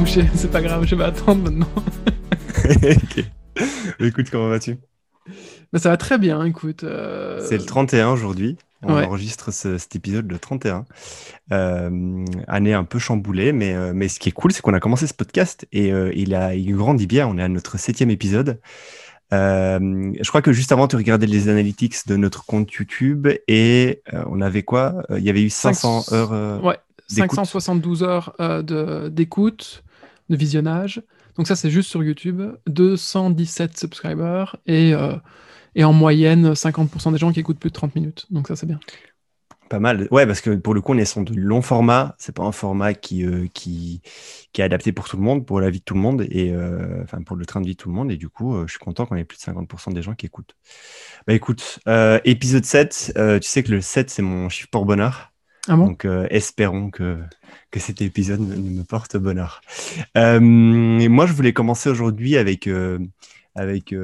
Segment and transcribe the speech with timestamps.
[0.00, 0.24] bouché.
[0.34, 1.68] C'est pas grave, je vais attendre maintenant.
[2.84, 3.24] ok.
[4.00, 4.78] Écoute, comment vas-tu?
[5.72, 6.82] Mais ça va très bien, écoute.
[6.84, 8.56] euh, C'est le 31 aujourd'hui.
[8.82, 9.04] On Ouais.
[9.04, 10.86] enregistre ce- cet épisode le 31.
[11.52, 14.80] Euh, année un peu chamboulée, mais, euh, mais ce qui est cool, c'est qu'on a
[14.80, 17.26] commencé ce podcast et euh, il, a, il grandit bien.
[17.28, 18.58] On est à notre septième épisode.
[19.32, 24.02] Euh, je crois que juste avant, tu regardais les analytics de notre compte YouTube et
[24.14, 25.02] euh, on avait quoi?
[25.16, 26.32] Il y avait eu 500 Cinq- heures.
[26.32, 26.78] euh, Ouais,
[27.10, 27.36] d'écoute.
[27.36, 28.34] 572 heures
[29.12, 29.84] d'écoute,
[30.30, 31.02] de, visionnage.
[31.36, 32.40] Donc ça, c'est juste sur YouTube.
[32.66, 35.16] 217 subscribers et, euh,
[35.74, 38.26] et en moyenne, 50% des gens qui écoutent plus de 30 minutes.
[38.30, 38.80] Donc ça, c'est bien.
[39.70, 40.08] Pas mal.
[40.10, 42.16] Ouais, parce que pour le coup, on est sur du long format.
[42.18, 44.02] C'est pas un format qui, euh, qui,
[44.52, 46.50] qui est adapté pour tout le monde, pour la vie de tout le monde, et
[46.50, 48.10] euh, enfin pour le train de vie de tout le monde.
[48.10, 50.56] Et du coup, je suis content qu'on ait plus de 50% des gens qui écoutent.
[51.28, 51.78] Bah écoute,
[52.24, 55.29] épisode 7, euh, tu sais que le 7, c'est mon chiffre pour bonheur.
[55.70, 55.86] Ah bon?
[55.86, 57.16] Donc euh, espérons que,
[57.70, 59.60] que cet épisode me, porte bonheur.
[60.16, 62.98] Euh, et moi, je voulais commencer aujourd'hui avec, euh,
[63.54, 63.94] avec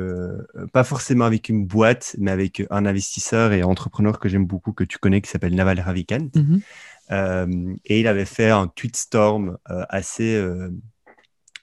[0.72, 4.84] pas forcément avec une boîte, mais avec un investisseur et entrepreneur que j'aime beaucoup, que
[4.84, 6.28] tu connais, qui s'appelle Naval Ravikant.
[6.36, 6.60] Mhm.
[7.10, 10.40] Euh, et il avait fait un tweet storm assez,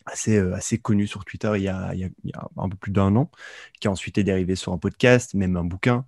[0.05, 2.67] assez, assez connu sur Twitter il y, a, il y a- il y a un
[2.67, 3.31] peu plus d'un an,
[3.79, 6.05] qui a ensuite été dérivé sur un podcast, même un bouquin,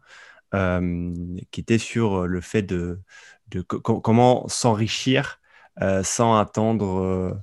[0.53, 1.13] euh,
[1.51, 2.99] qui était sur le fait de,
[3.49, 5.39] de co- co- comment s'enrichir
[5.81, 7.33] euh, sans attendre, euh,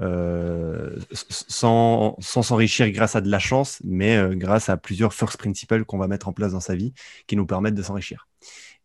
[0.00, 5.36] euh, sans sans s'enrichir grâce à de la chance, mais euh, grâce à plusieurs first
[5.38, 6.94] principles qu'on va mettre en place dans sa vie
[7.26, 8.28] qui nous permettent de s'enrichir.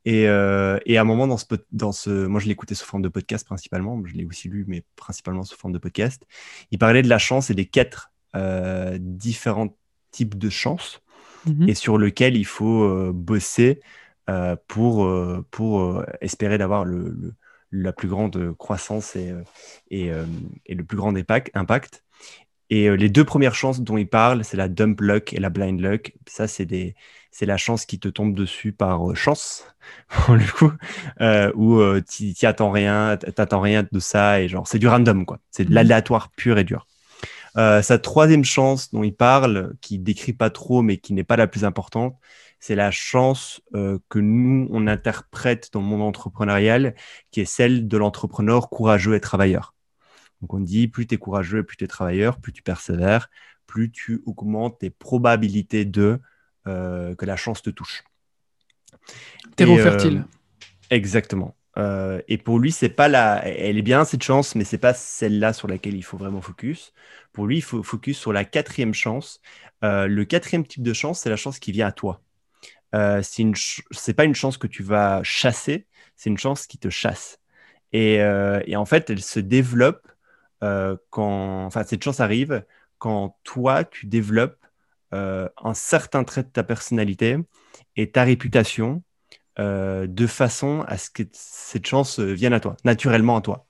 [0.06, 3.10] Et, et à un moment, dans ce, dans ce, moi je l'écoutais sous forme de
[3.10, 6.24] podcast principalement, je l'ai aussi lu, mais principalement sous forme de podcast.
[6.72, 8.12] Il parlait de la chance et des quatre
[9.00, 9.76] différents
[10.12, 11.02] types de chance
[11.46, 11.70] Mhm.
[11.70, 13.82] et sur lequel il faut bosser
[14.68, 17.36] pour, euh, pour euh, espérer d'avoir le, le-
[17.72, 19.44] la plus grande croissance et, euh,
[19.92, 20.26] et, euh,
[20.66, 21.14] et le plus grand
[21.56, 22.04] impact.
[22.70, 25.50] Et euh, les deux premières chances dont il parle, c'est la dump luck et la
[25.50, 26.14] blind luck.
[26.28, 26.96] Ça, c'est des,
[27.32, 29.66] c'est la chance qui te tombe dessus par euh, chance,
[30.10, 30.72] pour le coup,
[31.22, 34.88] euh, où euh, tu t'y attends rien, t'attends rien de ça, et genre, c'est du
[34.88, 35.40] random, quoi.
[35.52, 35.76] C'est de Mhm.
[35.76, 36.88] l'aléatoire pur et dur.
[37.58, 41.38] Euh, sa troisième chance dont il parle, qui décrit pas trop, mais qui n'est pas
[41.38, 42.16] la plus importante,
[42.60, 46.96] c'est la chance euh, que nous, on interprète dans le monde entrepreneurial,
[47.32, 49.74] qui est celle de l'entrepreneur courageux et travailleur.
[50.42, 53.30] Donc on dit, plus tu es courageux et plus tu es travailleur, plus tu persévères,
[53.66, 56.20] plus tu augmentes tes probabilités de
[56.68, 58.04] euh, que la chance te touche.
[59.56, 60.26] Terreau euh, fertile.
[60.90, 61.56] Exactement.
[61.78, 64.94] Euh, et pour lui, c'est pas la, elle est bien cette chance, mais c'est pas
[64.94, 66.94] celle-là sur laquelle il faut vraiment focus.
[67.34, 69.42] Pour lui, il faut focus sur la quatrième chance.
[69.84, 72.22] Euh, le quatrième type de chance, c'est la chance qui vient à toi.
[72.96, 77.40] Euh, c'est pas une chance que tu vas chasser, c'est une chance qui te chasse.
[77.94, 80.08] Et, euh, en fait, elle se développe
[80.64, 82.64] euh, quand, enfin, cette chance arrive
[82.98, 84.58] quand toi, tu développes
[85.14, 87.38] euh, un certain trait de ta personnalité
[87.96, 89.04] et ta réputation
[89.60, 93.66] de façon à ce que cette chance vienne à toi, naturellement à toi.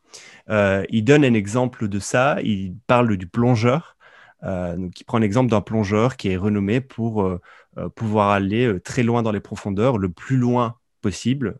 [0.89, 3.96] Il donne un exemple de ça, il parle du plongeur,
[4.43, 7.41] euh, il prend l'exemple d'un plongeur qui est renommé pour euh,
[7.77, 11.59] euh, pouvoir aller très loin dans les profondeurs, le plus loin possible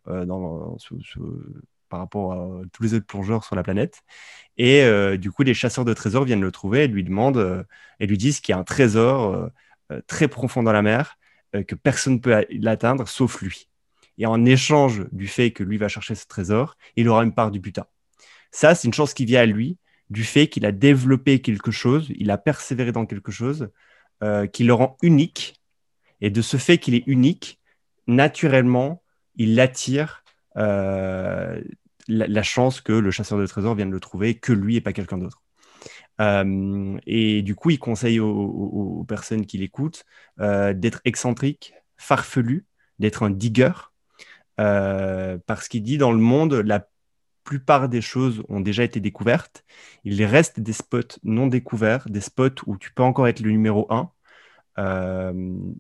[1.90, 4.02] par rapport à tous les autres plongeurs sur la planète.
[4.58, 4.84] Et
[5.18, 7.66] du coup, les chasseurs de trésors viennent le trouver et lui demandent
[8.00, 9.50] et lui disent qu'il y a un trésor
[10.08, 11.18] très profond dans la mer,
[11.54, 13.70] que personne ne peut l'atteindre sauf lui.
[14.18, 17.52] Et en échange du fait que lui va chercher ce trésor, il aura une part
[17.52, 17.86] du butin.
[18.52, 19.78] Ça, c'est une chance qui vient à lui
[20.10, 23.70] du fait qu'il a développé quelque chose, il a persévéré dans quelque chose
[24.24, 25.62] euh, qui le rend unique.
[26.22, 27.60] Et de ce fait qu'il est unique,
[28.08, 29.04] naturellement,
[29.36, 30.24] il attire
[30.58, 31.62] euh,
[32.08, 35.18] la, chance que le chasseur de trésors vienne le trouver, que lui et pas quelqu'un
[35.18, 35.44] d'autre.
[36.20, 40.06] Euh, et du coup, il conseille aux, aux- personnes qui l'écoutent
[40.40, 42.66] d'être excentrique, farfelu,
[42.98, 43.74] d'être un digger,
[44.56, 46.88] parce qu'il dit dans le monde, la
[47.50, 49.64] plupart des choses ont déjà été découvertes.
[50.04, 53.88] Il reste des spots non découverts, des spots où tu peux encore être le numéro
[53.90, 54.12] un.
[54.80, 55.34] Euh,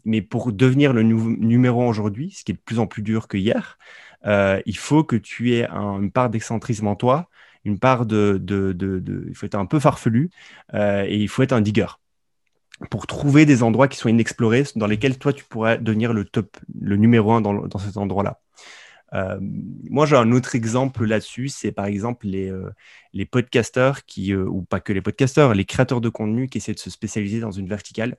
[0.06, 3.28] mais pour devenir le numéro un aujourd'hui, ce qui est de plus en plus dur
[3.28, 3.78] que hier,
[4.25, 7.30] euh, il faut que tu aies un- une part d'excentrisme en toi,
[7.66, 8.42] une part de,
[9.30, 10.30] Il faut être un peu farfelu
[10.74, 11.88] euh, et il faut être un digger
[12.92, 16.58] pour trouver des endroits qui sont inexplorés, dans lesquels toi, tu pourrais devenir le top,
[16.80, 18.40] le numéro un dans, le- dans cet endroit-là.
[19.13, 22.69] Euh, moi, j'ai un autre exemple là-dessus, c'est par exemple les, euh,
[23.13, 26.74] les podcasteurs qui, euh, ou pas que les podcasteurs, les créateurs de contenu qui essaient
[26.74, 28.18] de se spécialiser dans une verticale.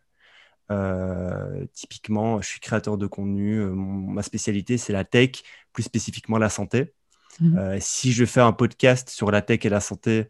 [0.70, 5.42] Euh, typiquement, je suis créateur de contenu, mon- ma spécialité c'est la tech,
[5.72, 6.92] plus spécifiquement la santé.
[7.40, 7.78] Mhm.
[7.80, 10.28] Si je fais un podcast sur la tech et la santé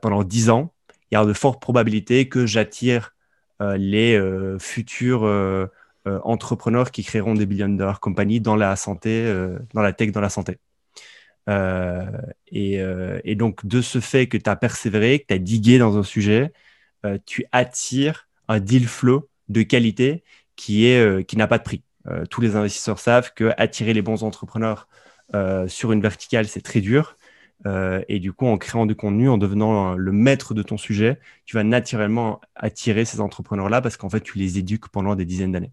[0.00, 0.72] pendant 10 ans,
[1.10, 3.14] il y a de fortes probabilités que j'attire
[3.60, 4.18] les
[4.60, 5.68] futurs
[6.24, 9.32] entrepreneurs qui créeront des billions de dollars compagnies dans la santé,
[9.74, 10.58] dans la tech, dans la santé.
[11.48, 12.80] Et,
[13.24, 16.02] et, donc, de ce fait que tu as persévéré, que tu as digué dans un
[16.02, 16.52] sujet,
[17.24, 20.22] tu attires un deal flow de qualité
[20.56, 21.82] qui, est, qui n'a pas de prix.
[22.30, 24.88] tous les investisseurs savent que attirer les bons entrepreneurs
[25.66, 27.16] sur une verticale, c'est très dur.
[27.64, 31.18] Euh, et du coup, en créant du contenu, en devenant le maître de ton sujet,
[31.44, 35.52] tu vas naturellement attirer ces entrepreneurs-là parce qu'en fait, tu les éduques pendant des dizaines
[35.52, 35.72] d'années.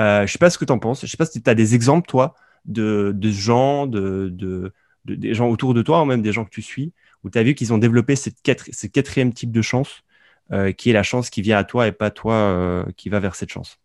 [0.00, 1.00] Euh, je ne sais pas ce que tu en penses.
[1.00, 2.34] Je ne sais pas si tu as des exemples, toi,
[2.64, 3.90] de, gens,
[5.06, 6.92] gens autour de toi, ou même des gens que tu suis,
[7.24, 8.36] où tu as vu qu'ils ont développé cette
[8.72, 10.02] ce quatrième type de chance,
[10.52, 13.34] euh, qui est la chance qui vient à toi et pas toi qui va vers
[13.34, 13.78] cette chance.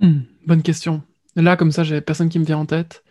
[0.00, 1.02] Hmm, bonne question.
[1.34, 3.02] Là, comme ça, j'ai personne qui me vient en tête.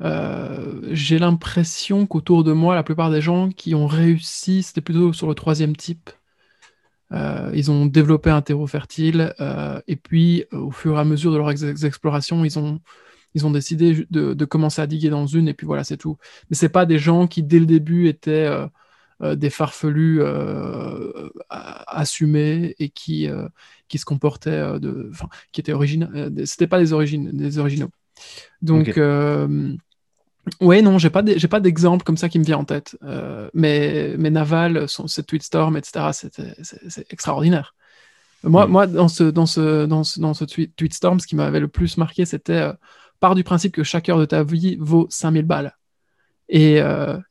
[0.00, 5.12] Euh, j'ai l'impression qu'autour de moi, la plupart des gens qui ont réussi, c'était plutôt
[5.12, 6.10] sur le troisième type.
[7.12, 11.32] Euh, ils ont développé un terreau fertile euh, et puis au fur et à mesure
[11.32, 12.80] de leurs explorations, ils ont,
[13.34, 16.16] ils ont décidé de, commencer à diguer dans une et puis voilà, c'est tout.
[16.50, 18.48] Mais c'est pas des gens qui dès le début étaient
[19.20, 20.22] des farfelus
[21.50, 23.28] assumés et qui,
[23.88, 26.08] qui se comportaient de, enfin, qui étaient originaux.
[26.44, 27.90] C'était pas des origines, des originaux.
[28.62, 29.76] Donc, euh,
[30.60, 32.96] ouais, non, j'ai pas j'ai pas d'exemple comme ça qui me vient en tête.
[33.02, 37.74] Euh, mais, mais Naval, son, cette Tweetstorm, etc., c'est extraordinaire.
[38.42, 41.60] Moi, moi dans ce, dans ce, dans ce, dans ce tweet, Tweetstorm, ce qui m'avait
[41.60, 42.72] le plus marqué, c'était euh,
[43.20, 45.76] part du principe que chaque heure de ta vie vaut 5000 balles.
[46.50, 46.78] Et,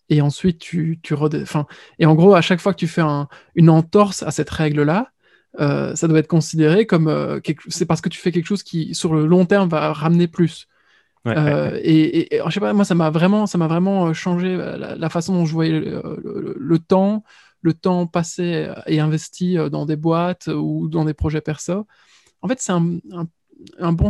[0.10, 1.68] et ensuite, tu, tu enfin,
[2.00, 5.12] et en gros, à chaque fois que tu fais un, une entorse à cette règle-là,
[5.60, 7.40] ça doit être considéré comme
[7.70, 10.68] c'est parce que tu fais quelque chose qui, sur le long terme, va ramener plus.
[11.28, 14.96] Euh, et, je sais pas, moi, ça m'a vraiment, ça m'a vraiment euh, changé euh,
[14.98, 17.24] la, façon dont je voyais le, temps,
[17.62, 21.88] le temps passé et investi dans des boîtes ou dans des projets perso.
[22.42, 22.98] En fait, c'est un,
[23.80, 24.10] un, bon,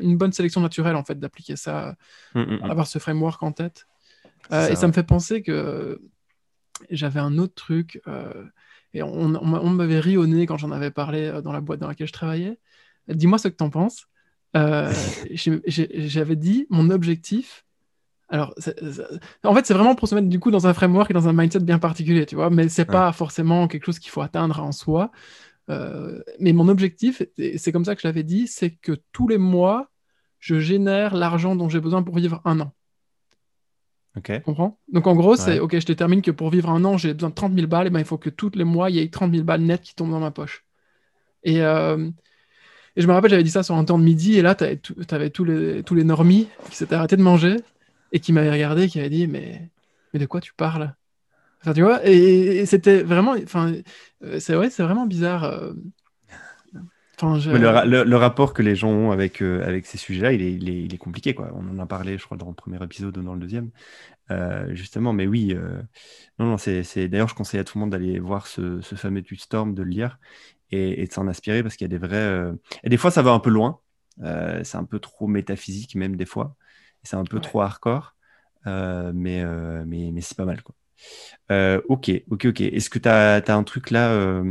[0.00, 1.96] une bonne sélection naturelle en fait d'appliquer ça,
[2.34, 2.58] mmh.
[2.64, 3.86] avoir ce framework en tête.
[4.50, 6.02] et ça me fait penser que
[6.90, 8.02] j'avais un autre truc.
[8.92, 11.88] et on, on, m'avait ri au nez quand j'en avais parlé dans la boîte dans
[11.88, 12.58] laquelle je travaillais.
[13.08, 14.06] Dis-moi ce que tu en penses.
[14.56, 14.92] Euh,
[15.34, 17.64] j'avais dit mon objectif.
[18.28, 18.54] Alors,
[19.44, 21.34] en fait, c'est vraiment pour se mettre du coup dans un framework et dans un
[21.34, 24.72] mindset bien particulier, tu vois, mais c'est pas forcément quelque chose qu'il faut atteindre en
[24.72, 25.10] soi.
[25.70, 27.22] Euh, mais mon objectif,
[27.56, 29.90] c'est comme ça que je l'avais dit, c'est que tous les mois,
[30.38, 32.72] je génère l'argent dont j'ai besoin pour vivre un an.
[34.16, 34.32] Ok.
[34.32, 34.78] Tu comprends?
[34.92, 37.34] Donc en gros, c'est ok, je détermine que pour vivre un an, j'ai besoin de
[37.34, 39.32] 30 000 balles, et ben il faut que tous les mois, il y ait 30
[39.32, 40.64] 000 balles nettes qui tombent dans ma poche.
[41.44, 42.10] Et, euh,
[42.96, 44.66] et je me rappelle, j'avais dit ça sur un temps de midi, et là, tu
[45.10, 47.56] avais, tous, les, tous normies qui s'étaient arrêtés de manger
[48.12, 49.70] et qui m'avaient regardé, qui avaient dit mais,
[50.12, 50.94] de quoi tu parles?
[51.62, 53.34] Enfin, tu vois, et, c'était vraiment.
[53.42, 53.72] Enfin,
[54.24, 55.44] euh, c'est vrai, c'est vraiment bizarre.
[55.44, 55.72] Euh.
[57.22, 61.34] le, rapport que les gens ont avec, euh, ces sujets-là, il est, compliqué.
[61.34, 61.50] Quoi.
[61.54, 63.70] On en a parlé, je crois, dans le premier épisode ou dans le deuxième.
[64.70, 65.54] justement, mais oui,
[66.38, 69.22] non, non, c'est, d'ailleurs, je conseille à tout le monde d'aller voir ce, ce fameux
[69.36, 70.18] Storm, de le lire
[70.72, 72.16] et, de s'en inspirer parce qu'il y a des vrais.
[72.16, 72.52] Euh,
[72.82, 73.78] et des fois, ça va un peu loin.
[74.22, 76.56] Euh, c'est un peu trop métaphysique, même des fois.
[77.02, 78.14] C'est un peu trop hardcore.
[78.66, 79.44] Euh, mais,
[79.86, 80.62] mais, mais c'est pas mal.
[80.62, 80.74] Quoi.
[81.88, 82.60] ok, ok, ok.
[82.60, 84.42] Est-ce que tu as, as, un truc là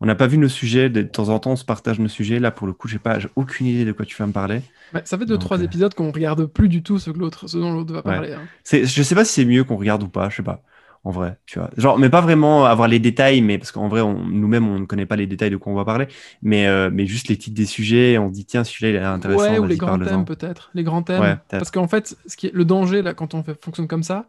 [0.00, 0.90] On n'a pas vu nos sujets.
[0.90, 2.40] De temps en temps, on se partage nos sujets.
[2.40, 4.62] Là, pour le coup, j'ai pas aucune idée de quoi tu vas me parler.
[5.04, 7.72] ça fait deux, trois épisodes qu'on regarde plus du tout ce, que l'autre, ce dont
[7.72, 8.32] l'autre va parler.
[8.32, 8.46] Hein.
[8.64, 10.28] Je sais pas si c'est mieux qu'on regarde ou pas.
[10.28, 10.62] Je sais pas
[11.06, 11.70] en vrai, tu vois.
[11.76, 15.06] Genre, mais pas vraiment avoir les détails, mais parce qu'en vrai, nous-mêmes, on ne connaît
[15.06, 16.08] pas les détails de quoi on va parler,
[16.42, 18.96] mais, euh, mais juste les titres des sujets, on se dit, tiens, ce sujet, il
[18.96, 19.52] est intéressant.
[19.52, 20.68] Ouais, ou les grands thèmes, peut-être.
[20.74, 21.38] Les grands thèmes.
[21.48, 24.26] parce qu'en fait, ce qui est, le danger, là, quand on fait, fonctionne comme ça,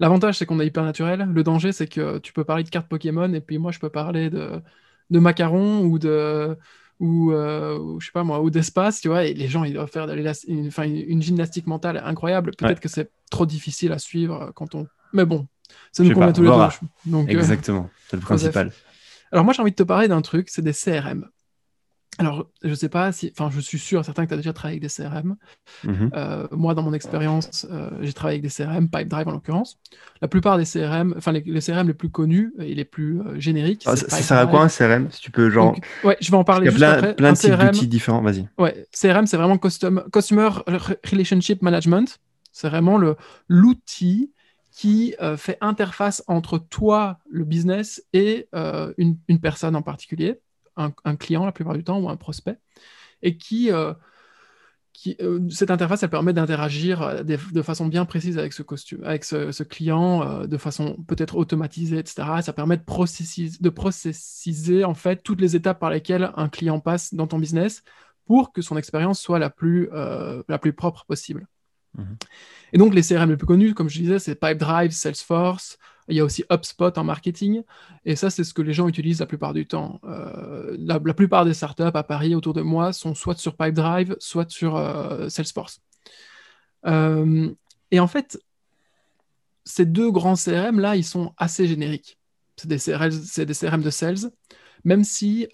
[0.00, 1.28] l'avantage, c'est qu'on est hyper naturel.
[1.32, 3.90] Le danger, c'est que tu peux parler de cartes Pokémon, et puis moi, je peux
[3.90, 4.60] parler de,
[5.10, 6.56] de macarons ou de.
[6.98, 9.88] Ou, euh, je sais pas moi, ou d'espace, tu vois, et les gens, ils doivent
[9.88, 12.50] faire une, enfin, une, gymnastique mentale incroyable.
[12.58, 14.88] Peut-être que c'est trop difficile à suivre quand on.
[15.12, 15.46] Mais bon,
[15.92, 17.10] ça nous convient tous les deux.
[17.10, 18.72] Donc, euh, Exactement, c'est le principal.
[19.30, 21.28] Alors moi j'ai envie de te parler d'un truc, c'est des CRM.
[22.20, 24.80] Alors, je sais pas si, enfin, je suis sûr, certain que tu as déjà travaillé
[24.80, 25.36] avec des CRM.
[25.84, 26.10] Mhm.
[26.14, 29.78] Euh, moi, dans mon expérience, euh, j'ai travaillé avec des CRM, Pipedrive en l'occurrence.
[30.20, 33.84] La plupart des CRM, enfin, les, CRM les plus connus et les plus génériques.
[33.86, 35.76] Ah, ça sert à quoi un CRM Si tu peux, genre.
[36.02, 36.66] ouais, je vais en parler.
[36.66, 38.48] Il y a plein, plein de types d'outils différents, vas-y.
[38.58, 40.50] Ouais, CRM, c'est vraiment Customer
[41.08, 42.18] Relationship Management.
[42.50, 43.00] C'est vraiment
[43.46, 44.32] l'outil
[44.78, 50.40] qui euh, fait interface entre toi, le business, et euh, une, personne en particulier,
[50.76, 52.60] un, client la plupart du temps ou un prospect,
[53.22, 53.92] et qui, euh,
[55.50, 60.46] cette interface, elle permet d'interagir de façon bien précise avec ce costume, avec ce, client,
[60.46, 62.28] de façon peut-être automatisée, etc.
[62.42, 66.78] Ça permet de processiser, de processiser en fait toutes les étapes par lesquelles un client
[66.78, 67.82] passe dans ton business
[68.26, 71.48] pour que son expérience soit la plus, la plus propre possible.
[71.98, 72.16] Mhm.
[72.72, 75.78] Et donc les CRM les plus connus, comme je disais, c'est Pipedrive, Salesforce,
[76.08, 77.62] il y a aussi HubSpot en marketing.
[78.04, 80.00] Et ça, c'est ce que les gens utilisent la plupart du temps.
[80.04, 84.50] Euh, la, plupart des startups à Paris autour de moi sont soit sur Pipedrive, soit
[84.50, 85.80] sur euh, Salesforce.
[86.86, 87.50] Euh,
[87.90, 88.40] et en fait,
[89.64, 92.18] ces deux grands CRM là, ils sont assez génériques.
[92.56, 92.78] C'est des,
[93.54, 94.32] CRM de sales,
[94.84, 95.46] même si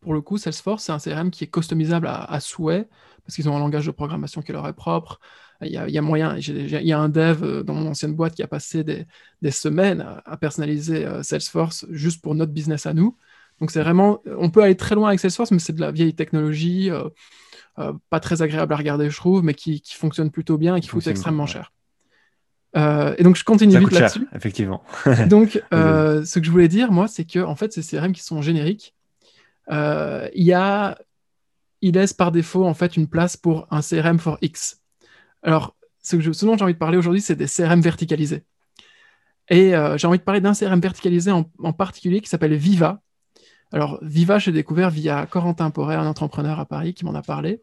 [0.00, 2.88] pour le coup, Salesforce, c'est un CRM qui est customisable à souhait,
[3.24, 5.20] parce qu'ils ont un langage de programmation qui leur est propre,
[5.64, 6.36] il y a, moyen.
[6.36, 10.04] Il y a un dev euh, dans mon ancienne boîte qui a passé des, semaines
[10.24, 13.16] à, personnaliser euh, Salesforce juste pour notre business à nous.
[13.60, 16.14] Donc c'est vraiment, on peut aller très loin avec Salesforce, mais c'est de la vieille
[16.14, 20.80] technologie, euh, pas très agréable à regarder, je trouve, mais qui, fonctionne plutôt bien et
[20.80, 21.72] qui coûte extrêmement cher.
[22.74, 24.26] et donc je continue vite là-dessus.
[24.34, 24.82] Effectivement.
[25.28, 28.42] donc ce que je voulais dire, moi, c'est que en fait, ces CRM qui sont
[28.42, 28.94] génériques,
[29.70, 30.98] il y a,
[31.82, 34.81] il laisse par défaut en fait une place pour un CRM for X.
[35.42, 38.44] Alors, ce, dont j'ai envie de parler aujourd'hui, c'est des CRM verticalisés.
[39.48, 43.02] Et euh, j'ai envie de parler d'un CRM verticalisé en, particulier qui s'appelle Viva.
[43.72, 47.62] Alors, Viva, j'ai découvert via Corentin Poré, un entrepreneur à Paris qui m'en a parlé,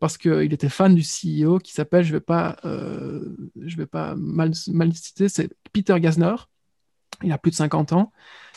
[0.00, 3.36] parce qu'il était fan du CEO qui s'appelle, je ne vais pas, euh,
[4.16, 4.54] mal,
[4.94, 6.34] citer, c'est Peter Gasner.
[7.22, 8.12] Il a plus de 50 ans.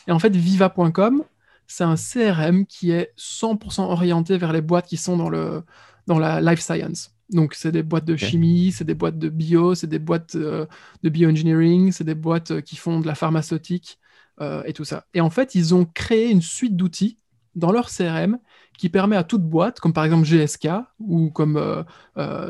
[0.08, 1.24] Et en fait, Viva.com,
[1.68, 6.62] c'est un CRM qui est 100% orienté vers les boîtes qui sont dans la life
[6.62, 7.17] science.
[7.30, 10.66] Donc, c'est des boîtes de chimie, c'est des boîtes de bio, c'est des boîtes euh,
[11.04, 14.00] de bioengineering, c'est des boîtes euh, qui font de la pharmaceutique
[14.40, 15.06] euh, et tout ça.
[15.14, 17.18] Et en fait, ils ont créé une suite d'outils
[17.56, 18.40] dans leur CRM
[18.78, 20.70] qui permet à toute boîte, comme par exemple GSK,
[21.00, 21.86] ou comme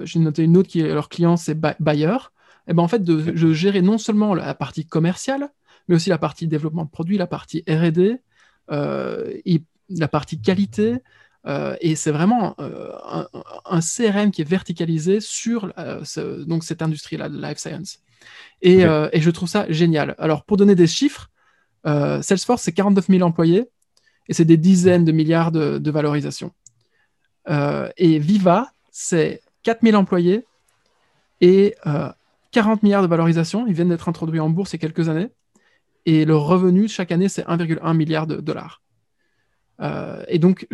[0.04, 2.18] j'ai noté une autre qui est leur client, c'est Bayer,
[2.68, 5.50] et eh ben en fait, de, de, gérer non seulement la partie commerciale,
[5.88, 8.20] mais aussi la partie développement de produits, la partie RD,
[8.68, 11.02] la partie qualité,
[11.80, 12.92] et c'est vraiment euh,
[13.66, 16.04] un, CRM qui est verticalisé sur euh,
[16.46, 18.00] donc cette industrie-là de life science.
[18.62, 20.16] Et, et, je trouve ça génial.
[20.18, 21.30] Alors, pour donner des chiffres,
[21.86, 23.70] Salesforce, c'est 49 000 employés
[24.28, 26.52] et c'est des dizaines de milliards de, valorisation.
[27.48, 30.46] et Viva, c'est 4 000 employés
[31.40, 31.76] et
[32.52, 33.68] 40 milliards de valorisation.
[33.68, 35.30] Ils viennent d'être introduits en bourse il y a quelques années.
[36.06, 38.82] Et le revenu chaque année, c'est 1,1 milliard de dollars.
[39.82, 40.68] Euh, et donc,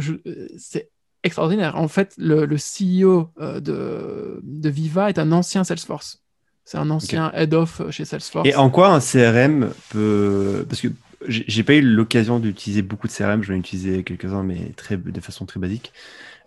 [0.57, 0.89] c'est
[1.23, 1.75] extraordinaire.
[1.75, 6.21] En fait, le, CEO euh, de, de, Viva est un ancien Salesforce.
[6.65, 8.47] C'est un ancien head of chez Salesforce.
[8.47, 10.65] Et en quoi un CRM peut.
[10.69, 10.87] Parce que
[11.27, 15.21] j'ai pas eu l'occasion d'utiliser beaucoup de CRM, j'en ai utilisé quelques-uns, mais très, de
[15.21, 15.93] façon très basique.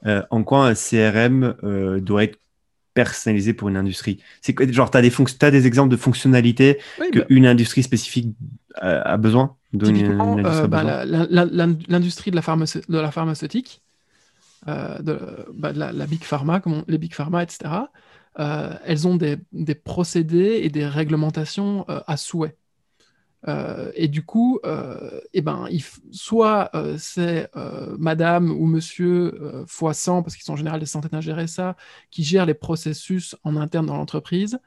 [0.04, 1.54] Euh, en quoi un CRM
[2.00, 2.38] doit être
[2.92, 4.18] personnalisé pour une industrie?
[4.42, 6.78] C'est genre, tu as, as, des exemples de fonctionnalités
[7.12, 8.34] qu'une bah industrie spécifique
[8.74, 9.56] a besoin?
[9.84, 13.82] Euh, bah, l'industrie de, la de la pharmaceutique,
[14.68, 14.98] euh,
[15.54, 17.74] bah, de, la, big pharma, comme les big pharma, etc.,
[18.38, 19.38] euh, elles ont des,
[19.74, 22.56] procédés et des réglementations à souhait.
[23.94, 24.60] et du coup,
[25.32, 25.66] eh ben,
[26.10, 27.50] soit c'est
[27.98, 31.76] madame ou monsieur fois 100, parce qu'ils sont en général des centaines à gérer ça,
[32.10, 34.58] qui gèrent les processus en interne dans l'entreprise,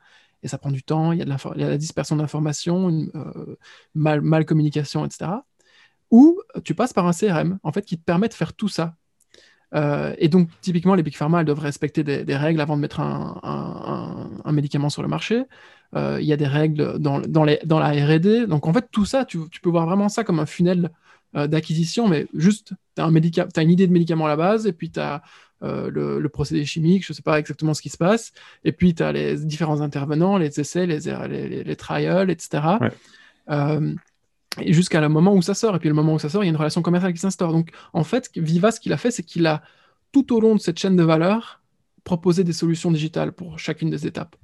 [0.43, 3.55] et ça prend du temps, il y a, de la, dispersion d'informations, une euh,
[3.93, 5.31] mal, communication, etc.
[6.11, 8.95] Ou tu passes par un CRM, en fait, qui te permet de faire tout ça.
[9.75, 12.99] Euh, et donc, typiquement, les big pharma, elles doivent respecter des, règles avant de mettre
[13.01, 15.43] un, médicament sur le marché.
[15.95, 17.55] Euh, il y a des règles dans, dans, la
[17.91, 18.47] R&D.
[18.47, 20.89] Donc, en fait, tout ça, tu, tu, peux voir vraiment ça comme un funnel
[21.35, 24.89] d'acquisition, mais juste, tu as, as, une idée de médicament à la base, et puis
[24.89, 25.21] tu as
[25.61, 28.31] euh, le, procédé chimique, je ne sais pas exactement ce qui se passe.
[28.63, 32.63] Et puis, tu as les différents intervenants, les essais, les, les, les, trials, etc.
[33.49, 33.93] Euh,
[34.61, 35.75] et jusqu'à le moment où ça sort.
[35.75, 37.51] Et puis, le moment où ça sort, il y a une relation commerciale qui s'instaure.
[37.51, 39.61] Donc, en fait, Viva, ce qu'il a fait, c'est qu'il a,
[40.11, 41.61] tout au long de cette chaîne de valeur,
[42.03, 44.35] proposé des solutions digitales pour chacune des étapes.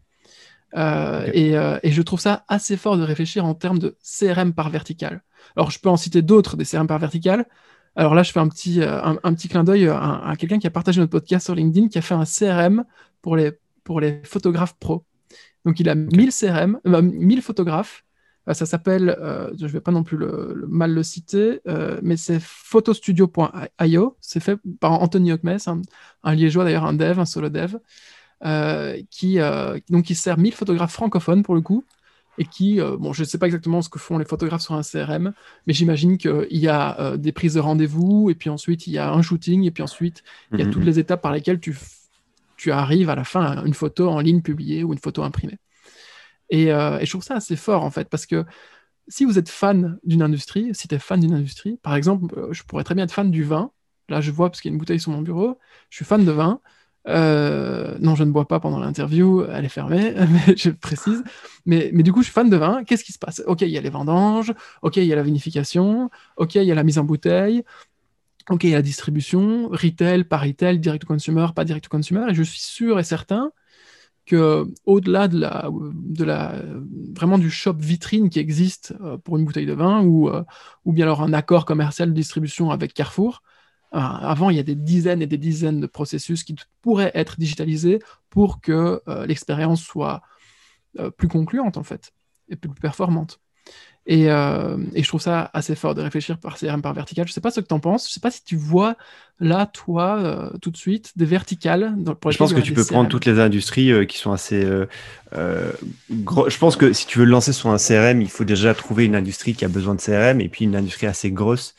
[0.75, 1.53] Euh, et,
[1.83, 5.23] et, je trouve ça assez fort de réfléchir en termes de CRM par vertical.
[5.55, 7.45] Alors, je peux en citer d'autres des CRM par vertical.
[7.95, 10.71] Alors là, je fais un petit, euh, un, petit clin d'œil à, quelqu'un qui a
[10.71, 12.83] partagé notre podcast sur LinkedIn, qui a fait un CRM
[13.21, 15.05] pour les, pour les photographes pro.
[15.63, 18.03] Donc il a 1000 CRM, 1000 photographes.
[18.47, 21.61] Euh, ça s'appelle, euh, je ne vais pas non plus le, mal le citer,
[22.01, 24.17] mais c'est photostudio.io.
[24.19, 25.81] C'est fait par Anthony Hockmes, un,
[26.23, 27.77] un, liégeois d'ailleurs, un dev, un solo dev,
[29.09, 29.39] qui,
[29.89, 31.85] donc, qui sert 1000 photographes francophones pour le coup
[32.37, 34.73] et qui, euh, bon, je ne sais pas exactement ce que font les photographes sur
[34.73, 35.33] un CRM,
[35.67, 38.97] mais j'imagine qu'il y a euh, des prises de rendez-vous, et puis ensuite il y
[38.97, 40.85] a un shooting, et puis ensuite il y a toutes mhm.
[40.85, 41.77] les étapes par lesquelles tu,
[42.57, 45.57] tu arrives à la fin à une photo en ligne publiée ou une photo imprimée.
[46.49, 48.45] Et, euh, et je trouve ça assez fort en fait, parce que
[49.07, 52.53] si vous êtes fan d'une industrie, si tu es fan d'une industrie, par exemple, euh,
[52.53, 53.71] je pourrais très bien être fan du vin.
[54.09, 55.59] Là, je vois parce qu'il y a une bouteille sur mon bureau.
[55.89, 56.59] Je suis fan de vin.
[57.07, 60.13] Euh, non, je ne bois pas pendant l'interview, elle est fermée,
[60.47, 61.23] mais je précise.
[61.65, 62.83] Mais, du coup, je suis fan de vin.
[62.83, 63.43] Qu'est-ce qui se passe?
[63.47, 66.71] Ok, il y a les vendanges, ok, il y a la vinification, ok, il y
[66.71, 67.63] a la mise en bouteille,
[68.49, 71.89] ok, il y a la distribution, retail, pas retail, direct to consumer, pas direct to
[71.89, 72.25] consumer.
[72.29, 73.51] Et je suis sûr et certain
[74.25, 76.55] que au-delà de la, de la,
[77.15, 80.43] vraiment du shop vitrine qui existe euh, pour une bouteille de vin ou, euh,
[80.83, 83.43] ou bien alors un accord commercial de distribution avec Carrefour,
[83.97, 87.99] avant, il y a des dizaines et des dizaines de processus qui pourraient être digitalisés
[88.29, 90.21] pour que l'expérience soit
[91.17, 92.11] plus concluante en fait
[92.49, 93.39] et plus performante.
[94.07, 97.25] Et, euh, et, je trouve ça assez fort de réfléchir par CRM par vertical.
[97.25, 98.03] Je ne sais pas ce que tu en penses.
[98.03, 98.97] Je ne sais pas si tu vois
[99.39, 101.95] là, toi, euh, tout de suite, des verticales.
[101.97, 104.61] Dans, je pense que tu peux prendre toutes les industries euh, qui sont assez.
[105.33, 109.05] je pense que si tu veux le lancer sur un CRM, il faut déjà trouver
[109.05, 111.73] une industrie qui a besoin de CRM et puis une industrie assez grosse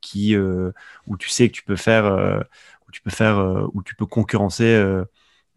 [0.00, 2.06] qui, où tu sais que tu peux faire,
[2.86, 5.02] où tu peux faire, où tu peux concurrencer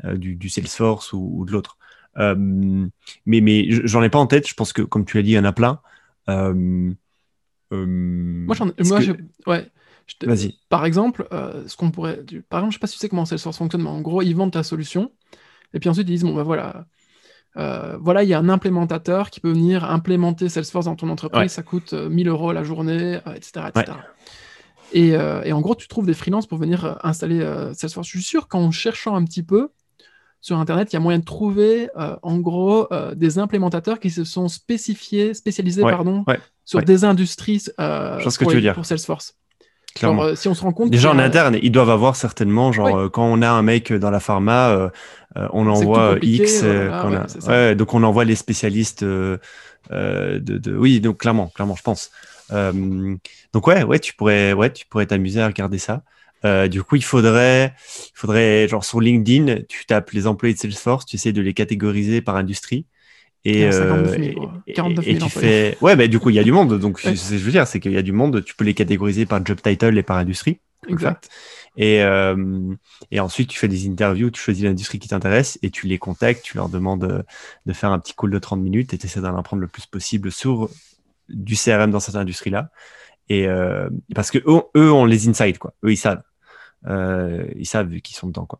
[0.04, 1.78] du, du, Salesforce ou, ou de l'autre.
[2.18, 2.36] Euh,
[3.26, 4.48] mais mais j'en ai pas en tête.
[4.48, 5.80] Je pense que, comme tu l'as dit, il y en a plein.
[6.30, 6.92] Euh,
[7.74, 9.14] euh, moi, j'en moi, je,
[9.48, 9.68] ouais.
[10.24, 10.58] Vas-y.
[10.70, 12.24] Par exemple, ce qu'on pourrait.
[12.50, 14.34] Par exemple, je sais pas si tu sais comment Salesforce fonctionne, mais en gros, ils
[14.34, 15.12] vendent ta solution.
[15.74, 16.86] Et puis ensuite, ils disent bon, ben voilà.
[17.56, 21.52] Voilà, il y a un implémentateur qui peut venir implémenter Salesforce dans ton entreprise.
[21.52, 23.68] Ça coûte 1000 euros la journée, etc.
[23.70, 23.98] etc.
[24.94, 27.40] Et, et, en gros, tu trouves des freelances pour venir installer
[27.74, 28.08] Salesforce.
[28.08, 29.70] Je suis sûr qu'en cherchant un petit peu,
[30.42, 34.10] sur Internet, il y a moyen de trouver, euh, en gros, euh, des implémentateurs qui
[34.10, 36.26] se sont spécifiés, spécialisés pardon,
[36.66, 38.74] sur des industries euh, pour, que tu veux dire.
[38.74, 39.36] pour Salesforce.
[39.96, 40.90] Si on se rend compte.
[40.90, 44.20] Déjà en interne, ils doivent avoir certainement, genre, quand on a un mec dans la
[44.20, 44.92] pharma,
[45.36, 46.64] on envoie X.
[47.78, 49.40] donc on envoie les spécialistes de,
[49.90, 52.12] de, Oui, donc clairement, clairement, je pense.
[52.52, 56.04] donc ouais, ouais, tu pourrais, ouais, tu pourrais t'amuser à regarder ça.
[56.44, 60.60] Euh, du coup, il faudrait, il faudrait, genre sur LinkedIn, tu tapes les employés de
[60.60, 62.86] Salesforce, tu essaies de les catégoriser par industrie.
[63.44, 64.16] Et, euh,
[64.68, 65.78] et, tu fais.
[65.82, 66.78] Ouais, mais du coup, il y a du monde.
[66.80, 68.44] Donc, ce que je veux dire, c'est qu'il y a du monde.
[68.44, 70.60] Tu peux les catégoriser par job title et par industrie.
[70.88, 71.30] Exact.
[71.78, 72.76] Et, euh,
[73.12, 76.44] et ensuite, tu fais des interviews, tu choisis l'industrie qui t'intéresse et tu les contactes,
[76.44, 77.24] tu leur demandes
[77.66, 79.86] de faire un petit call de 30 minutes et tu essaies d'en apprendre le plus
[79.86, 80.70] possible sur
[81.30, 82.70] du CRM dans cette industrie-là.
[83.30, 83.48] Et
[84.14, 85.74] parce que eux, eux ont les insights, quoi.
[85.84, 86.24] Eux, ils savent.
[86.88, 88.46] Euh, ils savent qu'ils sont dedans.
[88.46, 88.60] Quoi.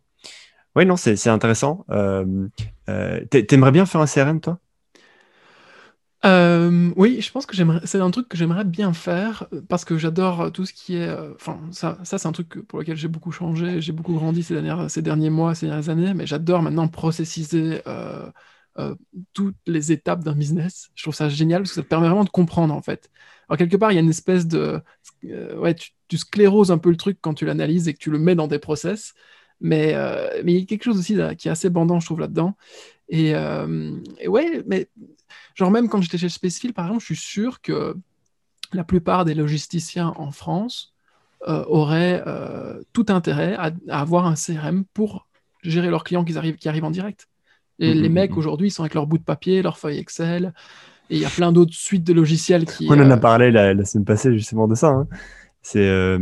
[0.76, 1.84] Oui, non, c'est intéressant.
[1.90, 2.48] Euh,
[2.88, 4.58] euh, T'aimerais bien faire un CRM, toi?
[6.24, 10.52] Euh, oui, je pense que c'est un truc que j'aimerais bien faire parce que j'adore
[10.52, 11.10] tout ce qui est.
[11.34, 14.54] Enfin, ça, ça c'est un truc pour lequel j'ai beaucoup changé, j'ai beaucoup grandi ces,
[15.02, 17.82] derniers mois, ces dernières années, mais j'adore maintenant processiser
[19.32, 20.90] toutes les étapes d'un business.
[20.94, 23.10] Je trouve ça génial parce que ça te permet vraiment de comprendre en fait.
[23.52, 24.80] Alors, quelque part, il y a une espèce de.
[25.22, 28.34] ouais, tu, scléroses un peu le truc quand tu l'analyses et que tu le mets
[28.34, 29.12] dans des process.
[29.60, 32.20] Mais, euh, mais il y a quelque chose aussi qui est assez bandant, je trouve,
[32.20, 32.56] là-dedans.
[33.10, 33.92] Et, euh,
[34.26, 34.88] ouais, mais
[35.54, 37.96] genre même quand j'étais chez Spacefil, par exemple, je suis sûr que
[38.72, 40.94] la plupart des logisticiens en France
[41.48, 42.24] euh, auraient
[42.92, 45.26] tout intérêt à, avoir un CRM pour
[45.62, 47.28] gérer leurs clients qui arrivent, qui arrivent en direct.
[47.78, 48.38] Et mmh, les mmh, mecs, mmh.
[48.38, 50.52] aujourd'hui, ils sont avec leur bout de papier, leur feuille Excel,
[51.10, 52.86] et il y a plein d'autres suites de logiciels qui...
[52.88, 54.88] On en a parlé la, la semaine passée, justement, de ça.
[54.88, 55.06] Hein.
[55.62, 55.86] C'est.
[55.86, 56.18] Euh,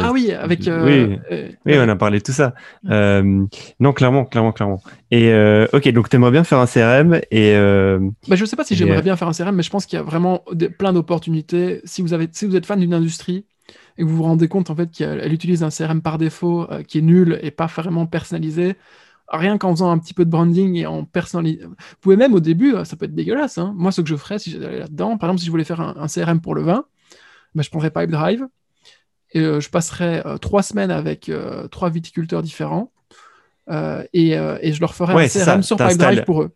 [0.00, 0.66] ah oui, avec.
[0.68, 2.54] Euh, oui, euh, oui on a parlé de tout ça.
[2.84, 4.82] non, clairement, clairement, clairement.
[5.10, 5.32] Et
[5.72, 7.54] ok, donc tu aimerais bien faire un CRM et.
[8.28, 9.98] Bah, je ne sais pas si j'aimerais bien faire un CRM, mais je pense qu'il
[9.98, 10.44] y a vraiment
[10.78, 11.80] plein d'opportunités.
[11.84, 13.44] Si vous avez, si vous êtes fan d'une industrie
[13.98, 16.98] et que vous vous rendez compte en fait qu'elle utilise un CRM par défaut qui
[16.98, 18.76] est nul et pas vraiment personnalisé,
[19.28, 21.68] rien qu'en faisant un petit peu de branding et en personnalisant.
[21.68, 23.58] Vous pouvez même au début, ça peut être dégueulasse.
[23.58, 23.74] Hein.
[23.76, 25.96] Moi, ce que je ferais si j'allais là-dedans, par exemple, si je voulais faire un,
[25.98, 26.86] un CRM pour le vin,
[27.54, 28.46] bah, je prendrais Pipedrive
[29.32, 32.90] et euh, je passerai euh, trois semaines avec euh, trois viticulteurs différents
[34.14, 36.50] et, et, je leur ferai un CRM sur Pipedrive pour eux.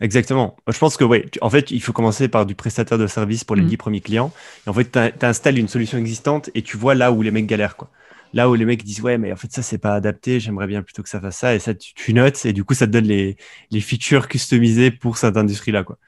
[0.00, 0.56] Exactement.
[0.66, 3.54] Je pense que, ouais, en fait, il faut commencer par du prestataire de service pour
[3.54, 3.76] les 10 mm.
[3.76, 4.32] premiers clients.
[4.66, 7.44] Et en fait, tu installes une solution existante et tu vois là où les mecs
[7.44, 7.76] galèrent.
[7.76, 7.90] Quoi.
[8.32, 10.82] Là où les mecs disent, ouais, mais en fait, ça, c'est pas adapté, j'aimerais bien
[10.82, 11.54] plutôt que ça fasse ça.
[11.54, 13.36] Et ça, tu, notes et du coup, ça te donne les,
[13.70, 15.84] les features customisées pour cette industrie-là.
[15.84, 15.98] Quoi.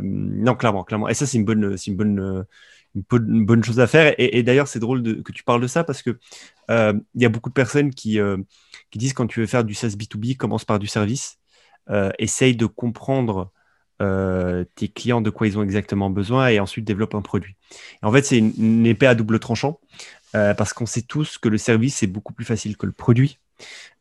[0.00, 1.08] non, clairement, clairement.
[1.08, 2.44] Et ça, c'est une bonne, une bonne,
[2.94, 4.14] une, bonne chose à faire.
[4.18, 6.18] Et, d'ailleurs, c'est drôle que tu parles de ça parce que
[6.70, 8.36] euh, il y a beaucoup de personnes qui, euh,
[8.90, 11.38] qui disent quand tu veux faire du SaaS B2B, commence par du service.
[11.90, 13.50] Euh, essaye de comprendre
[14.74, 17.54] tes clients de quoi ils ont exactement besoin et ensuite développe un produit.
[18.02, 19.78] en fait, c'est une, épée à double tranchant
[20.32, 23.38] parce qu'on sait tous que le service est beaucoup plus facile que le produit.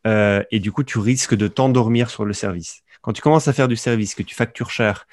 [0.08, 2.82] et du coup, tu risques de t'endormir sur le service.
[3.04, 5.06] Quand tu commences à faire du service, que tu factures cher,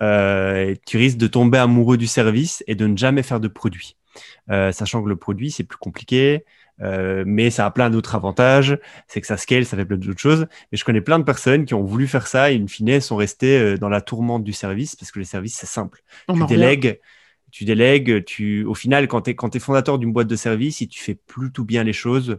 [0.00, 3.96] tu risques de tomber amoureux du service et de ne jamais faire de produit.
[4.48, 6.44] sachant que le produit, c'est plus compliqué,
[6.82, 8.78] euh, mais ça a plein d'autres avantages.
[9.08, 10.46] C'est que ça scale, ça fait plein d'autres choses.
[10.70, 13.16] Mais je connais plein de personnes qui ont voulu faire ça et, in fine, sont
[13.16, 16.02] restées euh, dans la tourmente du service parce que le service, c'est simple.
[16.28, 17.00] tu délègues,
[17.50, 18.64] tu délègues, tu...
[18.64, 21.84] au final, quand tu es, fondateur d'une boîte de service, si tu fais plutôt bien
[21.84, 22.38] les choses,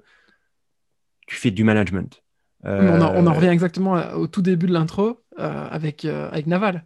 [1.26, 2.24] tu fais du management.
[2.64, 6.86] On, en, on, en, revient exactement au tout début de l'intro euh, avec, avec Naval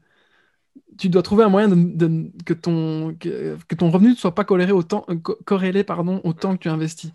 [0.97, 4.71] tu dois trouver un moyen de, que, ton, que, ton revenu ne soit pas corrélé
[4.71, 5.05] au temps,
[5.45, 7.11] corrélé, pardon, au temps que tu investis.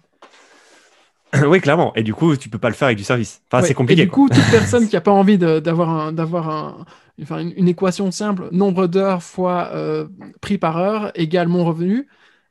[1.46, 1.94] oui, clairement.
[1.94, 3.42] Et du coup, tu peux pas le faire avec du service.
[3.50, 4.02] Enfin, c'est compliqué.
[4.02, 6.85] Et du coup, toute personne qui n'a pas envie d'avoir un, d'avoir un,
[7.22, 10.07] enfin, une, équation simple, nombre d'heures fois euh,
[10.40, 12.09] prix par heure égale mon revenu,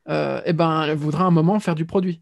[0.10, 2.22] euh, eh ben, elle voudra un moment faire du produit.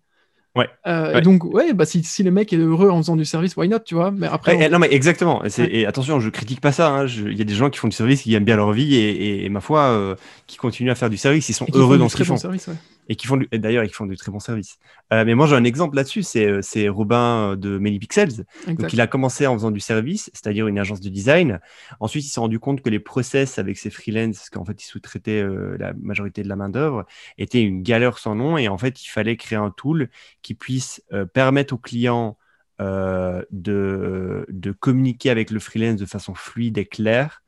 [0.55, 0.69] Ouais.
[0.85, 3.57] Euh, et donc, ouais, bah, si, si, le mec est heureux en faisant du service,
[3.57, 4.69] why not, tu vois Mais après.
[4.69, 5.43] Non, mais exactement.
[5.57, 6.89] Et, attention, je critique pas ça.
[6.89, 7.07] Hein.
[7.07, 9.49] Il y a des gens qui font du service, qui aiment bien leur vie et,
[9.49, 10.15] ma foi,
[10.47, 12.37] qui continuent à faire du service, ils sont heureux dans ce qu'ils font.
[12.37, 12.69] Service,
[13.09, 14.77] et qui font d'ailleurs ils font du très bon service.
[15.11, 18.45] Euh, mais moi j'ai un exemple là-dessus, c'est euh, c'est Robin euh, de Many Pixels.
[18.67, 21.59] Donc il a commencé en faisant du service, c'est-à-dire une agence de design.
[21.99, 24.85] Ensuite il s'est rendu compte que les process avec ses freelances, parce qu'en fait il
[24.85, 25.43] sous-traitait
[25.77, 27.05] la majorité de la main d'œuvre,
[27.37, 30.09] étaient une galère sans nom et en fait il fallait créer un tool
[30.43, 31.01] qui puisse
[31.33, 32.37] permettre aux clients
[32.79, 37.41] de, de communiquer avec le freelance de façon fluide et claire.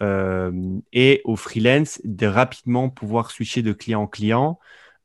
[0.00, 4.58] et aux freelance de rapidement pouvoir switcher de client en client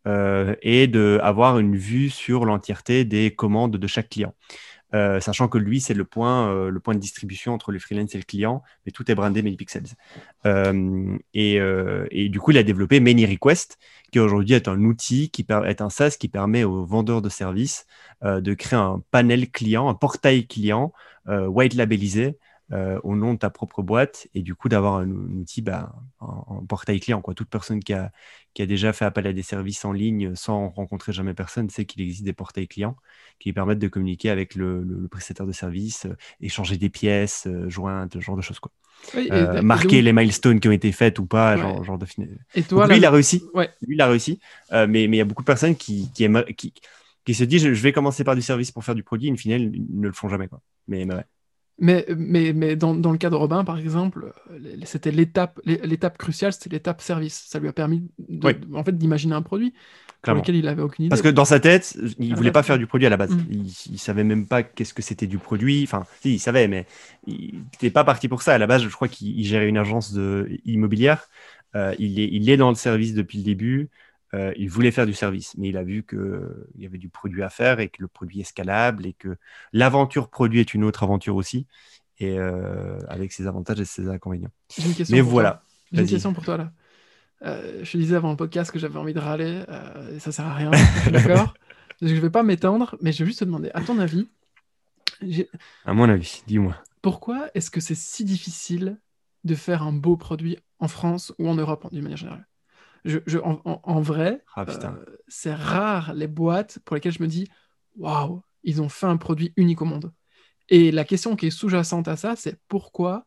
[0.07, 4.33] euh, et d'avoir une vue sur l'entièreté des commandes de chaque client.
[4.93, 8.13] Euh, sachant que lui, c'est le point, euh, le point de distribution entre les freelance
[8.15, 9.95] et le client, mais tout est brandé ManyPixels.
[11.33, 11.55] Et,
[12.11, 13.77] et, du coup, il a développé ManyRequest,
[14.11, 17.85] qui aujourd'hui est un outil, qui est un SaaS qui permet aux vendeurs de services
[18.23, 20.91] de créer un panel client, un portail client
[21.27, 22.37] white labellisé
[22.73, 26.63] euh, au nom de ta propre boîte et du coup d'avoir un, outil, bah, un,
[26.69, 27.21] portail client.
[27.21, 27.33] Quoi.
[27.33, 28.11] Toute personne qui a,
[28.53, 31.83] qui a déjà fait appel à des services en ligne sans rencontrer jamais personne sait
[31.83, 32.95] qu'il existe des portails clients
[33.39, 38.13] qui permettent de communiquer avec le, prestataire de service, euh, échanger des pièces, euh, jointes,
[38.13, 38.59] ce genre de choses.
[38.59, 38.71] Quoi.
[39.61, 42.05] marquer les milestones qui ont été faites ou pas, genre, genre de
[42.55, 43.43] Et toi, lui, il a réussi.
[43.53, 43.69] Ouais.
[43.85, 44.39] Lui, il a réussi.
[44.71, 46.73] mais il y a beaucoup de personnes qui, qui, qui,
[47.25, 49.29] qui se disent je, vais commencer par du service pour faire du produit.
[49.29, 50.47] In fine, ils ne le font jamais.
[50.47, 50.61] Quoi.
[50.87, 51.25] Mais, mais ouais.
[51.81, 54.33] Mais, mais, mais dans, dans, le cas de Robin, par exemple,
[54.85, 57.45] c'était l'étape, l'étape cruciale, c'était l'étape service.
[57.47, 58.03] Ça lui a permis
[58.73, 59.73] en fait, d'imaginer un produit
[60.21, 61.09] pour lequel il n'avait aucune idée.
[61.09, 63.31] Parce que dans sa tête, il ne voulait pas faire du produit à la base.
[63.31, 63.45] Mm.
[63.49, 65.81] Il ne savait même pas qu'est-ce que c'était du produit.
[65.83, 66.85] Enfin, si, il savait, mais
[67.25, 68.53] il n'était pas parti pour ça.
[68.53, 71.27] À la base, je crois qu'il gérait une agence de, immobilière.
[71.75, 73.89] Euh, il, est, il est dans le service depuis le début.
[74.33, 76.21] Euh, il voulait faire du service, mais il a vu qu'il
[76.77, 79.35] y avait du produit à faire et que le produit est scalable et que
[79.73, 81.67] l'aventure produit est une autre aventure aussi,
[82.17, 84.51] et euh, avec ses avantages et ses inconvénients.
[85.09, 85.63] mais voilà.
[85.91, 86.71] J'ai une question pour toi là.
[87.43, 89.63] Euh, je te disais avant le podcast que j'avais envie de râler,
[90.13, 90.71] et ça sert à rien,
[91.11, 91.53] d'accord
[92.01, 94.27] Je ne vais pas m'étendre, mais je vais juste te demander, à ton avis,
[95.85, 96.75] à mon avis, dis-moi.
[97.01, 98.97] Pourquoi est-ce que c'est si difficile
[99.43, 102.47] de faire un beau produit en France ou en Europe d'une manière générale?
[103.05, 107.47] Je, en, vrai, ah, euh, c'est rare les boîtes pour lesquelles je me dis
[107.95, 110.13] waouh, ils ont fait un produit unique au monde.
[110.69, 113.25] Et la question qui est sous-jacente à ça, c'est pourquoi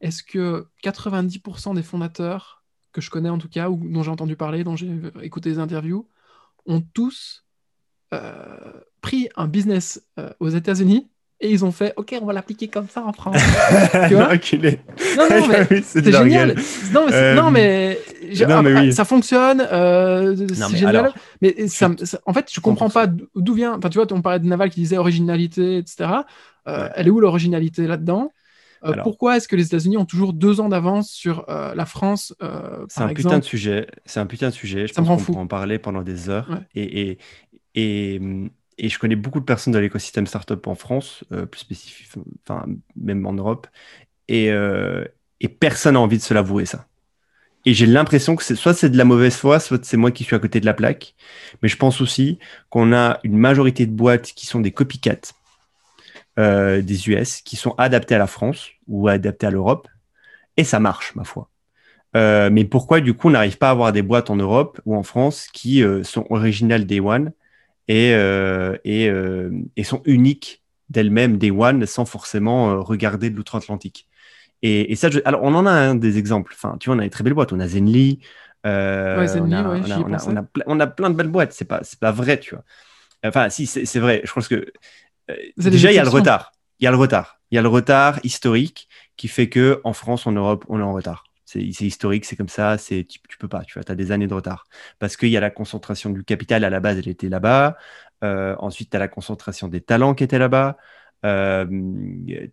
[0.00, 4.36] est-ce que 90% des fondateurs que je connais en tout cas, ou dont j'ai entendu
[4.36, 4.90] parler, dont j'ai
[5.22, 6.08] écouté des interviews,
[6.66, 7.46] ont tous
[8.12, 11.10] euh, pris un business euh, aux États-Unis
[11.42, 13.36] et ils ont fait, OK, on va l'appliquer comme ça en France.
[14.08, 16.54] tu vois Non, non, mais c'est génial.
[16.92, 17.06] Non,
[17.50, 17.98] mais,
[18.46, 19.66] non, mais, euh, ça fonctionne.
[19.72, 21.14] Euh, c'est génial.
[21.40, 21.90] Mais ça,
[22.26, 23.74] en fait, je comprends pas d'où vient.
[23.74, 26.10] Enfin, tu vois, on parlait de Naval qui disait originalité, etc.
[26.68, 28.32] Euh, elle est où l'originalité là-dedans?
[29.02, 32.34] Pourquoi est-ce que les États-Unis ont toujours deux ans d'avance sur la France
[32.88, 33.86] C'est un putain de sujet.
[34.04, 34.86] C'est un putain de sujet.
[34.86, 36.60] Je ça pense qu'on peut en parler pendant des heures.
[36.74, 37.18] Et, et,
[37.74, 38.50] et, hum,
[38.80, 42.08] et je connais beaucoup de personnes dans l'écosystème startup en France, euh, plus spécifique,
[42.48, 42.64] enfin,
[42.96, 43.66] même en Europe,
[44.26, 45.04] et, euh,
[45.40, 46.86] et personne n'a envie de se l'avouer, ça.
[47.66, 50.34] Et j'ai l'impression que soit c'est de la mauvaise foi, soit c'est moi qui suis
[50.34, 51.14] à côté de la plaque.
[51.62, 52.38] Mais je pense aussi
[52.70, 55.34] qu'on a une majorité de boîtes qui sont des copycats
[56.38, 59.88] euh, des US, qui sont adaptées à la France ou adaptées à l'Europe.
[60.56, 61.50] Et ça marche, ma foi.
[62.14, 65.02] mais pourquoi, du coup, on n'arrive pas à avoir des boîtes en Europe ou en
[65.02, 67.32] France qui sont originales Day One
[67.90, 74.06] et, euh, euh, et, sont uniques d'elles-mêmes, des One, sans forcément euh, regarder de l'outre-Atlantique.
[74.62, 76.52] Et, ça, alors on en a un des exemples.
[76.54, 77.52] Enfin, tu vois, on a des très belles boîtes.
[77.52, 78.20] On a Zenly.
[78.64, 81.52] on, a, plein de belles boîtes.
[81.52, 82.62] C'est pas, pas vrai, tu vois.
[83.24, 84.22] Enfin, si, c'est vrai.
[84.24, 84.72] Je pense que
[85.56, 86.52] déjà, il y a le retard.
[86.78, 87.40] Il y a le retard.
[87.50, 90.84] Il y a le retard historique qui fait que en France, en Europe, on est
[90.84, 91.24] en retard.
[91.58, 94.34] C'est historique, c'est comme ça, tu, tu peux pas, tu vois, as des années de
[94.34, 94.66] retard.
[94.98, 97.76] Parce qu'il y a la concentration du capital, à la base, elle était là-bas.
[98.22, 100.76] ensuite, tu as la concentration des talents qui étaient là-bas.
[101.24, 101.66] Euh,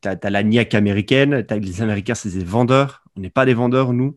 [0.02, 3.04] tu as, la niaque américaine, les Américains, c'est des vendeurs.
[3.16, 4.16] On n'est pas des vendeurs, nous.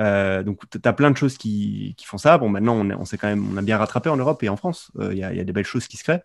[0.00, 2.38] Euh, donc, tu as plein de choses qui, qui, font ça.
[2.38, 4.92] Bon, maintenant, on, on, quand même, on a bien rattrapé en Europe et en France.
[4.98, 6.22] Euh, il y, y, a des belles choses qui se créent.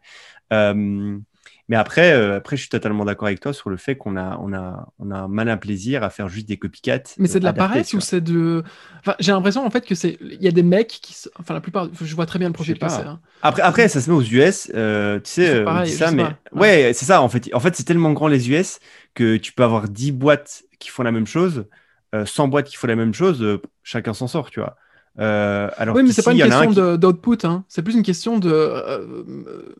[1.69, 4.37] Mais après, euh, après, je suis totalement d'accord avec toi sur le fait qu'on a,
[4.41, 7.03] on a, on a un malin plaisir à faire juste des copycats.
[7.17, 8.63] Mais c'est de la paresse ou c'est de.
[8.99, 10.17] Enfin, j'ai l'impression en fait que c'est.
[10.21, 11.15] Il y a des mecs qui.
[11.39, 11.87] Enfin, la plupart.
[11.93, 13.03] Je vois très bien le profil passer.
[13.03, 13.21] Hein.
[13.41, 14.71] Après, après, ça se met aux US.
[14.75, 16.25] Euh, tu sais, euh, pareil, ça, mais.
[16.51, 17.49] Ouais, c'est ça en fait.
[17.53, 18.79] En fait, c'est tellement grand les US
[19.13, 21.65] que tu peux avoir 10 boîtes qui font la même chose,
[22.13, 24.75] 100 boîtes qui font la même chose, chacun s'en sort, tu vois.
[25.19, 27.63] Euh, alors oui, mais c'est pas une question d'output, hein.
[27.67, 29.23] c'est plus une question de, euh,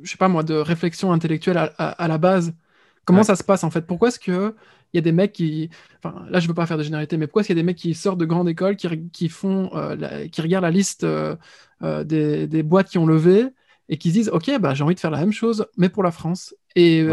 [0.01, 2.53] je sais pas moi, de réflexion intellectuelle à, la base.
[3.05, 3.81] Comment ça se passe en fait?
[3.81, 4.55] Pourquoi est-ce que
[4.93, 7.25] il y a des mecs qui, enfin là je veux pas faire de généralité, mais
[7.25, 9.71] pourquoi est-ce qu'il y a des mecs qui sortent de grande école, qui, qui font,
[9.73, 11.05] euh, qui regardent la liste
[11.81, 13.47] des, des, boîtes qui ont levé
[13.89, 16.03] et qui se disent ok bah j'ai envie de faire la même chose, mais pour
[16.03, 16.53] la France.
[16.75, 17.07] Et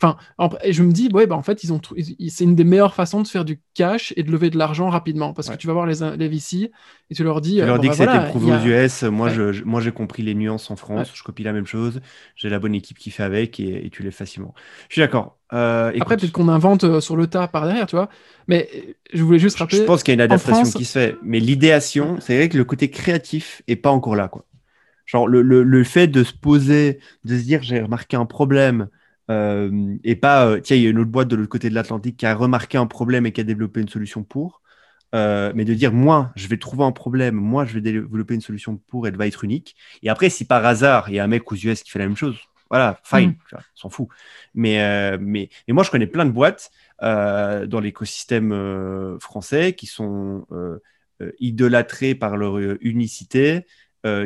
[0.00, 0.16] Enfin,
[0.62, 1.80] et je me dis, ouais, bah, en fait, ils ont
[2.28, 5.32] c'est une des meilleures façons de faire du cash et de lever de l'argent rapidement.
[5.32, 6.70] Parce que tu vas voir les, les VC
[7.10, 7.56] et tu leur dis.
[7.56, 9.02] Tu leur euh, dis que ça a été prouvé aux US.
[9.02, 11.10] Moi, je, moi, j'ai compris les nuances en France.
[11.14, 12.00] Je copie la même chose.
[12.36, 14.54] J'ai la bonne équipe qui fait avec et, tu l'es facilement.
[14.88, 15.36] Je suis d'accord.
[15.52, 18.08] Euh, Après, peut-être qu'on invente euh, sur le tas par derrière, tu vois.
[18.46, 18.68] Mais
[19.12, 19.78] je voulais juste rappeler.
[19.78, 21.16] Je pense qu'il y a une adaptation qui se fait.
[21.24, 24.44] Mais l'idéation, c'est vrai que le côté créatif est pas encore là, quoi.
[25.06, 28.88] Genre, le, le, le fait de se poser, de se dire, j'ai remarqué un problème
[29.30, 31.74] euh, et pas, euh, tiens, il y a une autre boîte de l'autre côté de
[31.74, 34.62] l'Atlantique qui a remarqué un problème et qui a développé une solution pour.
[35.14, 38.42] Euh, mais de dire, moi, je vais trouver un problème, moi, je vais développer une
[38.42, 39.74] solution pour, elle va être unique.
[40.02, 42.06] Et après, si par hasard, il y a un mec aux US qui fait la
[42.06, 42.38] même chose,
[42.70, 43.56] voilà, fine, mm.
[43.56, 44.08] on s'en fout.
[44.54, 50.46] Mais, mais, mais, moi, je connais plein de boîtes dans l'écosystème français qui sont
[51.40, 53.64] idolâtrées par leur unicité,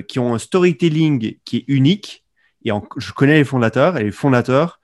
[0.08, 2.24] qui ont un storytelling qui est unique.
[2.64, 4.80] Et je connais les fondateurs, et les fondateurs,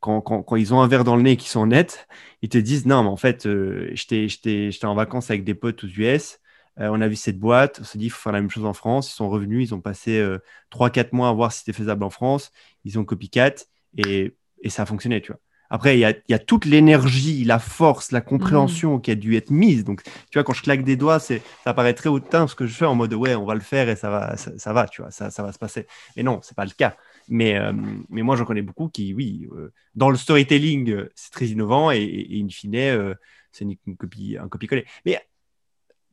[0.00, 2.06] quand, ils ont un verre dans le nez et qu'ils sont nets,
[2.42, 5.88] ils te disent non, mais en fait, euh, j'étais en vacances avec des potes aux
[5.88, 6.38] US,
[6.78, 8.66] euh, on a vu cette boîte, on s'est dit il faut faire la même chose
[8.66, 9.10] en France.
[9.10, 10.38] Ils sont revenus, ils ont passé euh,
[10.70, 12.52] 3-4 mois à voir si c'était faisable en France.
[12.84, 13.54] Ils ont copycat
[13.96, 15.40] et, et ça a fonctionné, tu vois.
[15.68, 19.00] Après, il y a, y a, toute l'énergie, la force, la compréhension mmh.
[19.00, 19.84] qui a dû être mise.
[19.84, 22.66] Donc, tu vois, quand je claque des doigts, c'est, ça paraît très hautain ce que
[22.66, 24.86] je fais en mode ouais, on va le faire et ça va, ça, ça va,
[24.86, 25.88] tu vois, ça, ça va se passer.
[26.16, 26.96] Mais non, c'est pas le cas.
[27.28, 27.72] Mais, euh,
[28.08, 31.90] mais moi, j'en connais beaucoup qui, oui, euh, dans le storytelling, euh, c'est très innovant
[31.90, 33.16] et, et, in fine,
[33.52, 34.86] c'est une, copie, un copier-coller.
[35.04, 35.20] Mais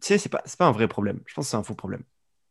[0.02, 1.20] tu sais, c'est pas, pas un vrai problème.
[1.26, 2.04] Je pense que c'est un faux problème.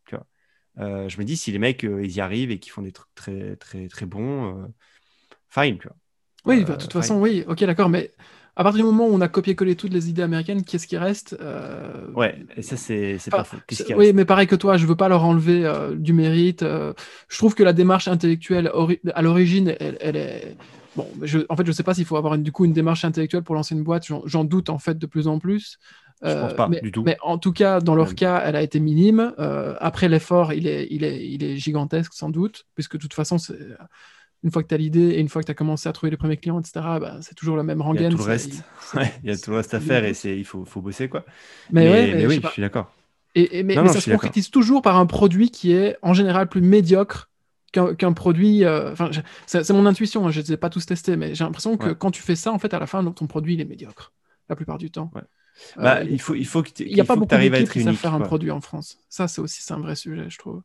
[0.07, 1.09] Tu vois.
[1.09, 3.57] je me dis, si les mecs, ils y arrivent et qu'ils font des trucs très,
[3.57, 4.73] très, très bons,
[5.49, 5.97] fine, tu vois.
[6.45, 8.11] Oui, bah, de toute façon, oui, ok, d'accord, mais
[8.55, 11.37] à partir du moment où on a copié-collé toutes les idées américaines, qu'est-ce qui reste
[11.41, 12.11] euh...
[12.15, 13.57] Ouais, et ça, c'est pas faux.
[13.97, 16.63] oui, mais pareil que toi, je veux pas leur enlever euh, du mérite.
[16.63, 16.93] Euh,
[17.29, 18.71] je trouve que la démarche intellectuelle,
[19.15, 20.57] à l'origine, elle, est.
[20.97, 23.43] Bon, je, en fait, je sais pas s'il faut avoir du coup une démarche intellectuelle
[23.43, 24.07] pour lancer une boîte.
[24.27, 25.79] J'en doute en fait de plus en plus.
[26.23, 27.03] Je pense pas mais, du tout.
[27.03, 29.33] Mais en tout cas, dans leur cas, elle a été minime.
[29.81, 33.39] Après, l'effort, il est, il, est, il est gigantesque sans doute, puisque de toute façon,
[33.39, 33.57] c'est
[34.43, 36.11] une fois que tu as l'idée et une fois que tu as commencé à trouver
[36.11, 38.13] les premiers clients, etc., bah, c'est toujours la même rengaine.
[38.13, 38.65] Il y a tout le reste,
[39.23, 41.09] il y a tout le reste à faire et il faut, faut, bosser.
[41.09, 41.25] Quoi.
[41.71, 42.93] Mais, oui, je suis d'accord.
[43.35, 47.31] Et, mais, ça se concrétise toujours par un produit qui est en général plus médiocre
[47.73, 48.65] qu'un produit.
[48.65, 48.95] Euh,
[49.47, 51.91] c'est mon intuition, hein, je ne les ai pas tous testés, mais j'ai l'impression que
[51.91, 54.13] quand tu fais ça, en fait, à la fin, ton produit il est médiocre
[54.49, 55.11] la plupart du temps.
[55.77, 56.85] Bah, euh, il faut, il faut que tu.
[56.85, 58.99] Il n'y a pas beaucoup d'équipes qui savent faire un produit en France.
[59.09, 60.63] Ça, c'est aussi un vrai sujet, je trouve.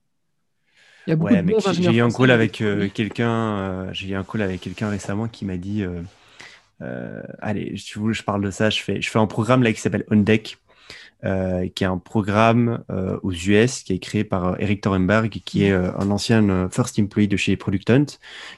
[1.08, 3.32] J'ai eu un call avec euh, quelqu'un.
[3.32, 5.86] Euh, j'ai eu un call avec quelqu'un récemment qui m'a dit.
[6.82, 8.70] Euh, allez, si je parle de ça.
[8.70, 10.58] Je fais, je fais un programme là qui s'appelle On Deck,
[11.24, 12.84] qui est un programme
[13.24, 17.38] aux US qui est créé par Eric Thorenberg, qui est un ancien first employee de
[17.38, 18.06] chez Product Hunt,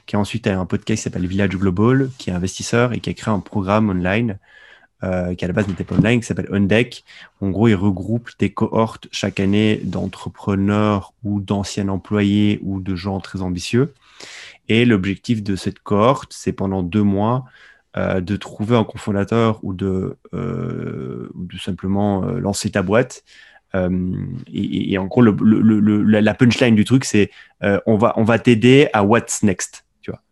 [0.06, 3.14] qui a ensuite un podcast qui s'appelle Village Global, qui est investisseur et qui a
[3.14, 4.38] créé un programme online
[5.02, 7.04] euh, qui à la base n'était pas online, qui s'appelle Undeck.
[7.40, 13.20] En gros, il regroupe des cohortes chaque année d'entrepreneurs ou d'anciens employés ou de gens
[13.20, 13.94] très ambitieux.
[14.68, 17.44] Et l'objectif de cette cohorte, c'est pendant deux mois
[17.96, 23.24] euh, de trouver un cofondateur ou de, euh, de simplement euh, lancer ta boîte.
[23.74, 24.14] Euh,
[24.52, 27.30] et, et, en gros, le, le, le, la punchline du truc, c'est
[27.86, 29.84] on va, on va t'aider à what's next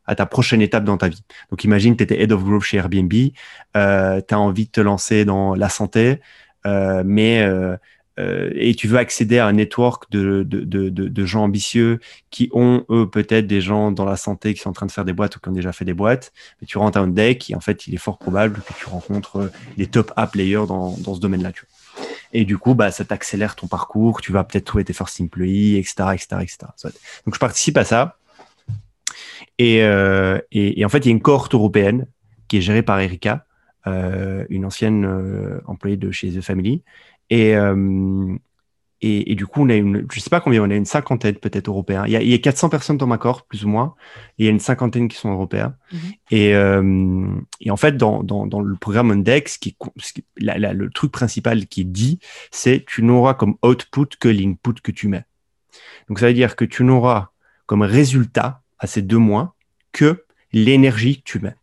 [0.09, 1.23] à ta prochaine étape dans ta vie.
[1.51, 3.13] Donc imagine, tu étais Head of Growth chez Airbnb,
[3.77, 6.21] euh, tu as envie de te lancer dans la santé,
[6.67, 7.77] euh, mais euh,
[8.55, 12.01] et tu veux accéder à un network de, de, de, gens ambitieux
[12.31, 15.05] qui ont, eux, peut-être des gens dans la santé qui sont en train de faire
[15.05, 17.49] des boîtes ou qui ont déjà fait des boîtes, mais tu rentres à un deck
[17.49, 20.97] et en fait, il est fort probable que tu rencontres les top app players dans,
[20.99, 21.53] dans ce domaine-là.
[22.33, 25.77] Et du coup, bah, ça t'accélère ton parcours, tu vas peut-être trouver tes first employees,
[25.77, 26.59] etc., etc., etc.
[27.25, 28.18] Donc, je participe à ça.
[29.59, 32.07] Et, euh, et, et, en fait, il y a une cohorte européenne
[32.47, 33.45] qui est gérée par Erika,
[33.87, 36.83] euh, une ancienne euh, employée de chez The Family.
[37.31, 37.55] Et,
[39.01, 41.35] et, et, du coup, on a une, je sais pas combien, on a une cinquantaine
[41.35, 42.05] peut-être européens.
[42.07, 43.95] Il y, a, il y a 400 personnes dans ma cohorte, plus ou moins.
[44.39, 45.75] Et il y a une cinquantaine qui sont européens.
[45.93, 47.43] Mhm.
[47.61, 49.77] et, en fait, dans, dans, dans, le programme Index, qui,
[50.39, 52.19] la, la, le truc principal qui est dit,
[52.51, 55.27] c'est tu n'auras comme output que l'input que tu mets.
[56.09, 57.29] Donc, ça veut dire que tu n'auras
[57.67, 59.55] comme résultat à ces deux mois
[59.93, 61.55] que l'énergie que tu mets.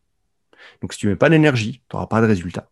[0.81, 2.69] Donc, si tu mets pas d'énergie, tu n'auras pas de résultat.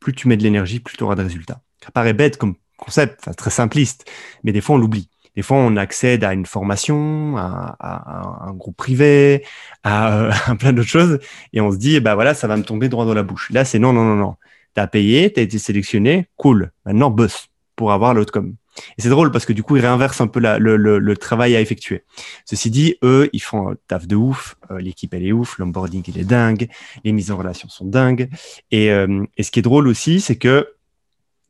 [0.00, 1.60] Plus tu mets de l'énergie, plus tu auras de résultats.
[1.84, 4.10] Ça paraît bête comme concept, très simpliste,
[4.44, 5.08] mais des fois on l'oublie.
[5.36, 9.44] Des fois, on accède à une formation, à, un groupe privé,
[9.84, 11.18] à, à plein d'autres choses,
[11.52, 13.50] et on se dit, bah voilà, ça va me tomber droit dans la bouche.
[13.50, 14.36] Là, c'est non, non, non, non.
[14.74, 16.72] Tu as payé, tu as été sélectionné, cool.
[16.86, 18.54] Maintenant, boss pour avoir l'outcome.
[18.98, 21.16] Et c'est drôle parce que du coup, ils réinversent un peu la, le, le, le,
[21.16, 22.04] travail à effectuer.
[22.44, 24.56] Ceci dit, eux, ils font un taf de ouf.
[24.70, 25.58] Euh, l'équipe, elle est ouf.
[25.58, 26.68] L'onboarding, il est dingue.
[27.04, 28.28] Les mises en relation sont dingues.
[28.70, 30.66] Et, euh, et ce qui est drôle aussi, c'est que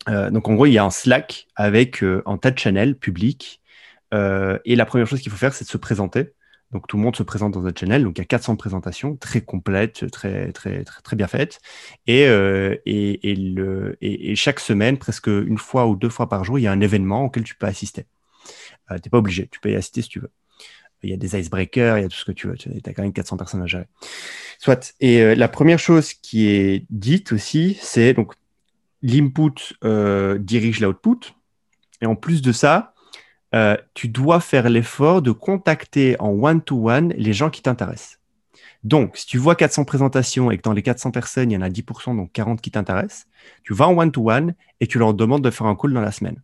[0.09, 2.97] euh, donc en gros, il y a un Slack avec euh, un tas de channels
[2.97, 3.61] publics.
[4.15, 6.33] Euh, et la première chose qu'il faut faire, c'est de se présenter.
[6.73, 8.03] Donc tout le monde se présente dans un channel.
[8.05, 11.61] Donc il y a 400 présentations très complètes, très très très, bien faites.
[12.07, 16.59] Et, et, et, le, et, chaque semaine, presque une fois ou deux fois par jour,
[16.59, 18.07] il y a un événement auquel tu peux assister.
[18.91, 20.31] Euh, tu n'es pas obligé, tu peux y assister si tu veux.
[21.03, 22.57] Il y a des icebreakers, il y a tout ce que tu veux.
[22.57, 23.87] Tu as quand même 400 personnes à gérer.
[24.59, 24.95] Soit.
[24.99, 28.33] Et la première chose qui est dite aussi, c'est donc
[29.03, 31.35] l'input euh, dirige l'output.
[32.01, 32.95] Et en plus de ça,
[33.55, 38.19] euh, tu dois faire l'effort de contacter en one-to-one les gens qui t'intéressent.
[38.85, 41.63] Donc, si tu vois 400 présentations et que dans les 400 personnes, il y en
[41.63, 43.27] a 10%, donc 40 qui t'intéressent,
[43.65, 46.41] tu vas en one-to-one et tu leur demandes de faire un call dans la semaine.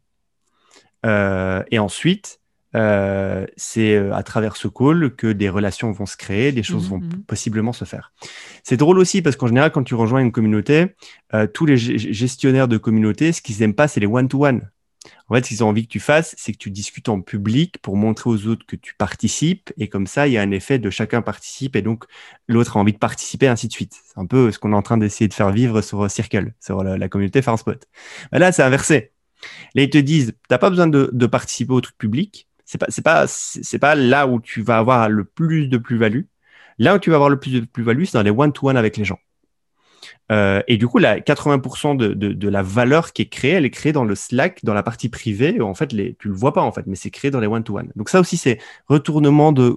[1.07, 2.41] Euh, et ensuite,
[2.75, 6.99] euh, c'est à travers ce call que des relations vont se créer, des choses vont
[6.99, 7.23] mhm.
[7.27, 8.13] possiblement se faire.
[8.63, 10.97] C'est drôle aussi parce qu'en général, quand tu rejoins une communauté,
[11.35, 14.71] euh, tous les gestionnaires de communauté, ce qu'ils n'aiment pas, c'est les one-to-one.
[15.29, 17.79] En fait, ce qu'ils ont envie que tu fasses, c'est que tu discutes en public
[17.83, 19.73] pour montrer aux autres que tu participes.
[19.79, 22.05] Et comme ça, il y a un effet de chacun participe et donc
[22.49, 23.95] l'autre a envie de participer, ainsi de suite.
[24.05, 26.83] C'est un peu ce qu'on est en train d'essayer de faire vivre sur Circle, sur
[26.85, 27.89] la, communauté Farmspot.
[28.33, 29.13] Là, c'est inversé.
[29.75, 33.27] Là, ils te disent, tu n'as pas besoin de, participer au truc public c'est pas
[33.81, 36.23] pas là où tu vas avoir le plus de plus-value.
[36.79, 39.05] Là où tu vas avoir le plus de plus-value, c'est dans les one-to-one avec les
[39.05, 39.19] gens.
[40.31, 43.93] Euh, et du coup, la 80% de, la valeur qui est créée, elle est créée
[43.93, 45.61] dans le Slack, dans la partie privée.
[45.61, 47.91] En fait, tu le vois pas en fait, mais c'est créé dans les one-to-one.
[47.97, 49.77] Donc ça aussi, c'est retournement de,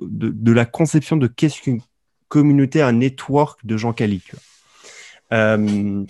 [0.52, 1.82] la conception de qu'est-ce qu'une
[2.28, 4.22] communauté, un network de gens quali.
[5.34, 6.06] Euh,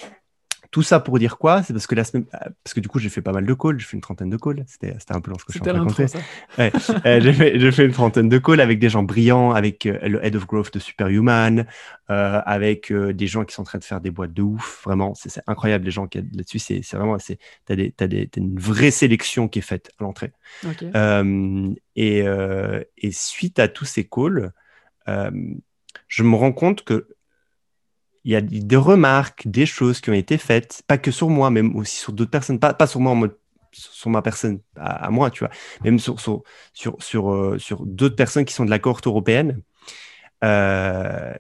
[0.75, 1.63] tout ça pour dire quoi?
[1.63, 3.79] C'est parce que la semaine, parce que du coup j'ai fait pas mal de calls,
[3.79, 4.65] j'ai fait une trentaine de calls.
[4.67, 6.05] C'était, un peu long ce que je suis en train
[6.57, 6.69] Ouais.
[7.05, 10.35] euh, j'ai, fait, une trentaine de calls avec des gens brillants, avec euh, le head
[10.35, 11.65] of growth de Superhuman,
[12.09, 14.81] euh, avec des gens qui sont en train de faire des boîtes de ouf.
[14.83, 16.59] Vraiment, c'est, incroyable les gens qui là-dessus.
[16.59, 20.03] C'est, vraiment, c'est t'as des, t'as des, t'as une vraie sélection qui est faite à
[20.03, 20.33] l'entrée.
[20.65, 20.91] Okay.
[21.95, 22.25] et,
[22.97, 24.51] et suite à tous ces calls,
[25.07, 27.14] je me rends compte que
[28.25, 31.51] il y a des remarques, des choses qui ont été faites, pas que sur moi,
[31.51, 33.37] même aussi sur d'autres personnes, pas, pas sur moi en mode
[33.71, 35.51] sur ma personne à, moi, tu vois,
[35.83, 39.61] même sur, sur, sur, sur, euh, sur d'autres personnes qui sont de la cohorte européenne,
[40.43, 41.33] euh,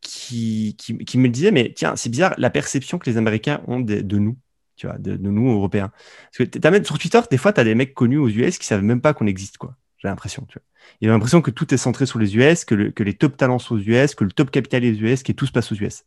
[0.00, 4.18] qui, qui, me disaient, mais tiens, c'est bizarre la perception que les Américains ont de,
[4.18, 4.36] nous,
[4.76, 5.90] tu vois, de, de, nous, Européens.
[6.36, 8.58] Parce que as même sur Twitter, des fois, tu as des mecs connus aux US
[8.58, 9.74] qui savent même pas qu'on existe, quoi.
[10.06, 10.62] J'ai l'impression, tu vois.
[11.00, 13.74] Il a l'impression que tout est centré sur les US, que, les top talents sont
[13.74, 16.04] aux US, que le top capital est aux US, que tout se passe aux US.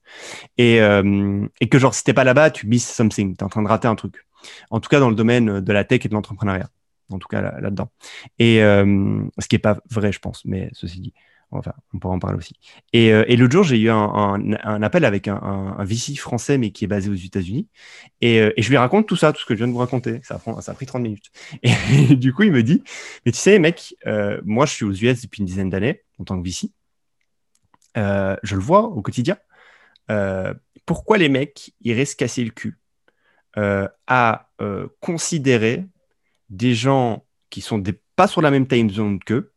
[0.58, 3.36] Et, euh, et que genre, si t'es pas là-bas, tu miss something.
[3.36, 4.26] T'es en train de rater un truc.
[4.70, 6.70] En tout cas, dans le domaine de la tech et de l'entrepreneuriat.
[7.12, 7.92] En tout cas, là-dedans.
[8.38, 11.14] et euh, ce qui est pas vrai, je pense, mais ceci dit.
[11.52, 12.54] On pourra en parler aussi.
[12.94, 15.86] Et, euh, l'autre jour, j'ai eu un, appel avec un, un,
[16.16, 17.68] français, mais qui est basé aux États-Unis.
[18.22, 19.80] Et, euh, et, je lui raconte tout ça, tout ce que je viens de vous
[19.80, 20.20] raconter.
[20.24, 21.32] Ça a, pris 30 minutes.
[21.64, 22.84] Et, du coup, il me dit,
[23.26, 26.24] mais tu sais, mec, euh, moi, je suis aux US depuis une dizaine d'années en
[26.24, 26.72] tant que VC.
[27.96, 29.38] Je le vois au quotidien.
[30.86, 32.78] Pourquoi les mecs, ils restent casser le cul?
[34.08, 34.50] À
[35.00, 35.86] considérer
[36.50, 37.82] des gens qui sont
[38.16, 39.52] pas sur la même time zone qu'eux,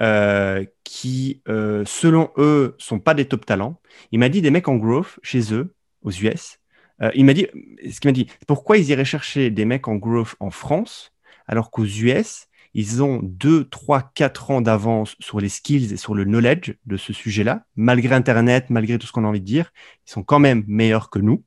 [0.00, 3.80] euh, qui, euh, selon eux, sont pas des top talents.
[4.12, 6.58] Il m'a dit des mecs en growth chez eux, aux US,
[7.00, 7.46] Euh, il m'a dit,
[7.92, 11.12] ce qu'il m'a dit, pourquoi ils iraient chercher des mecs en growth en France
[11.46, 16.14] alors qu'aux US, ils ont 2, 3, 4 ans d'avance sur les skills et sur
[16.14, 19.70] le knowledge de ce sujet-là, malgré Internet, malgré tout ce qu'on a envie de dire,
[20.06, 21.44] ils sont quand même meilleurs que nous.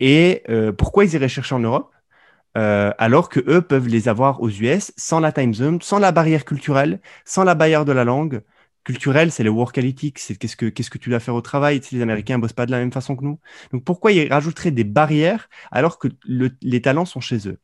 [0.00, 0.42] Et
[0.76, 1.92] pourquoi ils iraient chercher en Europe?
[2.54, 6.44] Alors que eux peuvent les avoir aux US sans la time zone, sans la barrière
[6.44, 8.42] culturelle, sans la barrière de la langue,
[8.84, 11.80] culturel, c'est le workalytic, c'est qu'est-ce que, qu'est-ce que tu dois faire au travail.
[11.92, 13.38] les Américains ne bossent pas de la même façon que nous.
[13.72, 17.58] Donc pourquoi ils rajouteraient des barrières alors que les talents sont chez eux?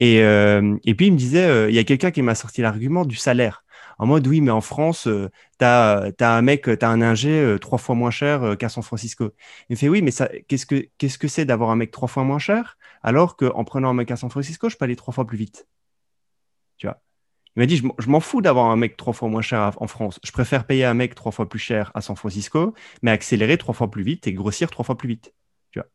[0.00, 3.04] Et, euh, puis il me disait, euh, il y a quelqu'un qui m'a sorti l'argument
[3.04, 3.64] du salaire.
[3.98, 7.56] En mode, oui, mais en France, euh, tu as, un mec, tu as un ingé
[7.60, 9.32] trois fois moins cher qu'à San Francisco.
[9.68, 10.12] Il me fait, oui, mais
[10.48, 12.76] qu'est-ce que c'est d'avoir un mec trois fois moins cher?
[13.04, 15.68] Alors qu'en prenant un mec à San Francisco, je peux aller trois fois plus vite
[16.78, 17.00] Tu vois
[17.56, 20.18] il m'a dit, je m'en fous d'avoir un mec trois fois moins cher en France.
[20.24, 23.74] Je préfère payer un mec trois fois plus cher à San Francisco, mais accélérer trois
[23.74, 25.32] fois plus vite et grossir trois fois plus vite.
[25.70, 25.88] Tu vois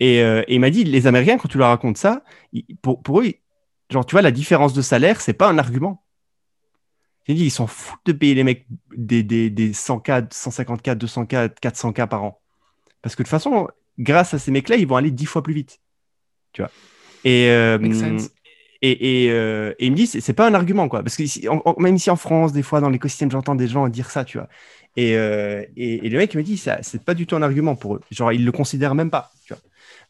[0.00, 2.24] et, euh, il m'a dit, les Américains, quand tu leur racontes ça,
[2.82, 3.34] pour, eux,
[3.88, 6.04] genre, tu vois, la différence de salaire, c'est pas un argument.
[7.28, 11.54] Il dit, ils s'en foutent de payer les mecs des, des, des 100K, 150K, 200K,
[11.60, 12.40] 400K par an.
[13.00, 15.54] Parce que de toute façon, grâce à ces mecs-là, ils vont aller dix fois plus
[15.54, 15.80] vite.
[16.56, 16.70] Tu vois
[17.24, 17.78] et, euh,
[18.84, 21.02] euh, et, il me dit, c'est pas un argument, quoi.
[21.02, 21.22] Parce que
[21.80, 24.48] même ici en France, des fois, dans l'écosystème, j'entends des gens dire ça, tu vois.
[24.96, 27.96] Et, euh, et, le mec me dit, ça, c'est pas du tout un argument pour
[27.96, 28.00] eux.
[28.10, 29.62] Genre, ils le considèrent même pas, tu vois.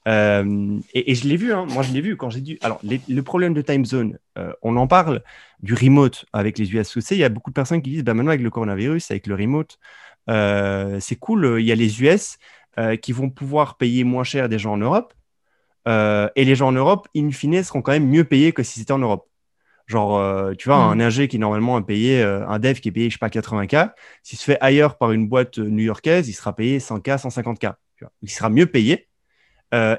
[0.09, 1.66] Euh, et, je l'ai vu, hein.
[1.68, 2.59] moi je l'ai vu quand j'ai dit.
[2.62, 4.18] Alors, le problème de time zone,
[4.62, 5.22] on en parle
[5.62, 6.97] du remote avec les US.
[7.11, 9.34] Il y a beaucoup de personnes qui disent, bah, maintenant avec le coronavirus, avec le
[9.34, 9.78] remote,
[10.28, 12.38] c'est cool, il y a les US
[13.03, 15.12] qui vont pouvoir payer moins cher des gens en Europe.
[15.87, 18.80] Euh, et les gens en Europe, in fine, seront quand même mieux payés que si
[18.80, 19.28] c'était en Europe.
[19.87, 21.01] Genre, euh, tu vois, un mm.
[21.01, 23.93] ingé qui normalement est payé, euh, un dev qui est payé, je sais pas, 80K,
[24.22, 27.74] s'il se fait ailleurs par une boîte new-yorkaise, il sera payé 100K, 150K.
[28.22, 29.09] Il sera mieux payé.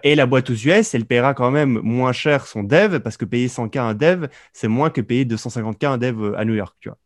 [0.04, 3.26] et la boîte aux US, elle paiera quand même moins cher son dev, parce que
[3.26, 6.76] payer 100K un dev, c'est moins que payer 250K un dev à New York.
[6.80, 6.98] Tu vois.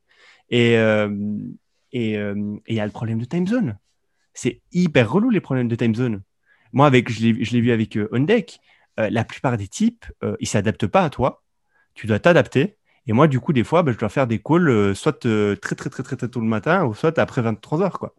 [0.50, 0.74] Et
[1.94, 3.78] il y a le problème de time zone.
[4.34, 6.22] C'est hyper relou les problèmes de time zone.
[6.74, 8.60] Moi, avec, je l'ai vu avec OnDeck.
[9.02, 11.44] Euh, la plupart des types, euh, ils ne s'adaptent pas à toi.
[11.94, 12.78] Tu dois t'adapter.
[13.08, 15.76] Et moi, du coup, des fois, bah, je dois faire des calls euh, soit très,
[15.76, 18.00] très, très, très, très tôt le matin, ou soit après 23 heures.
[18.00, 18.14] Quoi.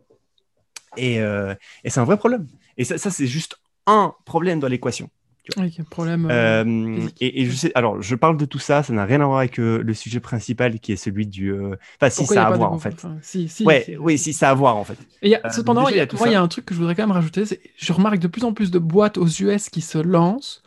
[0.97, 2.47] Et, et c'est un vrai problème.
[2.77, 3.57] Et ça, ça c'est juste
[3.87, 5.09] un problème dans l'équation.
[5.57, 6.31] Oui, problème.
[7.21, 9.57] Et, je sais, alors, je parle de tout ça, ça n'a rien à voir avec
[9.57, 11.55] le sujet principal qui est celui du.
[11.55, 13.07] Enfin, si ça a à voir en fait.
[13.23, 14.99] si, si, ouais, oui, si ça a à voir en fait.
[15.23, 17.05] Et cependant, il y a, moi, il y a un truc que je voudrais quand
[17.05, 17.45] même rajouter.
[17.77, 20.62] Je remarque de plus en plus de boîtes aux US qui se lancent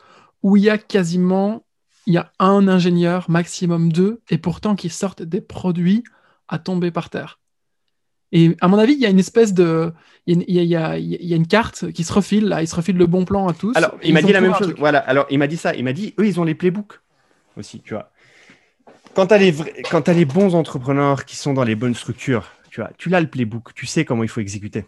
[0.45, 1.65] où il y a quasiment
[2.05, 6.03] il y a un ingénieur, maximum deux, et pourtant qui sortent des produits
[6.47, 7.39] à tomber par terre.
[8.31, 9.91] Et à mon avis, il y a une espèce de.
[10.27, 12.61] Il y a, une carte qui se refile, là.
[12.61, 13.75] Il se refile le bon plan à tous.
[13.75, 14.75] Alors, il m'a dit la même chose.
[14.77, 15.73] Voilà, alors il m'a dit ça.
[15.73, 16.99] Il m'a dit eux, ils ont les playbooks
[17.57, 18.11] aussi, tu vois.
[19.15, 22.91] Quand tu as, as, les bons entrepreneurs qui sont dans les bonnes structures, tu vois,
[22.99, 24.85] tu l'as le playbook, tu sais comment il faut exécuter.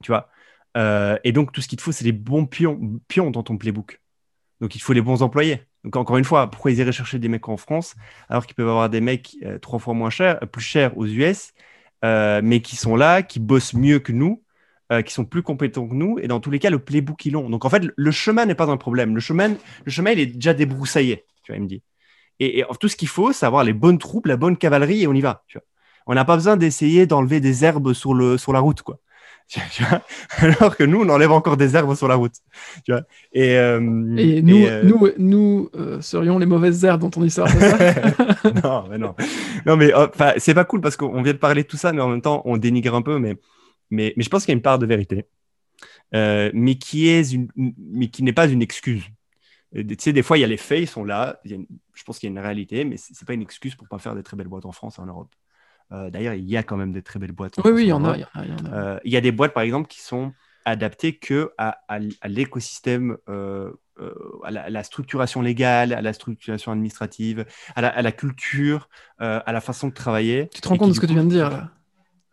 [0.00, 0.28] Tu vois.
[0.76, 2.78] Euh, et donc, tout ce qu'il te faut, c'est les bons pions,
[3.08, 4.00] pions dans ton playbook.
[4.60, 5.62] Donc, il faut les bons employés.
[5.84, 7.94] Donc, encore une fois, pourquoi ils iraient chercher des mecs en France
[8.28, 11.52] alors qu'ils peuvent avoir des mecs euh, trois fois moins chers, plus chers aux US,
[12.04, 14.42] euh, mais qui sont là, qui bossent mieux que nous,
[14.92, 17.32] euh, qui sont plus compétents que nous, et dans tous les cas, le playbook, ils
[17.32, 17.50] l'ont.
[17.50, 19.14] Donc, en fait, le chemin n'est pas un problème.
[19.14, 21.82] Le chemin, le chemin, il est déjà débroussaillé, tu vois, il me dit.
[22.40, 25.14] Et, tout ce qu'il faut, c'est avoir les bonnes troupes, la bonne cavalerie, et on
[25.14, 25.44] y va.
[25.48, 25.64] Tu vois.
[26.06, 28.98] On n'a pas besoin d'essayer d'enlever des herbes sur la route, quoi.
[30.38, 32.34] alors que nous, on enlève encore des herbes sur la route.
[32.84, 37.24] Tu vois et, euh, nous, euh, nous, nous euh, serions les mauvaises herbes dont on
[37.24, 37.48] histoire.
[38.64, 39.14] non, mais non.
[39.66, 39.92] Non, mais
[40.38, 42.42] c'est pas cool parce qu'on vient de parler de tout ça, mais en même temps,
[42.44, 43.18] on dénigre un peu.
[43.18, 43.36] Mais,
[43.90, 45.26] mais, mais je pense qu'il y a une part de vérité,
[46.12, 49.04] mais qui est une, mais qui n'est pas une excuse.
[49.74, 51.40] Tu sais, des fois, il y a les faits, ils sont là.
[51.44, 54.14] je pense qu'il y a une réalité, mais c'est pas une excuse pour pas faire
[54.14, 55.30] des très belles boîtes en France et en Europe.
[55.92, 57.54] Euh, d'ailleurs, il y a quand même des très belles boîtes.
[57.64, 58.16] Oui, oui, il y, en a,
[58.72, 60.32] euh, il y a des boîtes, par exemple, qui sont
[60.64, 61.76] adaptées que à,
[62.26, 63.70] l'écosystème, euh,
[64.44, 67.44] à, la, structuration légale, à la structuration administrative,
[67.76, 70.48] à la, culture, à la façon de travailler.
[70.54, 71.68] Tu te rends compte de ce que tu viens de dire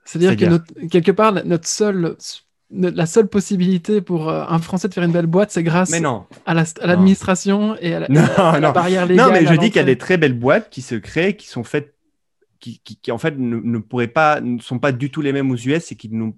[0.06, 1.68] C'est-à-dire que quelque part, notre
[2.74, 5.94] la seule possibilité pour un Français de faire une belle boîte, c'est grâce
[6.46, 8.00] à l'administration et à
[8.60, 9.28] la, barrière légale.
[9.28, 11.50] Non, mais je dis qu'il y a des très belles boîtes qui se créent, qui
[11.50, 11.94] sont faites
[12.62, 15.92] qui, en fait ne, pourraient pas, ne sont pas du tout les mêmes aux US
[15.92, 16.38] et qui nous,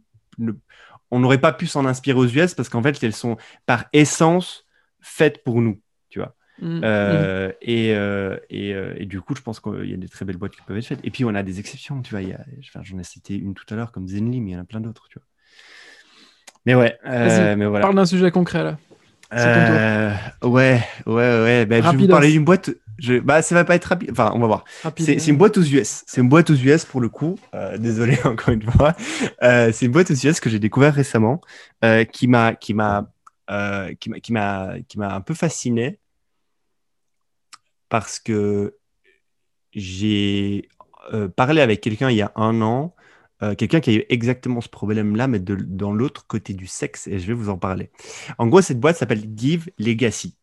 [1.12, 4.66] on n'aurait pas pu s'en inspirer aux US parce qu'en fait elles sont par essence
[5.02, 6.36] faites pour nous, tu vois.
[6.62, 7.52] Mmh, euh, mmh.
[7.62, 10.38] Et, euh, et, euh, et, du coup, je pense qu'il y a des très belles
[10.38, 11.00] boîtes qui peuvent être faites.
[11.04, 12.24] Et puis, on a des exceptions, tu vois.
[12.82, 14.80] J'en ai cité une tout à l'heure comme Zenly, mais il y en a plein
[14.80, 15.28] d'autres, tu vois.
[16.66, 17.82] Mais ouais, mais voilà.
[17.82, 18.78] Parle d'un sujet concret là.
[20.44, 21.66] ouais, ouais, ouais.
[21.66, 22.70] Ben, je vais vous parler d'une boîte.
[23.00, 23.20] Je...
[23.20, 24.12] Bah, ça va pas être rapide.
[24.12, 24.64] Enfin, on va voir.
[24.98, 26.04] C'est une boîte aux US.
[26.06, 27.38] C'est une boîte aux US pour le coup.
[27.56, 28.96] Euh, désolé encore une fois.
[29.42, 31.42] Euh, c'est une boîte aux US que j'ai découvert récemment,
[31.84, 33.12] euh, qui m'a, qui m'a,
[33.50, 36.00] euh, qui m'a, qui m'a, qui m'a un peu fasciné
[37.90, 38.76] parce que
[39.74, 40.70] j'ai
[41.36, 42.96] parlé avec quelqu'un il y a un an,
[43.58, 47.20] quelqu'un qui a eu exactement ce problème-là, mais de- dans l'autre côté du sexe, et
[47.20, 47.92] je vais vous en parler.
[48.38, 50.38] En gros, cette boîte s'appelle Give Legacy.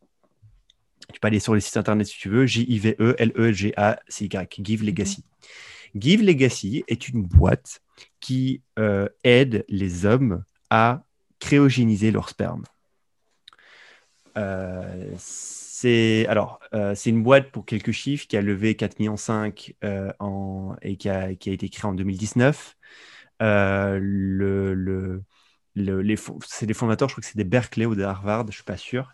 [1.11, 5.23] Tu peux aller sur les sites internet si tu veux, J-I-V-E-L-E-G-A-C-Y, Give Legacy.
[5.95, 7.81] Give Legacy est une boîte
[8.19, 11.03] qui euh, aide les hommes à
[11.39, 12.63] cryogéniser leur sperme.
[14.37, 19.17] Euh, c'est alors euh, c'est une boîte pour quelques chiffres qui a levé 4 millions
[19.17, 19.73] 5
[20.19, 22.77] en, et qui a, qui a été créée en 2019.
[23.41, 25.23] Euh, le, le,
[25.75, 28.63] le- c'est les fondateurs, je crois que c'est des Berkeley ou de Harvard, je suis
[28.63, 29.11] pas sûr.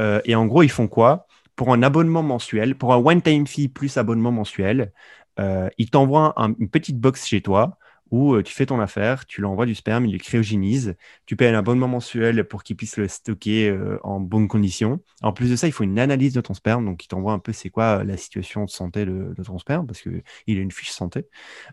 [0.00, 1.26] Euh, et en gros, ils font quoi?
[1.56, 4.92] Pour un abonnement mensuel, pour un one-time fee plus abonnement mensuel,
[5.38, 7.78] euh, ils t'envoient un- une petite box chez toi
[8.10, 10.94] où euh, tu fais ton affaire, tu l'envoies du sperme, ils le cryogénisent,
[11.26, 15.00] tu payes un abonnement mensuel pour qu'ils puissent le stocker en bonnes conditions.
[15.22, 17.40] En plus de ça, il faut une analyse de ton sperme, donc ils t'envoient un
[17.40, 20.90] peu c'est quoi la situation de santé de, ton sperme, parce qu'il a une fiche
[20.90, 21.24] santé.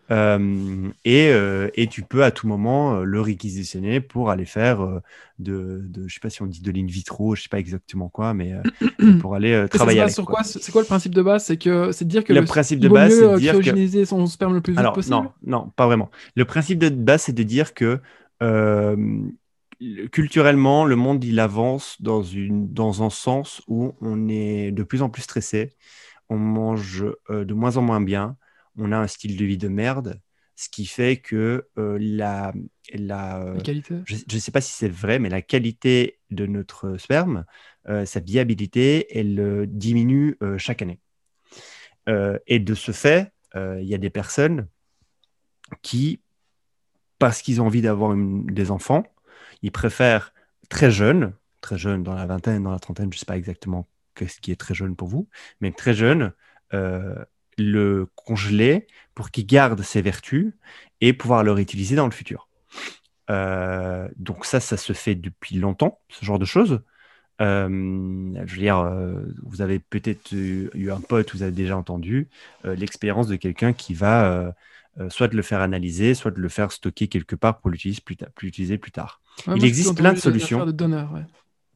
[0.09, 1.31] Et,
[1.75, 5.01] et tu peux à tout moment le réquisitionner pour aller faire
[5.41, 8.09] de, de, je sais pas si on dit de l'in vitro, je sais pas exactement
[8.09, 8.63] quoi, mais euh,
[9.19, 10.15] pour aller euh, ça travailler avec.
[10.15, 10.43] sur quoi?
[10.43, 11.45] C'est quoi le principe de base?
[11.45, 14.05] C'est que c'est de dire que Le principe de base, c'est de euh, dire que-
[14.05, 15.15] son sperme le plus vite Alors, possible?
[15.17, 16.09] non, non, pas vraiment.
[16.35, 17.99] Le principe de base, c'est de dire que
[18.41, 18.95] euh,
[19.79, 24.83] le- culturellement, le monde, il avance dans, une, dans un sens où on est de
[24.83, 25.73] plus en plus stressé,
[26.29, 28.37] on mange euh, de moins en moins bien,
[28.77, 30.21] on a un style de vie de merde,
[30.55, 32.53] ce qui fait que euh, la,
[32.97, 33.95] la, euh, La qualité.
[34.05, 37.45] je ne sais pas si c'est vrai, mais la qualité de notre sperme,
[37.89, 40.99] euh, sa viabilité, elle euh, diminue euh, chaque année.
[42.09, 44.67] Euh, et de ce fait, il y a des personnes
[45.81, 46.21] qui,
[47.19, 49.03] parce qu'ils ont envie d'avoir des enfants,
[49.61, 50.33] ils préfèrent
[50.69, 53.87] très jeunes, très jeunes dans la vingtaine, dans la trentaine, je ne sais pas exactement
[54.19, 55.27] ce qui est très jeune pour vous,
[55.59, 56.31] mais très jeunes,
[56.73, 57.15] euh,
[57.57, 60.53] le congeler pour qu'il garde ses vertus
[61.01, 62.47] et pouvoir le réutiliser dans le futur.
[63.29, 66.81] Euh, donc ça, ça se fait depuis longtemps, ce genre de choses.
[67.39, 67.67] Euh,
[68.45, 72.27] je veux dire, euh, vous avez peut-être eu, eu un pote, vous avez déjà entendu
[72.63, 74.53] l'expérience de quelqu'un qui va
[75.09, 78.01] soit de le faire analyser, soit de le faire stocker quelque part pour l'utiliser
[78.77, 79.21] plus, tard.
[79.47, 80.65] Ouais, il existe plein de solutions.
[80.65, 81.25] de donneurs, ouais.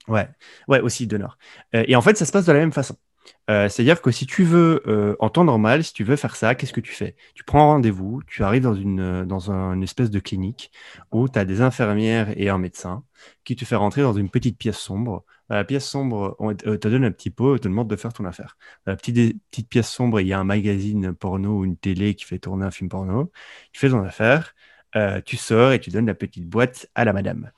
[0.08, 0.30] Ouais,
[0.68, 1.38] ouais, aussi donneur.
[1.74, 2.96] Et en fait, ça se passe de la même façon.
[3.50, 6.56] Euh, C'est-à-dire que si tu veux, euh, en temps normal, si tu veux faire ça,
[6.56, 7.16] qu'est-ce que tu fais?
[7.36, 10.72] Tu prends rendez-vous, tu arrives dans une, euh, dans un- une espèce de clinique
[11.12, 13.04] où tu as des infirmières et un médecin
[13.44, 15.26] qui te fait rentrer dans une petite pièce sombre.
[15.50, 17.96] Dans la pièce sombre, on te euh, donne un petit pot, on te demande de
[17.96, 18.58] faire ton affaire.
[18.86, 22.16] Dans la petite, petite pièce sombre, il y a un magazine porno ou une télé
[22.16, 23.32] qui fait tourner un film porno.
[23.72, 24.56] Tu fais ton affaire,
[25.26, 27.52] tu sors et tu donnes la petite boîte à la madame.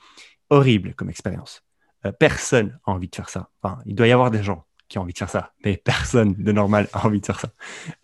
[0.49, 1.63] Horrible comme expérience.
[2.19, 3.49] Personne a envie de faire ça.
[3.61, 6.33] Enfin, il doit y avoir des gens qui ont envie de faire ça, mais personne
[6.33, 7.49] de normal a envie de faire ça.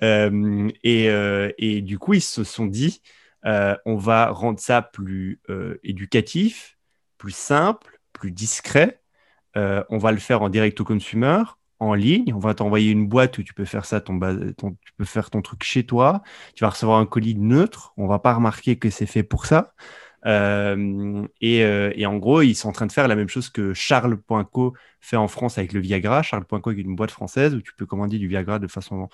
[0.04, 3.02] Euh, et, euh, et du coup, ils se sont dit,
[3.46, 5.42] euh, on va rendre ça plus
[5.84, 6.78] éducatif,
[7.18, 9.02] plus simple, plus discret.
[9.56, 11.44] On va le faire en direct au consumer,
[11.80, 12.34] en ligne.
[12.34, 14.20] On va t'envoyer une boîte où tu peux faire ça, ton,
[14.58, 16.22] ton- tu peux faire ton truc chez toi.
[16.56, 17.94] Tu vas recevoir un colis neutre.
[17.98, 19.74] On va pas remarquer que c'est fait pour ça.
[20.26, 23.49] Euh, et, euh, et en gros, ils sont en train de faire la même chose
[23.49, 26.24] que Charles.co fait en France avec le Viagra.
[26.24, 29.09] Charles.co est une boîte française où tu peux commander du Viagra de façon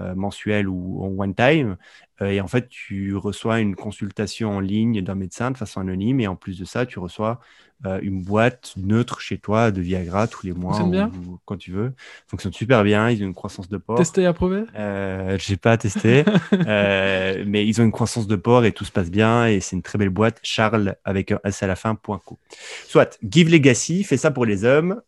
[0.00, 1.76] euh, mensuelle ou en one time.
[2.20, 6.20] Euh, et en fait, tu reçois une consultation en ligne d'un médecin de façon anonyme.
[6.20, 7.40] Et en plus de ça, tu reçois
[7.84, 11.38] euh, une boîte neutre chez toi de Viagra tous les mois Fonctionne bien ou, ou
[11.44, 11.92] quand tu veux.
[12.28, 13.10] Fonctionne super bien.
[13.10, 13.96] Ils ont une croissance de porc.
[13.96, 16.24] Testé et approuvé Euh, j'ai pas testé,
[16.66, 19.74] euh, mais ils ont une croissance de porc et tout se passe bien et c'est
[19.74, 20.38] une très belle boîte.
[20.44, 21.96] Charles avec un S à la fin.
[21.96, 22.38] point co.
[22.86, 25.00] Soit Give Legacy fait ça pour les hommes.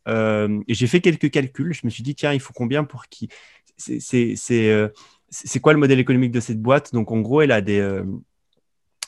[0.67, 1.75] j'ai fait quelques calculs.
[1.75, 3.29] Je me suis dit tiens il faut combien pour qui
[3.77, 4.35] C'est
[5.35, 6.93] c'est quoi le modèle économique de cette boîte?
[6.93, 8.05] Donc en gros elle a des euh,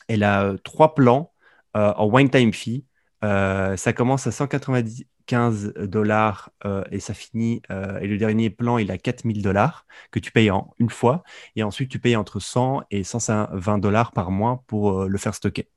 [0.09, 1.33] elle a euh, trois plans
[1.77, 2.85] euh, en one time fee.
[3.25, 6.51] Euh, ça commence à 195 dollars
[6.91, 7.63] et ça finit.
[8.01, 11.23] et le dernier plan, il a 4000 dollars que tu payes en une fois.
[11.57, 15.69] Et ensuite, tu payes entre 100 et 120 dollars par mois pour le faire stocker.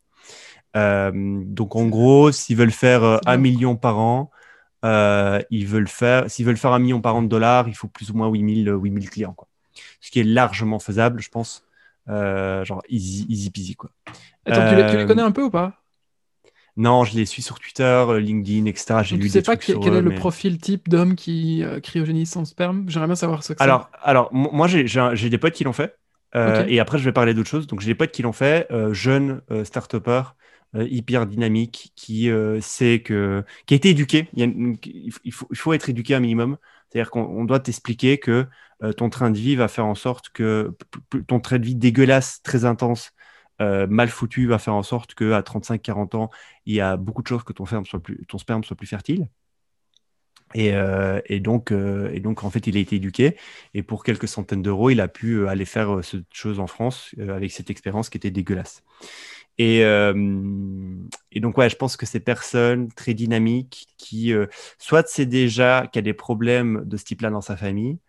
[0.76, 4.32] Donc, en gros, s'ils veulent faire un million par an,
[4.84, 8.12] ils veulent faire, s'ils veulent faire un million par an de dollars, il faut plus
[8.12, 9.34] ou moins 8000, 8000 clients.
[9.34, 9.49] Quoi.
[10.02, 11.64] Ce qui est largement faisable, je pense.
[12.10, 13.76] Euh, genre easy, easy peasy.
[13.76, 13.92] Quoi.
[14.46, 15.84] Attends, tu, les, tu les Euh, connais un peu ou pas?
[16.78, 19.04] Non, je les suis sur Twitter, LinkedIn, etc.
[19.04, 20.88] J'ai lu tu sais des pas trucs quel, sur quel eux, est le profil type
[20.90, 22.86] d'homme qui euh, cryogénise son sperme?
[22.90, 23.66] J'aimerais bien savoir ce que c'est.
[23.66, 25.96] Alors, alors mo- moi, j'ai des potes qui l'ont fait.
[26.36, 26.66] Euh.
[26.68, 27.68] Et après, je vais parler d'autres choses.
[27.68, 29.64] Donc, j'ai des potes qui l'ont fait, euh, jeunes euh,
[30.76, 34.28] euh, hyper dynamiques, qui euh, sait que, qui a été éduqué.
[34.34, 36.58] Il, y a une- il faut- il faut, être éduqué un minimum.
[36.90, 38.46] C'est-à-dire qu'on on doit t'expliquer que euh,
[38.98, 40.76] ton train de vie va faire en sorte que
[41.28, 43.12] ton train de vie dégueulasse, très intense,
[43.62, 46.30] euh, mal foutu, va faire en sorte qu'à 35-40 ans,
[46.66, 48.88] il y a beaucoup de choses que ton, sperme soit plus, ton sperme soit plus
[48.88, 49.28] fertile.
[50.56, 53.38] Et, euh, et donc, euh, en fait, il a été éduqué.
[53.74, 56.68] Et pour quelques centaines d'euros, il a pu euh, aller faire euh, cette chose en
[56.68, 58.84] France euh, avec cette expérience qui était dégueulasse.
[59.60, 60.14] Et, euh,
[61.32, 64.48] et donc, ouais, je pense que ces personnes très dynamiques qui, euh,
[64.80, 68.00] soit c'est déjà qu'il y a des problèmes de ce type-là dans sa famille,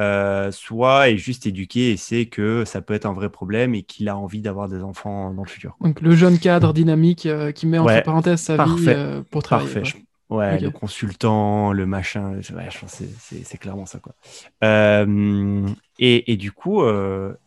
[0.00, 3.82] euh, soit est juste éduqué et sait que ça peut être un vrai problème et
[3.82, 5.76] qu'il a envie d'avoir des enfants dans le futur.
[5.80, 9.22] Donc le jeune cadre dynamique euh, qui met entre Ouais, parenthèses sa vie parfait, euh,
[9.30, 9.72] pour travailler.
[9.72, 9.80] Parfait.
[9.92, 10.00] quoi.
[10.00, 14.00] je- Ouais, le consultant, le machin, je, ouais, je pense c'est- clairement ça.
[14.00, 14.12] Quoi.
[15.98, 16.82] Et, et du coup,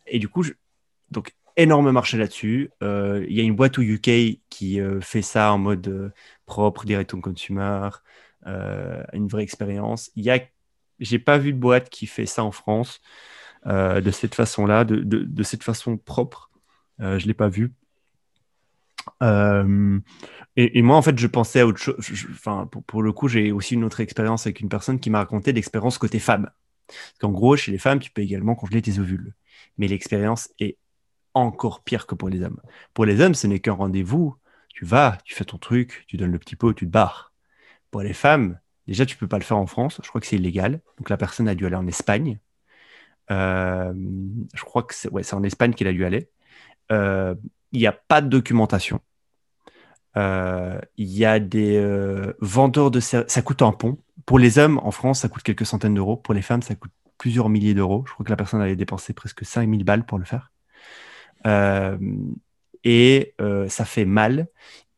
[0.07, 0.53] et du coup je-
[1.11, 2.69] donc, énorme marché là-dessus.
[2.83, 6.09] Euh, Il y a une boîte au UK qui euh, fait ça en mode euh,
[6.45, 7.89] propre, direct au consumer,
[8.45, 10.09] une vraie expérience.
[10.15, 10.39] Il y a,
[10.99, 13.01] j'ai pas vu de boîte qui fait ça en France
[13.67, 16.49] euh, de cette façon-là, de, de, cette façon propre.
[17.01, 17.73] Euh, je l'ai pas vu.
[19.21, 19.99] Euh,
[20.55, 21.95] et, moi, en fait, je pensais à autre chose.
[22.31, 25.19] Enfin, pour, pour le coup, j'ai aussi une autre expérience avec une personne qui m'a
[25.19, 26.49] raconté l'expérience côté femme.
[26.87, 29.33] Parce qu'en gros, chez les femmes, tu peux également congeler tes ovules.
[29.77, 30.77] Mais l'expérience est
[31.33, 32.61] encore pire que pour les hommes.
[32.93, 34.35] Pour les hommes, ce n'est qu'un rendez-vous.
[34.69, 37.33] Tu vas, tu fais ton truc, tu donnes le petit pot, tu te barres.
[37.91, 38.59] Pour les femmes,
[38.89, 39.99] déjà, tu peux pas le faire en France.
[40.03, 40.81] Je crois que c'est illégal.
[40.97, 42.39] Donc, la personne a dû aller en Espagne.
[43.31, 43.93] Euh,
[44.53, 46.29] je crois que c'est en Espagne qu'elle a dû aller.
[46.91, 47.35] Euh,
[47.71, 48.99] Il n'y a pas de documentation.
[50.17, 51.79] Euh, Il y a des
[52.39, 53.97] vendeurs de ça coûte un pont.
[54.25, 56.17] Pour les hommes, en France, ça coûte quelques centaines d'euros.
[56.17, 58.03] Pour les femmes, ça coûte plusieurs milliers d'euros.
[58.07, 60.51] Je crois que la personne allait dépenser presque 5000 balles pour le faire.
[62.83, 63.35] Et
[63.67, 64.47] ça fait mal.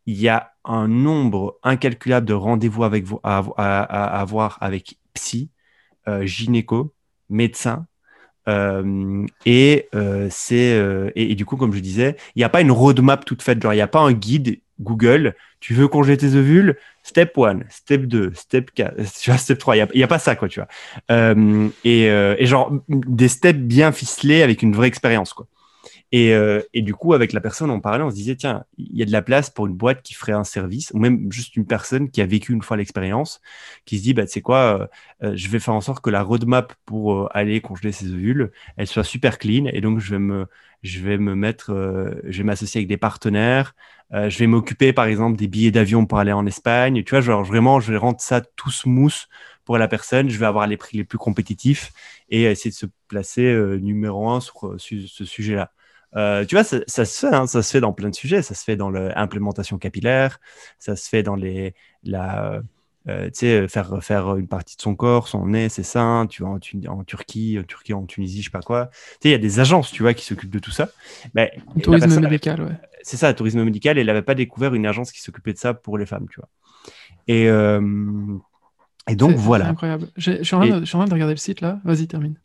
[0.06, 3.40] Il y a un nombre incalculable de rendez-vous avec vo- à,
[4.20, 5.50] avoir avec psy,
[6.08, 6.94] euh, gynéco,
[7.30, 7.88] médecin.
[8.50, 12.72] Euh, et, euh, c'est, et, du coup, comme je disais, il n'y a pas une
[12.72, 13.62] roadmap toute faite.
[13.62, 15.36] Genre, il n'y a pas un guide Google.
[15.60, 16.78] Tu veux congeler tes ovules?
[17.04, 19.76] Step 1, step 2, step 4, tu vois, step 3.
[19.78, 20.68] Il n'y a, pas ça, quoi, tu vois.
[21.84, 25.48] Et, et genre, des steps bien ficelés avec une vraie expérience, quoi.
[26.14, 28.98] Et, euh, et du coup, avec la personne, on parlait, on se disait, tiens, il
[28.98, 31.56] y a de la place pour une boîte qui ferait un service, ou même juste
[31.56, 33.40] une personne qui a vécu une fois l'expérience,
[33.86, 34.88] qui se dit, bah, tu sais quoi, euh,
[35.24, 38.52] euh, je vais faire en sorte que la roadmap pour euh, aller congeler ses ovules,
[38.78, 39.66] elle soit super clean.
[39.72, 40.48] Et donc, je vais me,
[40.84, 43.74] je vais me mettre, euh, je vais m'associer avec des partenaires.
[44.12, 47.04] je vais m'occuper, par exemple, des billets d'avion pour aller en Espagne.
[47.04, 49.28] Tu vois, genre, vraiment, je vais rendre ça tout smooth
[49.64, 50.30] pour la personne.
[50.30, 51.94] Je vais avoir les prix les plus compétitifs
[52.30, 55.72] et essayer de se placer numéro un sur ce sujet-là.
[56.16, 58.42] Euh, tu vois, ça, ça se fait, hein, ça se fait dans plein de sujets.
[58.42, 60.40] Ça se fait dans l'implémentation capillaire,
[60.80, 62.62] ça se fait dans les, la,
[63.08, 66.44] euh, tu sais, faire, faire une partie de son corps, son nez, ses seins, tu
[66.44, 68.88] vois, en, Tu- en Turquie, en Turquie, en Tunisie, je sais pas quoi.
[68.88, 70.90] Tu sais, il y a des agences, tu vois, qui s'occupent de tout ça.
[71.34, 71.50] La
[71.82, 72.78] Tourisme personne médical, ouais.
[73.02, 75.74] c'est ça, tourisme médical, et elle n'avait pas découvert une agence qui s'occupait de ça
[75.74, 76.50] pour les femmes, tu vois.
[77.28, 78.38] Et, euh,
[79.08, 79.70] et donc voilà.
[79.70, 80.10] incroyable.
[80.18, 81.80] Je suis, en train de, je suis en train de regarder le site là.
[81.84, 82.36] Vas-y, termine.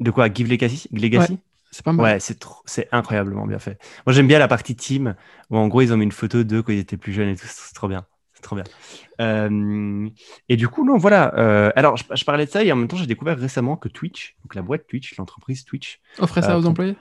[0.00, 0.32] De quoi?
[0.32, 1.38] Give Legacy, Legacy?
[1.74, 2.04] C'est pas mal.
[2.04, 3.82] Ouais, c'est trop- c'est incroyablement bien fait.
[4.06, 5.16] Moi, j'aime bien la partie team
[5.50, 7.36] où en gros ils ont mis une photo d'eux quand ils étaient plus jeunes et
[7.36, 7.46] tout.
[7.48, 8.06] C'est trop bien.
[8.32, 8.64] C'est trop bien.
[9.20, 10.08] Euh,
[10.48, 11.34] et du coup, non, voilà.
[11.36, 13.88] Euh, alors, je, je parlais de ça et en même temps, j'ai découvert récemment que
[13.88, 16.96] Twitch, donc la boîte Twitch, l'entreprise Twitch, Offrez ça Euh, aux pour- employés?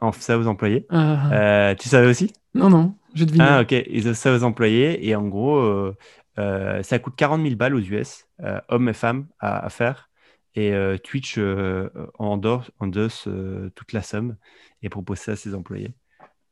[0.00, 0.86] Offre ça aux employés.
[0.90, 2.30] Ah, Euh, tu savais aussi?
[2.54, 3.44] Non, non, j'ai deviné.
[3.44, 3.72] Ah, ok.
[3.88, 5.92] Ils offrent ça aux employés et en gros,
[6.36, 8.26] ça coûte 40 000 balles aux US,
[8.68, 10.09] hommes et femmes, à, à faire.
[10.54, 11.88] Et euh, Twitch euh,
[12.18, 14.36] endosse, endosse euh, toute la somme
[14.82, 15.94] et propose ça à ses employés.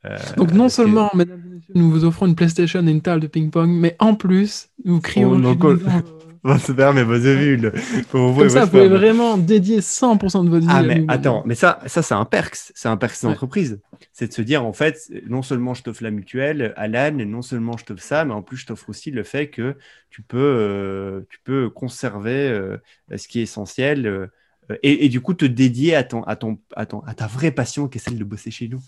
[0.05, 3.21] Euh, Donc non seulement, mesdames et messieurs, nous vous offrons une PlayStation et une table
[3.21, 5.33] de ping-pong, mais en plus, nous crions...
[5.33, 5.75] Oh.
[6.45, 7.73] Bon, super, mais vos ovules.
[8.11, 11.05] Pour vous et Comme ça, vous pouvez vraiment dédier 100% de votre vie Ah, mais
[11.09, 12.71] attends, mais ça, ça c'est un perks.
[12.75, 13.81] C'est un perks d'entreprise.
[14.13, 17.77] C'est de se dire, en fait, non seulement je t'offre la mutuelle, Alan, non seulement
[17.77, 19.77] je t'offre ça, mais en plus, je t'offre aussi le fait que
[20.11, 22.79] tu peux, euh, tu peux conserver euh,
[23.15, 24.31] ce qui est essentiel.
[24.71, 27.27] Euh, euh, et, du coup te dédier à, ton, à, ton, à, ton, à ta
[27.27, 28.81] vraie passion qui est celle de bosser chez nous.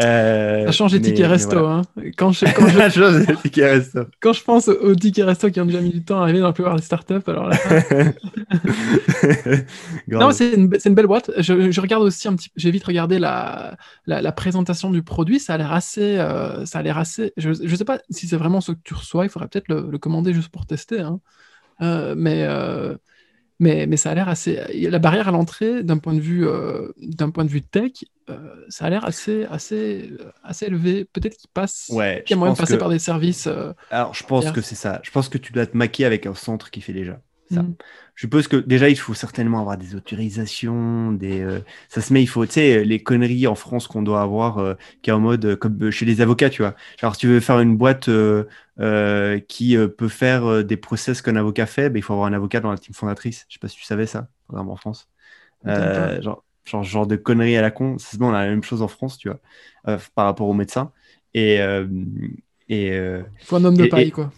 [0.00, 1.66] Euh, ça change les tickets resto.
[1.66, 1.82] Hein.
[2.16, 4.00] Quand, je, quand, je, resto.
[4.20, 6.46] quand je pense aux, tickets resto qui ont déjà mis du temps à arriver dans
[6.46, 7.56] la plupart des startups, alors là.
[10.08, 11.30] non, c'est une, une, belle boîte.
[11.38, 13.76] Je, je, regarde aussi un petit j'ai vite regardé la,
[14.06, 15.38] la, présentation du produit.
[15.38, 16.18] Ça a l'air assez.
[16.18, 17.32] Euh, ça a l'air assez.
[17.36, 19.24] Je ne sais pas si c'est vraiment ce que tu reçois.
[19.24, 21.00] Il faudrait peut-être le, le, commander juste pour tester.
[21.00, 21.20] Hein.
[22.16, 22.46] mais
[23.58, 24.60] mais, mais ça a l'air assez.
[24.90, 27.92] La barrière à l'entrée, d'un point, de vue, euh, d'un point de vue tech,
[28.28, 28.36] euh,
[28.68, 31.04] ça a l'air assez, assez, assez élevé.
[31.04, 31.90] Peut-être qu'il passe.
[31.90, 33.46] Ouais, qu'il y a moyen de passer par des services.
[33.46, 35.00] Euh, Alors, je pense que c'est ça.
[35.02, 37.20] Je pense que tu dois te maquiller avec un centre qui fait déjà.
[37.50, 37.62] Ça.
[37.62, 37.76] Mm.
[38.16, 41.60] Je suppose que déjà, il faut certainement avoir des autorisations, des, euh,
[41.90, 44.74] ça se met, il faut, tu sais, les conneries en France qu'on doit avoir, euh,
[45.02, 46.74] qui est en mode, euh, comme chez les avocats, tu vois.
[46.98, 48.08] Genre, si tu veux faire une boîte
[49.48, 52.70] qui peut faire des process qu'un avocat fait, ben, il faut avoir un avocat dans
[52.70, 53.44] la team fondatrice.
[53.50, 55.10] Je sais pas si tu savais ça, vraiment en France.
[55.66, 58.80] genre, genre, genre, de conneries à la con, c'est bon, on a la même chose
[58.80, 59.40] en France, tu vois,
[60.14, 60.90] par rapport aux médecins.
[61.34, 61.56] Et.
[62.70, 64.32] et il faut un homme de paille, quoi.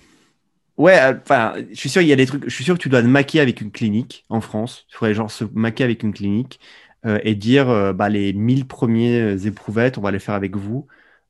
[0.79, 2.45] Ouais, euh, enfin, je suis sûr, il y a des trucs.
[2.45, 4.87] Je suis sûr que tu dois te maquiller avec une clinique en France.
[4.91, 6.61] Il faudrait genre se maquiller avec une clinique
[7.05, 10.87] euh, et dire euh, bah, les 1000 premiers éprouvettes, on va les faire avec vous.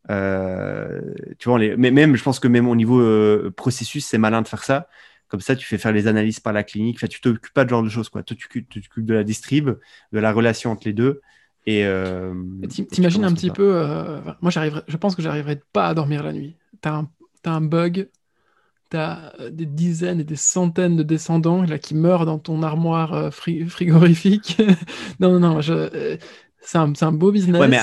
[0.07, 1.77] tu vois, les...
[1.79, 3.03] mais même, je pense que même au niveau
[3.53, 4.89] processus, c'est malin de faire ça.
[5.29, 6.97] Comme ça, tu fais faire les analyses par la clinique.
[6.97, 8.23] Enfin, tu t'occupes pas de ce genre de choses, quoi.
[8.23, 9.71] tu t'occupes de la distrib,
[10.13, 11.23] de la relation entre les deux.
[11.67, 11.87] Et
[12.91, 13.83] t'imagines un petit peu.
[14.43, 14.83] moi, j'arriverai.
[14.87, 16.57] Je pense que j'arriverai pas à dormir la nuit.
[16.83, 17.11] T'as un,
[17.47, 18.09] as un bug
[18.91, 22.63] tu as euh, des dizaines et des centaines de descendants là, qui meurent dans ton
[22.63, 23.31] armoire euh,
[23.69, 24.59] frigorifique.
[25.21, 26.17] non, non, non, je, euh,
[26.61, 27.61] c'est un, un, beau business.
[27.61, 27.79] Ouais, mais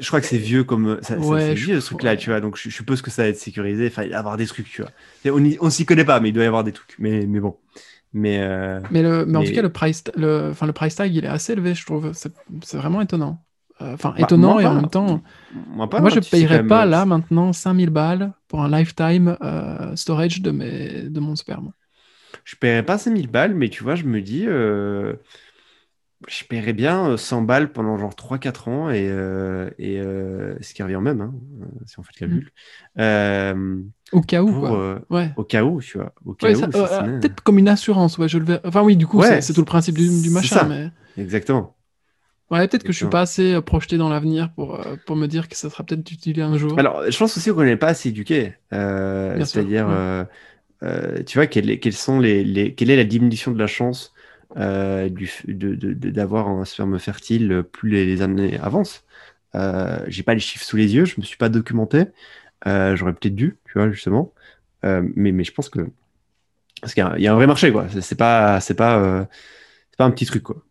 [0.00, 0.98] je crois que c'est vieux comme.
[1.02, 2.40] Ça, c'est vieux ce truc-là, tu vois.
[2.40, 3.86] Donc je, suppose que ça va être sécurisé.
[3.86, 4.90] Enfin, il va y avoir des trucs, tu vois.
[5.26, 6.96] On, on s'y connaît pas, mais il doit y avoir des trucs.
[6.98, 7.56] Mais, mais bon.
[8.12, 8.38] Mais,
[8.92, 11.28] mais, le, mais, en tout cas, le price, le, enfin, le price tag, il est
[11.28, 12.12] assez élevé, je trouve.
[12.12, 13.44] C'est vraiment étonnant.
[13.84, 15.20] Euh, enfin, bah, étonnant et en même temps.
[15.68, 19.94] Moi, pas, moi je ne payerais pas là maintenant 5000 balles pour un lifetime euh,
[19.96, 21.72] storage de, mes, de mon sperme.
[22.44, 25.14] Je paierais pas 5000 balles, mais tu vois, je me dis, euh,
[26.28, 29.04] je paierais bien 100 balles pendant genre 3-4 ans et,
[29.78, 31.34] et ce qui revient même, hein,
[31.86, 32.50] si on fait la bulle.
[32.96, 33.90] Mm.
[34.12, 35.00] au cas où, quoi.
[35.10, 35.30] Ouais.
[35.36, 36.14] Au cas où, tu vois.
[36.38, 39.96] Peut-être comme une assurance, ouais, je le Enfin, oui, du coup, c'est tout le principe
[39.96, 40.66] du, du machin.
[40.68, 40.90] Mais...
[41.22, 41.76] Exactement.
[42.50, 45.26] Ouais, peut-être que je suis pas assez euh, projeté dans l'avenir pour, euh, pour me
[45.26, 46.78] dire que ça sera peut-être utile un jour.
[46.78, 48.52] Alors, je pense aussi qu'on n'est pas assez éduqué.
[48.72, 49.86] Euh, c'est-à-dire,
[51.26, 54.12] tu vois, quelle, sont les, les, quelle est la diminution de la chance
[54.56, 59.04] du, d'avoir un sperme fertile plus les, années avancent
[60.06, 62.04] J'ai pas les chiffres sous les yeux, je me suis pas documenté.
[62.66, 64.32] J'aurais peut-être dû, tu vois, justement.
[64.82, 65.80] mais, mais je pense que.
[66.82, 67.86] Parce qu'il y, a un vrai marché, quoi.
[68.02, 69.26] C'est pas, pas,
[69.96, 70.62] pas un petit truc, quoi.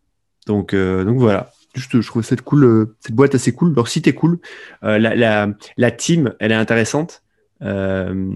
[0.46, 1.50] Donc, donc voilà.
[1.74, 3.74] Juste, je trouve cette, cool, euh, cette boîte assez cool.
[3.74, 4.38] Leur site est cool.
[4.84, 7.22] Euh, la, la, la, team, elle est intéressante.
[7.62, 8.30] Euh,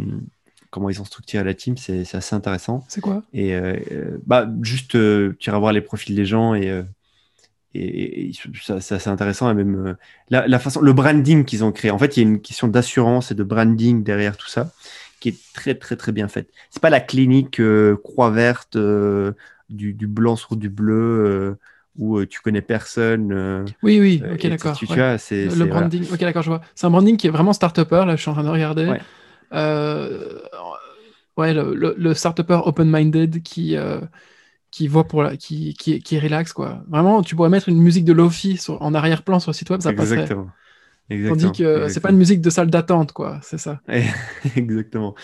[0.71, 2.85] comment ils ont structuré la team, c'est assez intéressant.
[2.89, 3.23] C'est quoi?
[3.33, 3.57] Et
[4.27, 6.85] bah, juste, tu iras voir les profils des gens et,
[7.75, 9.51] et, c'est intéressant.
[9.51, 9.97] Et même
[10.31, 11.91] la, la, façon, le branding qu'ils ont créé.
[11.91, 14.73] En fait, il y a une question d'assurance et de branding derrière tout ça
[15.21, 16.51] qui est très, très, très bien faite.
[16.71, 17.61] C'est pas la clinique
[18.03, 21.57] croix verte du, du, blanc sur du bleu
[21.99, 23.33] où euh, tu connais personne.
[23.33, 24.77] Euh, oui, oui, ok, d'accord.
[24.77, 25.47] Tu, vois, c'est.
[25.47, 26.63] Le branding, ok, d'accord, je vois.
[26.75, 28.87] C'est un branding qui est vraiment start-upper, là, je suis en train de regarder.
[28.87, 29.01] Ouais,
[29.53, 30.39] euh,
[31.37, 33.77] ouais le, le, start-upper open-minded qui.
[34.71, 36.85] qui voit pour la, qui, qui, qui est relax quoi.
[36.89, 39.93] Vraiment, tu pourrais mettre une musique de Lofi en arrière-plan sur le site web, ça
[39.93, 40.21] passerait.
[40.21, 40.51] Exactement.
[41.11, 41.49] Exactement.
[41.49, 43.41] Tandis que c'est pas une musique de salle d'attente, quoi.
[43.43, 43.81] C'est ça.
[44.57, 45.15] Exactement.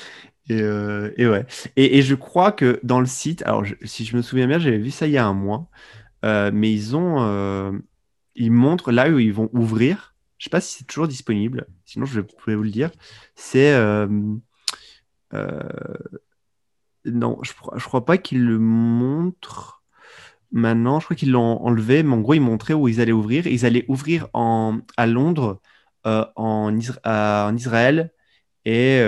[0.49, 1.47] Et, et ouais.
[1.77, 4.79] Et, et, je crois que dans le site, alors si je me souviens bien, j'avais
[4.79, 5.69] vu ça il y a un mois.
[6.25, 7.73] Euh, mais ils ont, euh,
[8.35, 10.15] ils montrent là où ils vont ouvrir.
[10.39, 11.67] Je sais pas si c'est toujours disponible.
[11.85, 12.91] Sinon, je pourrais vous le dire.
[13.35, 14.07] C'est euh,
[17.05, 19.83] non, je, je crois pas qu'ils le montrent
[20.53, 21.01] maintenant.
[21.01, 23.47] Je crois qu'ils l'ont enlevé, mais en gros, ils montraient où ils allaient ouvrir.
[23.47, 25.61] Ils allaient ouvrir en, à Londres,
[26.05, 28.13] en, en, Israël
[28.65, 29.01] et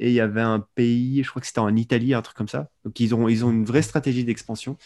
[0.00, 2.48] et il y avait un pays, je crois que c'était en Italie, un truc comme
[2.48, 2.70] ça.
[2.84, 4.76] Donc ils ont, ils ont une vraie stratégie d'expansion.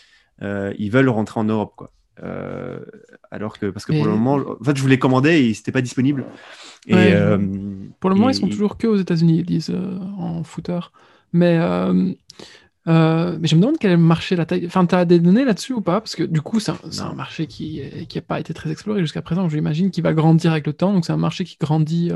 [0.42, 1.90] Euh, ils veulent rentrer en Europe, quoi.
[2.22, 2.78] Euh,
[3.30, 5.80] alors que parce que pour le moment, en fait, je voulais commander et c'était pas
[5.80, 6.26] disponible.
[6.86, 7.38] Et, euh,
[8.00, 9.74] pour le moment, ils sont toujours que aux États-Unis, ils disent
[10.18, 10.80] en footer.
[11.32, 11.58] Mais
[12.86, 14.66] mais je me demande quel marché, la taille.
[14.66, 16.00] Enfin, tu as des données là-dessus ou pas?
[16.00, 17.82] Parce que du coup, c'est un, marché qui
[18.14, 19.48] n'a pas été très exploré jusqu'à présent.
[19.48, 20.92] J'imagine qu'il va grandir avec le temps.
[20.92, 22.10] Donc, c'est un marché qui grandit,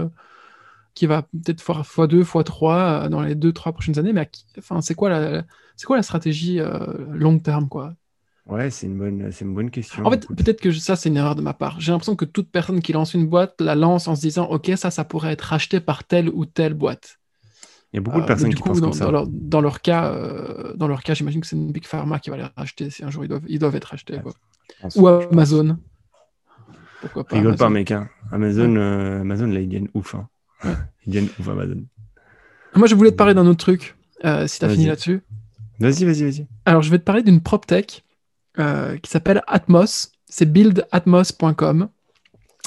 [0.94, 4.12] qui va peut-être fois x2, x3 dans les 2-3 prochaines années.
[4.12, 5.42] Mais enfin, c'est quoi, la,
[5.86, 6.60] quoi la stratégie
[7.12, 7.94] long terme quoi?
[8.46, 10.06] Ouais, c'est une bonne, c'est une bonne question.
[10.06, 11.80] En fait, peut-être que ça, c'est une erreur de ma part.
[11.80, 14.70] J'ai l'impression que toute personne qui lance une boîte la lance en se disant, OK,
[14.76, 17.18] ça, ça pourrait être acheté par telle ou telle boîte.
[17.92, 19.06] Il y a beaucoup de euh, personnes qui pensent dans, comme ça.
[19.06, 22.20] Dans leur, dans leur cas, euh, dans leur cas, j'imagine que c'est une big pharma
[22.20, 24.20] qui va les racheter si un jour ils doivent, ils doivent être achetés.
[24.94, 25.78] Ou Amazon.
[27.00, 27.90] Pourquoi pas Rigole pas, mec.
[27.90, 28.08] Hein.
[28.30, 30.14] Amazon, euh, Amazon, là, ils gagnent ouf.
[30.14, 30.28] Hein.
[31.06, 31.84] Ils gagnent ouf, Amazon.
[32.74, 33.96] Moi, je voulais te parler d'un autre truc,
[34.46, 35.22] si tu as fini là-dessus.
[35.78, 36.46] Vas-y, vas-y, vas-y.
[36.64, 38.02] Alors, je vais te parler d'une prop tech
[38.58, 40.12] euh, qui s'appelle Atmos.
[40.28, 41.88] C'est buildatmos.com.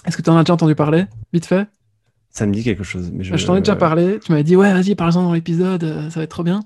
[0.06, 1.68] Est-ce que tu en as déjà entendu parler, vite fait?
[2.30, 3.12] Ça me dit quelque chose.
[3.14, 4.20] Mais je, t'en ai déjà parlé.
[4.20, 6.62] Tu m'avais dit, ouais, vas-y, parle-en dans l'épisode, euh, ça va être trop bien.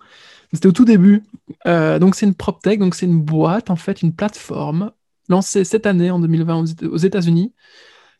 [0.51, 1.23] C'était au tout début.
[1.65, 4.91] Euh, donc, c'est une PropTech, donc c'est une boîte, en fait, une plateforme
[5.29, 7.53] lancée cette année, en 2020, aux États-Unis,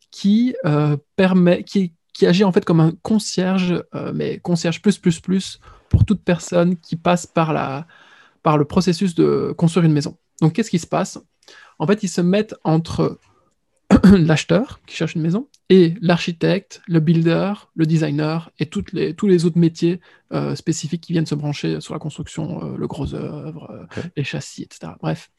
[0.10, 0.56] qui
[1.16, 3.84] permet, qui, qui agit en fait comme un concierge,
[4.14, 7.86] mais concierge plus, plus, plus, pour toute personne qui passe par, la,
[8.42, 10.18] par le processus de construire une maison.
[10.42, 11.20] Donc, qu'est-ce qui se passe?
[11.80, 13.20] En fait, ils se mettent entre
[14.04, 19.28] l'acheteur qui cherche une maison et l'architecte, le builder, le designer et toutes les, tous
[19.28, 20.00] les autres métiers
[20.32, 24.24] euh, spécifiques qui viennent se brancher sur la construction, euh, le gros œuvre, euh, les
[24.24, 24.94] châssis, etc.
[25.02, 25.32] Bref.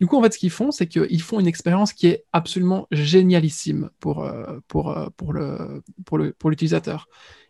[0.00, 2.88] Du coup, en fait, ce qu'ils font, c'est qu'ils font une expérience qui est absolument
[2.90, 4.28] génialissime pour,
[4.66, 7.08] pour, pour, le, pour, le, pour l'utilisateur.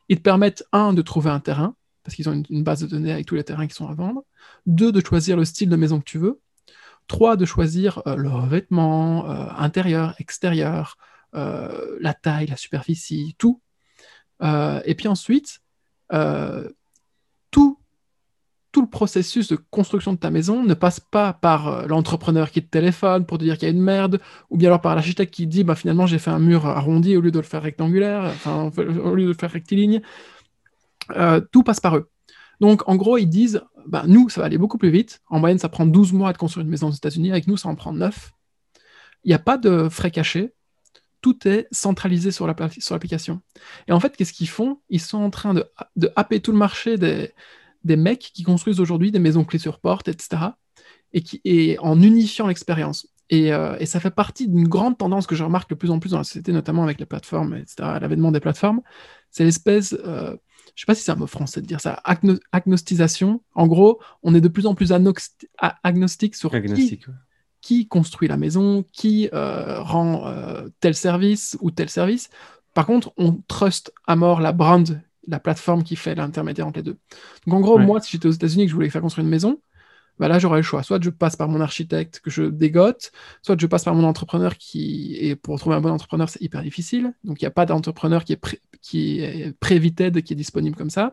[0.08, 2.86] Ils te permettent, un, de trouver un terrain, parce qu'ils ont une, une, base de
[2.86, 4.24] données avec tous les terrains qui sont à vendre.
[4.66, 6.41] Deux, de choisir le style de maison que tu veux.
[7.12, 10.96] 3 de choisir euh, le revêtement euh, intérieur, extérieur,
[11.34, 13.60] euh, la taille, la superficie, tout.
[14.40, 15.60] et puis ensuite,
[17.50, 17.78] tout,
[18.72, 22.70] tout le processus de construction de ta maison ne passe pas par l'entrepreneur qui te
[22.70, 25.46] téléphone pour te dire qu'il y a une merde, ou bien alors par l'architecte qui
[25.46, 28.72] dit bah, finalement j'ai fait un mur arrondi au lieu de le faire rectangulaire, enfin,
[28.78, 30.00] au lieu de le faire rectiligne.
[31.52, 32.11] tout passe par eux.
[32.62, 35.20] Donc, en gros, ils disent, bah, nous, ça va aller beaucoup plus vite.
[35.26, 37.32] En moyenne, ça prend 12 mois de construire une maison aux États-Unis.
[37.32, 38.30] Avec nous, ça en prend 9.
[39.24, 40.54] Il n'y a pas de frais cachés.
[41.22, 43.40] Tout est centralisé sur l'application.
[43.88, 44.78] et en fait, qu'est-ce qu'ils font?
[44.90, 45.64] Ils sont en train de,
[46.14, 47.32] happer tout le marché des,
[47.82, 50.42] des mecs qui construisent aujourd'hui des maisons clés sur porte, etc.
[51.12, 53.08] Et, qui, en unifiant l'expérience.
[53.28, 55.98] Et, euh, et, ça fait partie d'une grande tendance que je remarque de plus en
[55.98, 58.82] plus dans la société, notamment avec les plateformes, etc., l'avènement des plateformes.
[59.30, 60.36] C'est l'espèce euh,
[60.74, 62.02] je sais pas si c'est un mot français de dire ça,
[62.52, 63.42] agnostisation.
[63.54, 64.92] En gros, on est de plus en plus
[65.82, 66.50] agnostique sur
[67.60, 72.28] qui, construit la maison, qui euh, rend euh, tel service ou tel service.
[72.74, 76.82] Par contre, on trust à mort la brand, la plateforme qui fait l'intermédiaire entre les
[76.82, 76.98] deux.
[77.46, 79.30] Donc en gros, moi, si j'étais aux États-Unis et que je voulais faire construire une
[79.30, 79.60] maison,
[80.18, 80.82] bah là j'aurais le choix.
[80.82, 84.56] Soit je passe par mon architecte que je dégote, soit je passe par mon entrepreneur
[84.56, 87.12] qui, et pour trouver un bon entrepreneur, c'est hyper difficile.
[87.24, 88.60] Donc il n'y a pas d'entrepreneur qui est, pré...
[88.80, 91.10] qui est prévited, qui est disponible comme ça.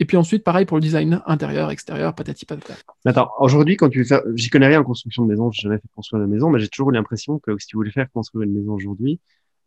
[0.00, 2.74] Et puis ensuite, pareil pour le design intérieur, extérieur, patati patata.
[3.04, 5.76] Attends, aujourd'hui, quand tu veux faire, j'y connais rien en construction de maison, j'ai jamais
[5.76, 8.54] fait construire une maison, mais j'ai toujours l'impression que si tu voulais faire construire une
[8.54, 9.20] maison aujourd'hui,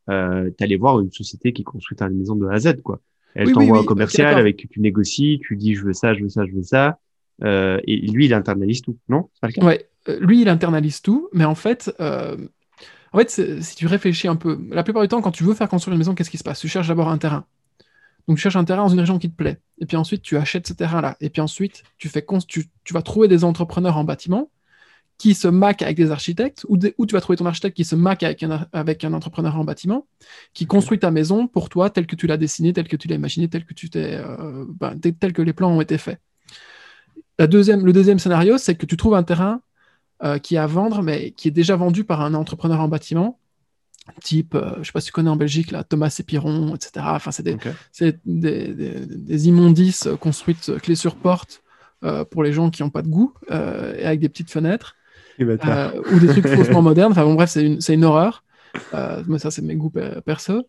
[0.10, 3.00] euh, tu allais voir une société qui construit ta maison de A à Z, quoi.
[3.36, 6.30] Elle t'envoie un commercial avec qui tu négocies, tu dis je veux ça, je veux
[6.30, 6.98] ça, je veux ça.
[7.44, 11.02] Euh, et lui, il internalise tout, non pas le cas Ouais, euh, lui, il internalise
[11.02, 12.38] tout, mais en fait, euh,
[13.14, 15.70] en fait, si tu réfléchis un peu, la plupart du temps, quand tu veux faire
[15.70, 16.60] construire une maison, qu'est-ce qui se passe?
[16.60, 17.46] Tu cherches d'abord un terrain.
[18.28, 19.60] Donc, tu cherches un terrain dans une région qui te plaît.
[19.80, 21.16] Et puis ensuite, tu achètes ce terrain-là.
[21.22, 24.50] Et puis ensuite, tu, fais tu, tu vas trouver des entrepreneurs en bâtiment
[25.18, 27.96] qui se maquent avec des architectes, ou, ou, tu vas trouver ton architecte qui se
[27.96, 30.06] maque avec un, avec un entrepreneur en bâtiment,
[30.54, 33.16] qui construit ta maison pour toi, telle que tu l'as dessinée, telle que tu l'as
[33.16, 34.22] imaginée, telle que, tu t'es,
[34.80, 36.20] ben, tel que les plans ont été faits
[37.46, 39.62] deuxième, le deuxième scénario, c'est que tu trouves un terrain
[40.24, 43.40] euh, qui est à vendre, mais qui est déjà vendu par un entrepreneur en bâtiment,
[44.24, 47.06] type, euh, je ne sais pas si tu connais en Belgique, là, Thomas Épiron, etc.
[47.10, 47.56] Enfin, c'est des,
[48.26, 51.62] des, immondices construites clés sur porte
[52.04, 54.96] euh, pour les gens qui n'ont pas de goût, et avec des petites fenêtres,
[55.40, 57.12] ou des trucs faussement modernes.
[57.12, 58.44] Enfin bon, bref, c'est une, une, horreur.
[59.28, 59.94] mais ça, c'est mes goûts
[60.26, 60.66] perso.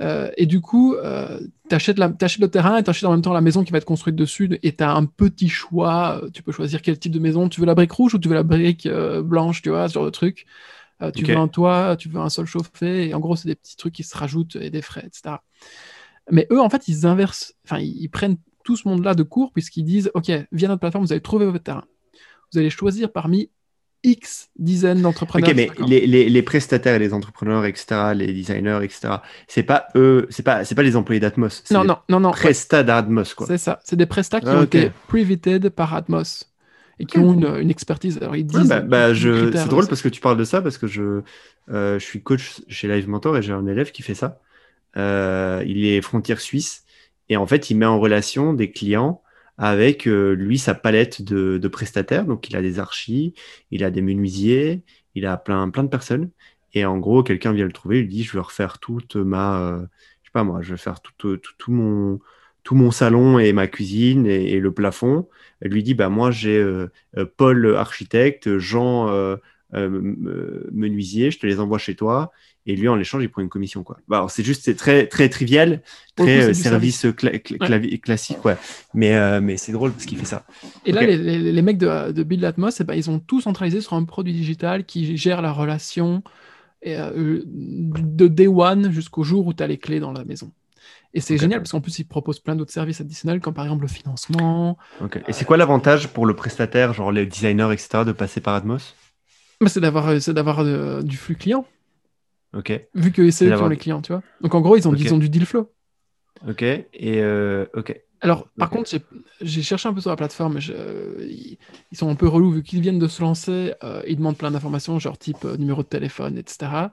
[0.00, 3.32] Euh, et du coup, euh, tu achètes, le terrain et tu achètes en même temps
[3.32, 4.58] la maison qui va être construite dessus.
[4.62, 6.20] Et tu as un petit choix.
[6.32, 7.48] Tu peux choisir quel type de maison.
[7.48, 9.94] Tu veux la brique rouge ou tu veux la brique euh, blanche, tu vois, ce
[9.94, 10.46] genre de truc.
[11.14, 13.08] tu veux un toit, tu veux un sol chauffé.
[13.08, 15.36] Et en gros, c'est des petits trucs qui se rajoutent et des frais, etc.
[16.30, 17.54] Mais eux, en fait, ils inversent.
[17.64, 21.12] Enfin, ils, prennent tout ce monde-là de court puisqu'ils disent Ok, via notre plateforme, vous
[21.12, 21.84] allez trouver votre terrain.
[22.52, 23.50] Vous allez choisir parmi
[24.04, 25.48] X dizaines d'entrepreneurs.
[25.48, 29.14] Ok, mais les, les, prestataires, les entrepreneurs, etc., les designers, etc.,
[29.48, 31.64] c'est pas eux, c'est pas, c'est pas les employés d'Atmos.
[31.70, 32.30] Non, non, non, non.
[32.30, 33.46] Prestats d'Atmos, quoi.
[33.46, 33.80] C'est ça.
[33.82, 36.44] C'est des prestats qui ah, ont été privited par Atmos
[37.00, 38.18] et qui ont une, une, expertise.
[38.18, 38.68] Alors, ils disent.
[38.68, 39.50] bah, bah je...
[39.52, 41.22] C'est drôle parce que tu parles de ça parce que je,
[41.70, 44.38] euh, je suis coach chez Live Mentor et j'ai un élève qui fait ça.
[44.96, 46.84] Euh, il est frontière suisse
[47.28, 49.22] et en fait, il met en relation des clients
[49.58, 52.26] avec lui sa palette de, prestataires.
[52.26, 53.34] Donc il a des archis,
[53.70, 54.82] il a des menuisiers,
[55.14, 56.30] il a plein, plein de personnes.
[56.72, 59.80] Et en gros, quelqu'un vient le trouver, il dit, je veux refaire toute ma,
[60.22, 62.18] je sais pas moi, je vais faire tout, tout, mon,
[62.64, 65.28] tout mon salon et ma cuisine et, le plafond.
[65.60, 66.64] Elle lui dit, bah moi j'ai
[67.36, 69.38] Paul architecte, Jean
[69.72, 72.32] menuisier, je te les envoie chez toi
[72.66, 73.98] et lui en échange il prend une commission quoi.
[74.08, 75.82] Bah, c'est juste c'est très très trivial,
[76.16, 77.06] très euh, service,
[78.02, 78.56] classique ouais.
[78.94, 80.44] Mais euh, mais c'est drôle parce qu'il fait ça.
[80.86, 83.80] Et là les, les, mecs de, de Build Atmos eh ben, ils ont tout centralisé
[83.80, 86.22] sur un produit digital qui gère la relation
[86.82, 90.50] et, euh, de day one jusqu'au jour où tu as les clés dans la maison.
[91.16, 93.82] Et c'est génial parce qu'en plus, ils proposent plein d'autres services additionnels, comme par exemple
[93.82, 94.76] le financement.
[95.28, 98.96] Et c'est quoi l'avantage pour le prestataire, genre les designers, etc., de passer par Atmos?
[99.60, 100.64] Bah, C'est d'avoir, c'est d'avoir
[101.04, 101.64] du flux client.
[102.56, 102.72] Ok.
[102.94, 104.22] Vu que c'est eux qui ont les clients, tu vois.
[104.40, 105.70] Donc en gros, ils ont, ils ont du deal flow.
[106.48, 106.62] Ok.
[106.62, 108.00] Et euh, ok.
[108.20, 108.90] Alors, par contre,
[109.42, 110.58] j'ai cherché un peu sur la plateforme.
[110.58, 111.58] ils
[111.92, 113.74] sont un peu relous vu qu'ils viennent de se lancer.
[113.82, 116.92] Euh, ils demandent plein d'informations, genre type euh, numéro de téléphone, etc.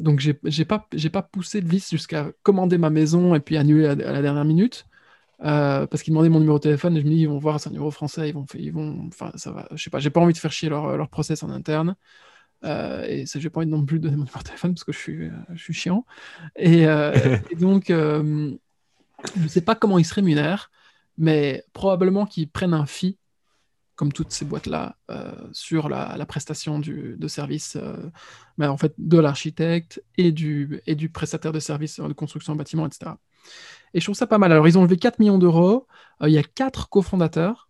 [0.00, 3.94] donc, j'ai pas, pas poussé de vis jusqu'à commander ma maison et puis annuler à,
[3.94, 4.84] la dernière minute.
[5.38, 7.70] parce qu'ils demandaient mon numéro de téléphone et je me dis, ils vont voir, c'est
[7.70, 10.20] un numéro français, ils vont, ils vont, enfin, ça va, je sais pas, j'ai pas
[10.20, 11.96] envie de faire chier leur, leur process en interne.
[12.64, 14.84] Euh, et ça, j'ai pas envie non plus de donner mon numéro de téléphone parce
[14.84, 16.04] que je suis, euh, je suis chiant.
[16.56, 17.12] Et, euh,
[17.58, 18.22] donc, je
[19.36, 20.70] ne sais pas comment ils se rémunèrent,
[21.18, 23.18] mais probablement qu'ils prennent un fee,
[23.96, 24.96] comme toutes ces boîtes-là,
[25.52, 27.78] sur la, la, prestation du, de service,
[28.58, 32.86] mais en fait, de l'architecte et du, et du prestataire de services de construction bâtiment,
[32.86, 33.12] etc.
[33.92, 34.50] Et je trouve ça pas mal.
[34.50, 35.86] Alors, ils ont levé 4 millions d'euros.
[36.22, 37.63] il y a 4 cofondateurs.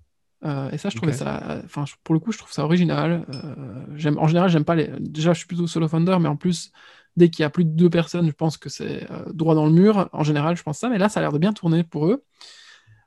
[0.45, 1.61] Euh, et ça, je trouvais ça.
[1.65, 3.25] Enfin, pour le coup, je trouve ça original.
[3.33, 4.91] Euh, en général, j'aime pas les.
[5.01, 6.71] Déjà, je suis plutôt solo founder, mais en plus,
[7.17, 9.67] dès qu'il y a plus de deux personnes, je pense que c'est euh, droit dans
[9.67, 10.09] le mur.
[10.13, 10.89] En général, je pense ça.
[10.89, 12.25] Mais là, ça a l'air de bien tourner pour eux.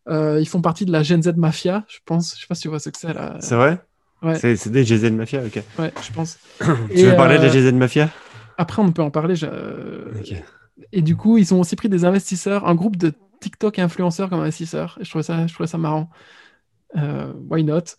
[0.07, 2.35] ils font partie de la Gen Z Mafia, je pense.
[2.35, 3.37] Je sais pas si tu vois ce que c'est là.
[3.39, 3.79] C'est vrai?
[4.23, 4.35] Ouais.
[4.35, 5.61] C'est des Gen Z Mafia, ok.
[5.77, 6.39] Ouais, je pense.
[6.89, 8.09] tu veux parler de la Gen Z Mafia?
[8.57, 9.35] Après, on peut en parler.
[10.91, 14.39] Et du coup, ils ont aussi pris des investisseurs, un groupe de TikTok influenceurs comme
[14.39, 14.97] investisseurs.
[14.99, 16.09] Et je trouvais ça, je trouvais ça marrant.
[16.95, 17.95] Euh, why not?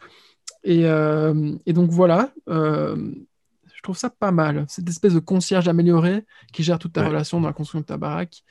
[0.65, 2.97] Et, euh, et, donc voilà, euh,
[3.75, 4.65] je trouve ça pas mal.
[4.69, 7.97] Cette espèce de concierge amélioré qui gère toute ta relation dans la construction de ta
[7.97, 8.43] baraque,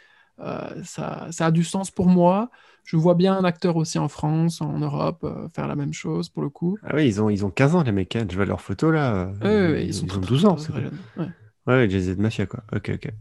[0.84, 2.50] ça, ça, a du sens pour moi.
[2.84, 6.42] Je vois bien un acteur aussi en France, en Europe, faire la même chose pour
[6.42, 6.78] le coup.
[6.84, 8.26] Ah oui, ils ont, ils ont 15 ans les mecs, hein.
[8.30, 9.32] je vois leurs photos là.
[9.44, 10.56] ils, sont ont 12 ans.
[10.56, 10.84] Très, très
[11.18, 11.30] ouais,
[11.66, 12.64] ouais Jay-Z Mafia quoi.
[12.74, 13.12] Ok, ok.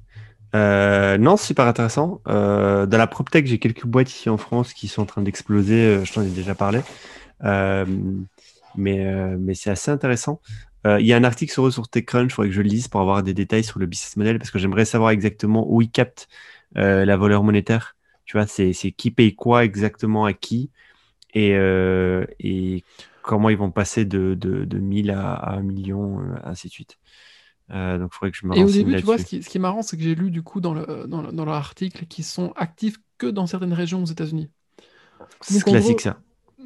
[0.56, 2.20] Euh, non, super intéressant.
[2.28, 5.80] Euh, dans la PropTech, j'ai quelques boîtes ici en France qui sont en train d'exploser.
[5.86, 6.80] Euh, je t'en ai déjà parlé.
[8.76, 9.04] mais
[9.38, 10.40] mais c'est assez intéressant.
[10.84, 12.86] Il y a un article sur eux sur TechCrunch, il faudrait que je le lise
[12.88, 15.90] pour avoir des détails sur le business model parce que j'aimerais savoir exactement où ils
[15.90, 16.28] captent
[16.74, 17.96] la valeur monétaire.
[18.24, 20.70] Tu vois, c'est qui paye quoi exactement à qui
[21.34, 22.84] et,
[23.22, 26.98] comment ils vont passer de 1000 à, à 1 million, ainsi de suite.
[27.70, 29.48] Euh, donc, il faudrait que je me Et au début, tu vois, ce qui, ce
[29.48, 32.06] qui est marrant, c'est que j'ai lu du coup dans, le, dans, dans leur article
[32.06, 34.50] qu'ils sont actifs que dans certaines régions aux États-Unis.
[35.40, 36.18] C'est classique ça.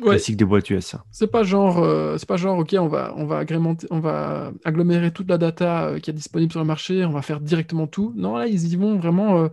[0.03, 0.97] Classique des boîtes US.
[1.11, 4.51] C'est pas genre, euh, c'est pas genre, ok, on va, on va agrémenter, on va
[4.65, 7.87] agglomérer toute la data euh, qui est disponible sur le marché, on va faire directement
[7.87, 8.13] tout.
[8.17, 9.51] Non, là, ils y vont vraiment.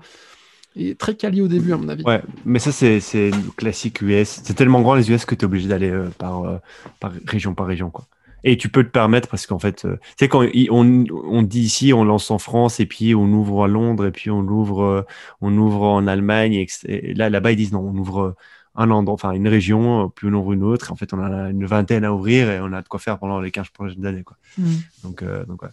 [0.76, 2.04] et très quali au début, à mon avis.
[2.04, 4.42] Ouais, mais ça, c'est classique US.
[4.44, 6.62] C'est tellement grand les US que tu es obligé d'aller par,
[7.00, 7.90] par région par région.
[7.90, 8.06] Quoi.
[8.44, 11.62] Et tu peux te permettre parce qu'en fait, euh, tu sais, quand on, on, dit
[11.62, 14.84] ici, on lance en France et puis on ouvre à Londres et puis on ouvre,
[14.84, 15.02] euh,
[15.42, 16.54] on ouvre en Allemagne.
[16.54, 18.36] Et, là, là-bas, ils disent non, on ouvre
[18.76, 20.92] un endroit, enfin une région, puis on ouvre une autre.
[20.92, 23.42] En fait, on a une vingtaine à ouvrir et on a de quoi faire pendant
[23.42, 24.24] les 15 prochaines années.
[24.24, 24.38] Quoi.
[24.58, 24.76] Mm.
[25.04, 25.70] Donc, euh, donc ouais.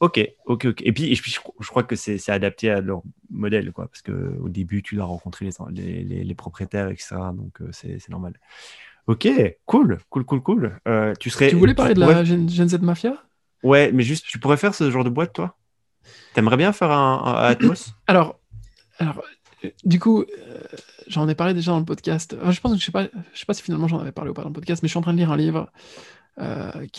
[0.00, 0.82] Ok, ok, ok.
[0.84, 4.48] Et puis, et puis je, crois que c'est adapté à leur modèle, quoi, parce qu'au
[4.48, 7.16] début, tu dois rencontrer les, les, les, propriétaires, etc.
[7.32, 8.32] Donc, c'est normal.
[9.06, 9.28] Ok,
[9.66, 10.80] cool, cool, cool, cool.
[10.86, 11.48] Euh, tu serais.
[11.48, 13.14] Tu voulais parler de la Gen, Z Mafia?
[13.62, 15.56] Ouais, mais juste, tu pourrais faire ce genre de boîte, toi?
[16.34, 17.94] T'aimerais bien faire un, Atmos?
[18.06, 18.40] Alors,
[18.98, 19.22] alors,
[19.64, 20.26] euh, du coup, euh,
[21.06, 22.36] j'en ai parlé déjà dans le podcast.
[22.50, 24.34] je pense que je sais pas, je sais pas si finalement j'en avais parlé ou
[24.34, 25.70] pas dans le podcast, mais je suis en train de lire un livre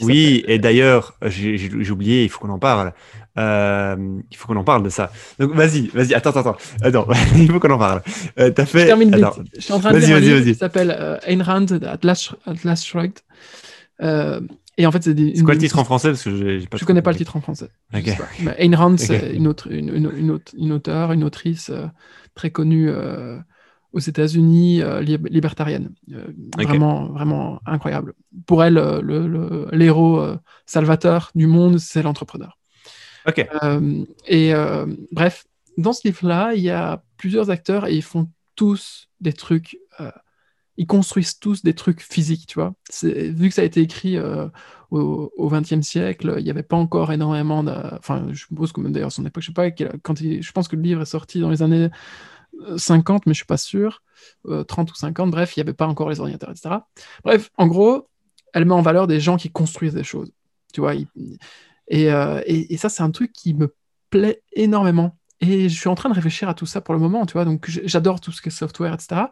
[0.01, 2.93] oui, et d'ailleurs, j'ai oublié, il faut qu'on en parle.
[3.37, 5.11] Euh, il faut qu'on en parle de ça.
[5.39, 7.07] Donc vas-y, vas-y, attends, attends, attends.
[7.35, 8.03] il faut qu'on en parle.
[8.39, 8.81] Euh, as fait.
[8.81, 9.25] Je termine vite.
[9.55, 12.35] Je suis en train de lire un livre qui s'appelle euh, Ayn Rand, Atlas,
[12.83, 13.19] Shrugged.
[13.99, 16.09] et en fait, c'est C'est quoi le titre en français?
[16.09, 16.77] Parce que j'ai pas.
[16.77, 17.69] Je connais pas le titre en français.
[17.93, 18.15] Okay.
[18.59, 21.71] Ayn Rand, c'est une, autre, une, une, une, une, auteure, une autrice
[22.35, 22.91] très connue
[23.93, 25.93] aux États-Unis euh, libertarienne.
[26.11, 26.25] Euh,
[26.57, 28.13] vraiment, vraiment incroyable.
[28.47, 32.57] Pour elle, euh, l'héros le, salvateur du monde, c'est l'entrepreneur.
[33.25, 33.47] Ok.
[34.27, 34.53] et
[35.13, 35.45] bref,
[35.77, 39.77] dans ce livre-là, il y a plusieurs acteurs et ils font tous des trucs
[40.75, 42.73] ils construisent tous des trucs physiques, tu vois.
[43.03, 44.17] Vu que ça a été écrit
[44.89, 47.71] au XXe siècle, il n'y avait pas encore énormément de...
[47.97, 50.75] Enfin, je suppose que même d'ailleurs son époque, je sais pas, quand je pense que
[50.75, 51.89] le livre est sorti dans les années
[52.77, 54.03] 50, mais je suis pas sûr,
[54.67, 56.75] 30 ou 50, bref, il n'y avait pas encore les ordinateurs, etc.
[57.23, 58.09] Bref, en gros,
[58.53, 60.31] elle met en valeur des gens qui construisent des choses,
[60.73, 60.93] tu vois.
[60.95, 61.07] et,
[61.87, 63.73] et ça, c'est un truc qui me
[64.09, 65.17] plaît énormément.
[65.39, 67.43] Et je suis en train de réfléchir à tout ça pour le moment, tu vois.
[67.43, 69.23] Donc, j'adore tout ce qui est software, etc.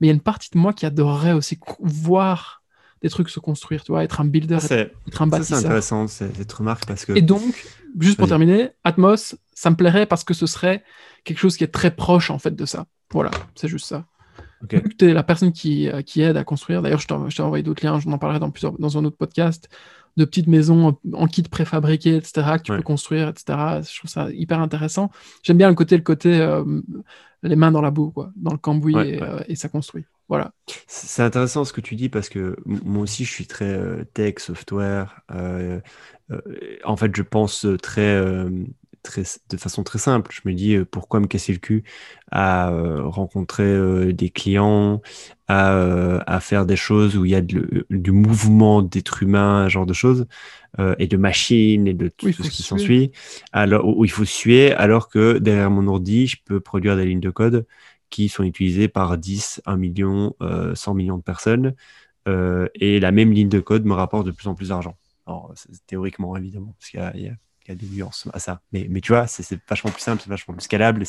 [0.00, 2.62] Mais il y a une partie de moi qui adorerait aussi voir
[3.02, 5.58] des trucs se construire, tu vois, être un builder, être un bâtisseur.
[5.58, 7.12] C'est intéressant cette remarque parce que.
[7.12, 7.66] Et donc,
[7.98, 10.82] juste pour terminer, Atmos, ça me plairait parce que ce serait
[11.24, 12.86] quelque chose qui est très proche en fait de ça.
[13.12, 14.06] Voilà, c'est juste ça.
[14.64, 14.82] Okay.
[14.98, 17.84] tu es la personne qui, euh, qui aide à construire, d'ailleurs, je t'ai envoyé d'autres
[17.84, 19.68] liens, je en parlerai dans, plusieurs, dans un autre podcast,
[20.16, 23.56] de petites maisons en kit préfabriqué, etc., que tu peux construire, etc.
[23.88, 25.10] Je trouve ça hyper intéressant.
[25.44, 26.64] J'aime bien le côté, le côté euh,
[27.44, 30.04] les mains dans la boue, quoi, dans le cambouis euh, et, ça construit.
[30.28, 30.52] Voilà.
[30.86, 35.22] C'est intéressant ce que tu dis parce que moi aussi je suis très tech, software.
[35.30, 38.20] en fait, je pense très
[39.50, 40.32] de façon très simple.
[40.32, 41.84] Je me dis euh, pourquoi me casser le cul
[42.30, 45.00] à euh, rencontrer euh, des clients,
[45.48, 49.94] à, faire des choses où il y a du mouvement d'être humain, ce genre de
[49.94, 50.26] choses,
[50.98, 53.12] et de machines et de tout, ce qui s'ensuit,
[53.52, 57.20] alors où il faut suer, alors que derrière mon ordi, je peux produire des lignes
[57.20, 57.66] de code
[58.10, 60.34] qui sont utilisées par 10, 1 million,
[60.74, 61.74] 100 millions de personnes,
[62.26, 64.96] et la même ligne de code me rapporte de plus en plus d'argent.
[65.26, 65.52] Alors,
[65.86, 68.62] théoriquement, évidemment, parce qu'il y a des nuances à ça.
[68.72, 71.04] Mais, tu vois, c'est vachement plus simple, c'est vachement plus scalable.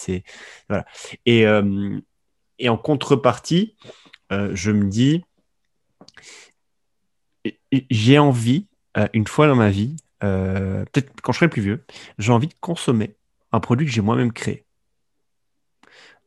[0.67, 0.85] Voilà.
[1.25, 1.99] et, euh,
[2.59, 3.75] et en contrepartie,
[4.33, 5.23] euh, je me dis,
[7.89, 11.85] j'ai envie, euh, une fois dans ma vie, peut-être quand je serai plus vieux,
[12.17, 13.15] j'ai envie de consommer
[13.53, 14.65] un produit que j'ai moi-même créé.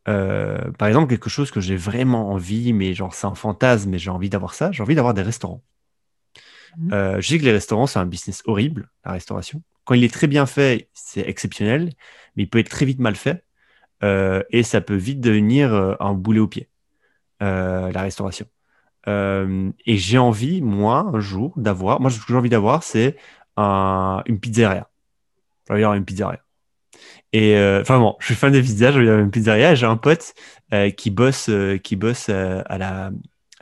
[0.04, 4.10] Par exemple, quelque chose que j'ai vraiment envie, mais genre c'est un fantasme, mais j'ai
[4.10, 5.62] envie d'avoir ça, j'ai envie d'avoir des restaurants.
[6.78, 7.20] Mmh.
[7.20, 9.62] je sais que les restaurants, c'est un business horrible, la restauration.
[9.84, 11.92] Quand il est très bien fait, c'est exceptionnel,
[12.36, 13.44] mais il peut être très vite mal fait
[14.02, 16.68] euh, et ça peut vite devenir euh, un boulet au pied,
[17.42, 18.46] euh, la restauration.
[19.06, 23.16] et j'ai envie, moi, un jour, d'avoir, moi, ce que j'ai envie d'avoir, c'est
[23.56, 24.88] une pizzeria.
[25.66, 26.40] J'ai envie d'avoir une pizzeria.
[27.32, 29.74] Et enfin bon, je suis fan des pizzas, j'ai envie d'avoir une pizzeria.
[29.74, 30.34] J'ai un pote
[30.96, 31.50] qui bosse,
[31.82, 33.10] qui bosse à la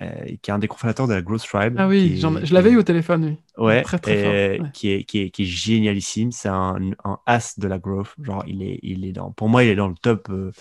[0.03, 1.75] euh, qui est un des cofondateurs de la Growth Tribe.
[1.77, 3.25] Ah oui, je l'avais eu au téléphone,
[3.59, 3.63] oui.
[3.63, 6.33] Ouais, très, très fort, Qui, est, qui, est, qui est génialissime.
[6.33, 8.15] C'est un, un, as de la growth.
[8.23, 10.53] Genre, il est, il est dans, pour moi, il est dans le top, euh,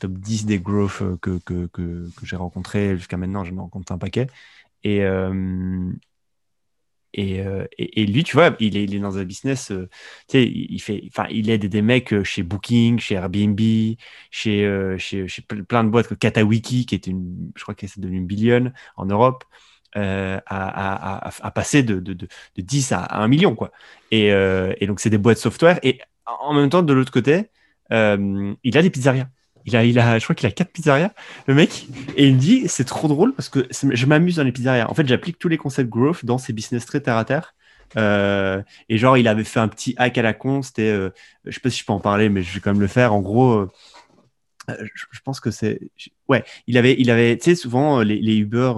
[0.00, 3.42] top 10 des growth euh, que, que, que, que j'ai rencontré jusqu'à maintenant.
[3.42, 4.26] J'en ai rencontré un paquet.
[4.82, 5.02] Et,
[7.18, 9.88] euh, et, lui, tu vois, il est, dans un business, euh,
[10.28, 13.60] tu sais, il, fait, enfin, il aide des mecs euh, chez Booking, chez Airbnb,
[14.30, 18.00] chez, chez, chez, plein de boîtes comme Katawiki, qui est une, je crois que c'est
[18.00, 19.44] devenu une billion en Europe,
[19.94, 23.70] à, à, passer de, de, de, 10 à, 1 million, quoi.
[24.10, 25.78] Et, et donc, c'est des boîtes software.
[25.82, 27.50] Et en même temps, de l'autre côté,
[27.90, 29.28] il a des pizzerias.
[29.66, 31.12] Il a, il a, je crois qu'il a quatre pizzerias,
[31.46, 31.86] le mec.
[32.16, 34.86] Et il me dit, c'est trop drôle parce que je m'amuse dans les pizzerias.
[34.88, 37.54] En fait, j'applique tous les concepts growth dans ces business très terre à terre.
[37.96, 40.62] Euh, et genre, il avait fait un petit hack à la con.
[40.62, 41.10] C'était, euh,
[41.44, 43.12] je sais pas si je peux en parler, mais je vais quand même le faire.
[43.14, 43.70] En gros, euh,
[44.68, 45.80] je, pense que c'est,
[46.28, 48.72] ouais, il avait, il avait, tu sais, souvent les, les Uber,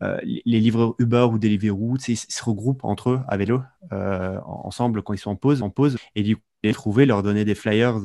[0.00, 5.18] les livreurs Uber ou Deliveroo, ils se regroupent entre eux à vélo, ensemble quand ils
[5.18, 5.98] sont en pause, en pause.
[6.14, 7.98] Et du coup, les trouver, leur donner des flyers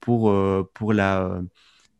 [0.00, 1.40] pour, euh, pour la.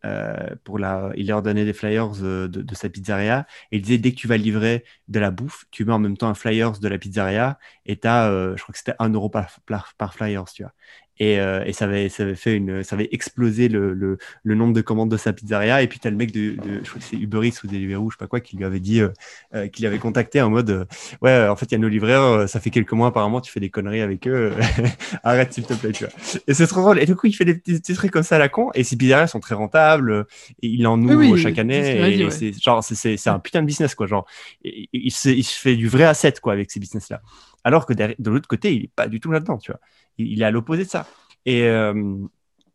[0.04, 4.12] Euh, pour la, il leur donnait des flyers de, sa pizzeria et il disait dès
[4.12, 6.86] que tu vas livrer de la bouffe, tu mets en même temps un flyers de
[6.86, 10.44] la pizzeria et tu as, je crois que c'était un euro par, par, par, flyers,
[10.44, 10.72] tu vois.
[11.18, 14.54] Et, euh, et, ça, avait, ça avait fait une, ça avait explosé le, le, le
[14.54, 15.82] nombre de commandes de sa pizzeria.
[15.82, 17.66] Et puis, tu as le mec de, de, je crois que c'est Uber Eats ou
[17.66, 19.08] Deliveroo, je sais pas quoi, qui lui avait dit, euh,
[19.54, 20.84] euh qui l'avait contacté en mode, euh,
[21.22, 23.60] ouais, en fait, il y a nos livreurs, ça fait quelques mois apparemment, tu fais
[23.60, 24.52] des conneries avec eux,
[25.24, 26.12] arrête s'il te plaît, tu vois.
[26.46, 27.00] Et c'est trop drôle.
[27.00, 28.70] Et du coup, il fait des petits, trucs comme ça à la con.
[28.74, 30.26] Et ses pizzerias sont très rentables.
[30.62, 32.20] Et il en ouvre chaque année.
[32.20, 34.06] Et, c'est genre, c'est un putain de business, quoi.
[34.06, 34.26] Genre,
[34.62, 37.20] il, il, se, il se fait du vrai asset, quoi, avec ces business-là.
[37.68, 39.80] Alors que de l'autre côté, il est pas du tout là-dedans, tu vois
[40.18, 41.06] il, est à l'opposé de ça.
[41.44, 41.92] Et, euh,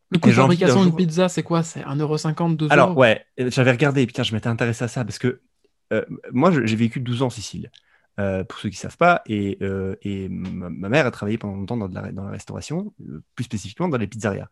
[0.09, 1.63] le coût de fabrication d'une pizza, c'est quoi?
[1.63, 2.67] C'est 1,50€, 2€?
[2.69, 5.41] Alors, ouais, j'avais regardé, putain, je m'étais intéressé à ça parce que
[5.91, 7.71] euh, moi, j'ai vécu 12 ans en Sicile.
[8.19, 9.57] Euh, pour ceux qui ne savent pas, et,
[10.03, 12.93] et ma, mère a travaillé pendant longtemps dans, la, dans la restauration,
[13.33, 14.49] plus spécifiquement dans les pizzerias.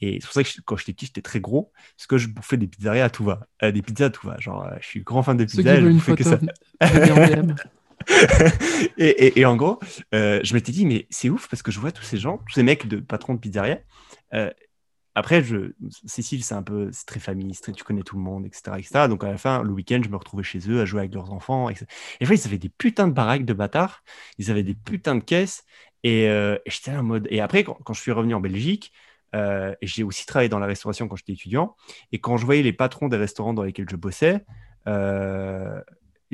[0.00, 2.56] Et c'est pour ça que quand j'étais petit, j'étais très gros, parce que je bouffais
[2.56, 4.36] des pizzerias à tout va, des pizzas à tout va.
[4.40, 5.76] Genre, je suis grand fan des pizzas.
[5.76, 6.40] je une que ça.
[8.98, 9.78] et, en gros,
[10.14, 12.54] euh, je m'étais dit, mais c'est ouf parce que je vois tous ces gens, tous
[12.54, 13.78] ces mecs de patrons de pizzeria,
[14.34, 14.50] euh,
[15.16, 15.44] après,
[16.06, 19.06] Cécile, c'est un peu, très féministe, tu connais tout le monde, etc., etc.
[19.08, 21.32] Donc à la fin, le week-end, je me retrouvais chez eux à jouer avec leurs
[21.32, 21.70] enfants.
[21.70, 21.74] Et,
[22.20, 24.02] et fois, ils avaient des putains de baraques de bâtards,
[24.38, 25.64] ils avaient des putains de caisses,
[26.02, 27.28] et, euh, j'étais en mode.
[27.30, 28.92] Et après, quand, je suis revenu en Belgique,
[29.36, 31.76] euh, j'ai aussi travaillé dans la restauration quand j'étais étudiant,
[32.10, 34.44] et quand je voyais les patrons des restaurants dans lesquels je bossais,
[34.88, 35.80] euh,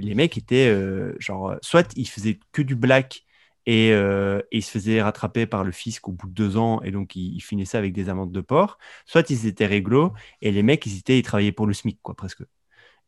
[0.01, 0.74] les mecs étaient
[1.18, 3.24] genre, soit ils faisaient que du black
[3.68, 6.90] euh, et, ils se faisaient rattraper par le fisc au bout de deux ans et
[6.90, 8.78] donc ils, finissaient avec des amendes de port.
[9.06, 10.12] Soit ils étaient réglo
[10.43, 12.43] et les mecs ils, étaient, ils travaillaient pour le SMIC quoi presque.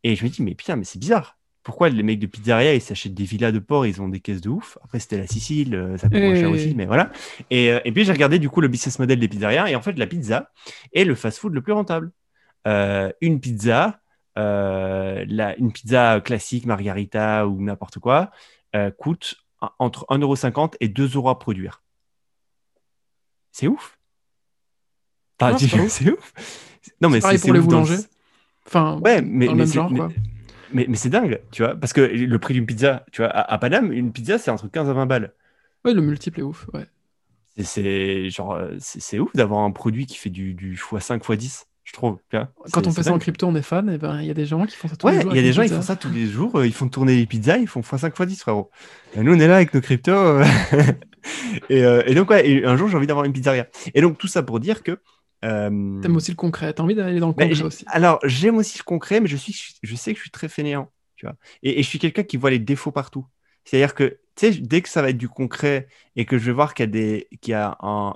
[0.04, 1.38] Et je me dis mais putain mais c'est bizarre.
[1.62, 4.40] Pourquoi les mecs de pizzeria ils s'achètent des villas de port ils ont des caisses
[4.40, 4.78] de ouf?
[4.84, 7.10] Après c'était la Sicile, euh, ça coûte moins cher aussi mais voilà.
[7.50, 9.82] Et, euh, et puis j'ai regardé du coup le business model des pizzerias et en
[9.82, 10.50] fait la pizza
[10.92, 12.12] est le fast-food le plus rentable.
[13.20, 14.00] une pizza,
[14.36, 18.30] la, une pizza classique margarita ou n'importe quoi
[18.98, 19.36] coûte
[19.78, 21.82] entre 1,50€ et 2€ à produire.
[23.52, 23.98] C'est ouf.
[25.88, 26.32] c'est ouf.
[27.00, 27.98] Non, mais c'est pour les boulangers.
[28.66, 33.04] Enfin, ouais, mais, mais, mais, c'est dingue, tu vois, parce que le prix d'une pizza,
[33.12, 35.34] tu vois, à, Paname, une pizza, c'est entre 15 à 20 balles.
[35.84, 36.86] Ouais, le multiple est ouf, ouais.
[37.58, 42.18] C'est genre, c'est ouf d'avoir un produit qui fait du, du x5, x10 je trouve.
[42.72, 43.90] Quand on fait ça en crypto, on est fan.
[43.90, 45.32] Et ben, il y a des gens qui font ça tous les jours.
[45.32, 46.56] il y a des gens qui font ça tous les jours.
[46.56, 48.70] Euh, ils font tourner les pizzas, ils font x5 x 10, frérot.
[49.16, 50.12] Et nous, on est là avec nos cryptos.
[50.12, 50.44] Euh,
[51.70, 53.66] euh, et, donc, ouais, un jour, j'ai envie d'avoir une pizzeria.
[53.94, 54.98] Et donc, tout ça pour dire que.
[55.40, 56.72] T'aimes aussi le concret.
[56.72, 57.84] T'as envie d'aller dans le concret aussi.
[57.88, 60.92] Alors, j'aime aussi le concret, mais je, suis, je sais que je suis très fainéant.
[61.16, 61.34] Tu vois.
[61.64, 63.26] Et, je suis quelqu'un qui voit les défauts partout.
[63.64, 66.52] C'est-à-dire que, tu sais, dès que ça va être du concret et que je vais
[66.52, 68.14] voir qu'il y a, des, qu'il y a un,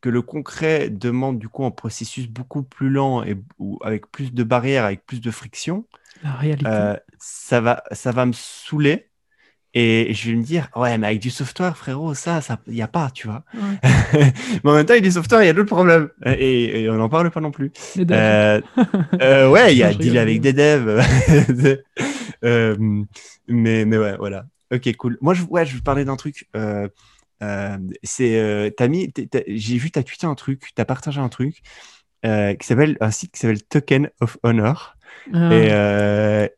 [0.00, 3.36] que le concret demande du coup un processus beaucoup plus lent et
[3.82, 5.84] avec plus de barrières, avec plus de friction,
[6.66, 9.06] euh, ça, va, ça va me saouler.
[9.72, 12.88] Et je vais me dire, ouais, mais avec du software, frérot, ça, il n'y a
[12.88, 13.44] pas, tu vois.
[13.54, 16.08] mais en même temps, avec du software, il y a d'autres problèmes.
[16.26, 17.70] Et, on n'en parle pas non plus.
[17.98, 18.60] Euh,
[19.22, 21.00] euh, ouais, il y a deal avec des devs.
[23.46, 24.46] mais, mais ouais, voilà.
[24.72, 25.18] Ok, cool.
[25.20, 26.48] Moi, je, ouais, je vais parler d'un truc.
[26.56, 26.88] Euh,
[28.02, 28.70] c'est, euh,
[29.46, 31.62] j'ai vu, tu as tweeté un truc, tu as partagé un truc
[32.26, 34.96] euh, qui s'appelle un site qui s'appelle Token of Honor.
[35.32, 35.52] Ah.
[35.52, 35.66] Et,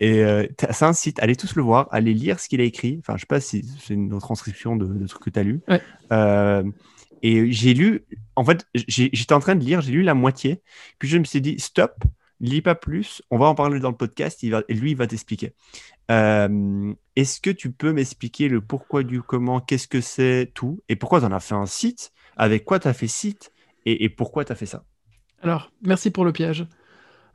[0.00, 2.98] et c'est un site, allez tous le voir, allez lire ce qu'il a écrit.
[3.00, 5.60] Enfin, je sais pas si c'est une transcription de, de trucs que tu as lu.
[7.22, 8.04] et j'ai lu,
[8.36, 10.62] en fait, j'étais en train de lire, j'ai lu la moitié.
[10.98, 12.04] Puis je me suis dit, stop,
[12.42, 14.96] lis pas plus, on va en parler dans le podcast, il va, et lui, il
[14.96, 15.54] va t'expliquer.
[16.12, 20.96] Euh, est-ce que tu peux m'expliquer le pourquoi du comment, qu'est-ce que c'est, tout, et
[20.96, 23.50] pourquoi tu en as fait un site, avec quoi tu as fait site,
[23.84, 24.84] et, pourquoi tu as fait ça?
[25.42, 26.66] Alors, merci pour le piège.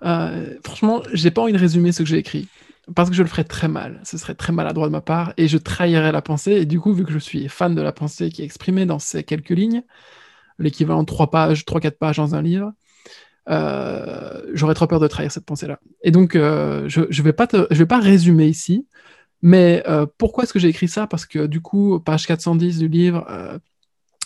[0.04, 2.48] Euh, franchement, j'ai pas envie de résumer ce que j'ai écrit,
[2.96, 4.00] parce que je le ferais très mal.
[4.06, 6.94] Ce serait très maladroit de ma part, et je trahirais la pensée, et du coup,
[6.94, 9.84] vu que je suis fan de la pensée qui est exprimée dans ces quelques lignes,
[10.60, 12.72] l'équivalent de 3 pages, 3-4 pages dans un livre,
[13.48, 15.80] j'aurais trop peur de trahir cette pensée-là.
[16.04, 18.88] Et donc, euh, je ne vais, pas je vais pas résumer ici,
[19.42, 21.08] mais euh, pourquoi est-ce que j'ai écrit ça?
[21.08, 23.26] Parce que du coup, page 410 du livre,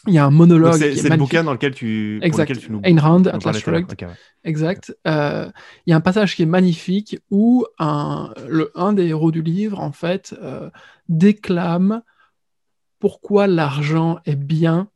[0.08, 0.80] il y a un monologue.
[0.96, 2.50] C'est le bouquin dans lequel tu, exact.
[2.50, 2.82] Lequel tu nous.
[2.84, 4.08] Ayn Rand, Atlas Shrugged.
[4.44, 4.96] Exact.
[5.06, 5.52] Il
[5.88, 9.80] y a un passage qui est magnifique où un, le, un des héros du livre,
[9.80, 10.36] en fait,
[11.10, 12.02] déclame
[13.00, 14.88] pourquoi l'argent est bien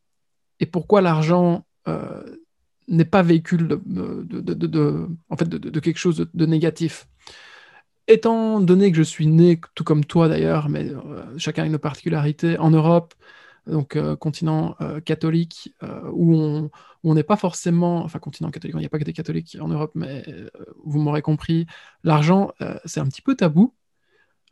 [0.59, 1.65] et pourquoi l'argent
[2.87, 7.07] n'est pas véhicule de, de, en fait, de, quelque chose de, négatif.
[8.07, 11.79] Étant donné que je suis né, tout comme toi d'ailleurs, mais euh, chacun a une
[11.79, 13.15] particularité, en Europe,
[13.65, 15.73] donc euh, continent euh, catholique,
[16.13, 16.69] où
[17.03, 19.67] on n'est pas forcément, enfin continent catholique, il n'y a pas que des catholiques en
[19.67, 20.23] Europe, mais
[20.83, 21.65] vous m'aurez compris,
[22.03, 22.51] l'argent,
[22.85, 23.73] c'est un petit peu tabou.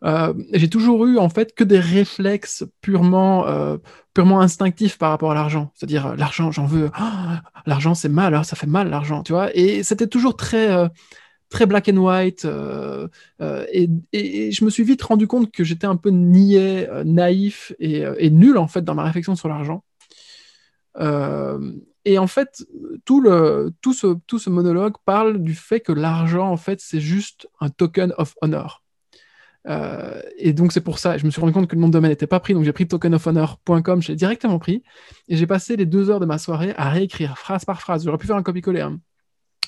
[0.03, 3.77] Euh, j'ai toujours eu en fait que des réflexes purement, euh,
[4.13, 5.71] purement instinctifs par rapport à l'argent.
[5.75, 6.89] C'est-à-dire euh, l'argent, j'en veux.
[6.93, 9.55] Ah, l'argent, c'est mal, hein, ça fait mal l'argent, tu vois.
[9.55, 10.89] Et c'était toujours très,
[11.49, 12.45] très black and white.
[13.39, 18.29] Et, je me suis vite rendu compte que j'étais un peu niais, naïf et, et,
[18.29, 19.83] nul en fait dans ma réflexion sur l'argent.
[22.05, 22.65] et en fait,
[23.05, 26.99] tout, le, tout, ce, tout ce monologue parle du fait que l'argent, en fait, c'est
[26.99, 28.82] juste un token of honor.
[29.67, 31.93] Euh, et donc c'est pour ça, je me suis rendu compte que le nom de
[31.93, 34.83] domaine n'était pas pris, donc j'ai pris tokenofhonor.com, je l'ai directement pris,
[35.29, 38.03] et j'ai passé les deux heures de ma soirée à réécrire phrase par phrase.
[38.03, 38.99] J'aurais pu faire un copier-coller, hein.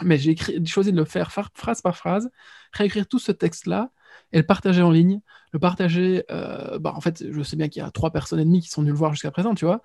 [0.04, 0.36] mais j'ai
[0.66, 2.30] choisi de le faire phrase par phrase,
[2.74, 3.92] réécrire tout ce texte-là,
[4.32, 7.82] et le partager en ligne, le partager, euh, bah, en fait, je sais bien qu'il
[7.82, 9.82] y a trois personnes et demie qui sont venues le voir jusqu'à présent, tu vois.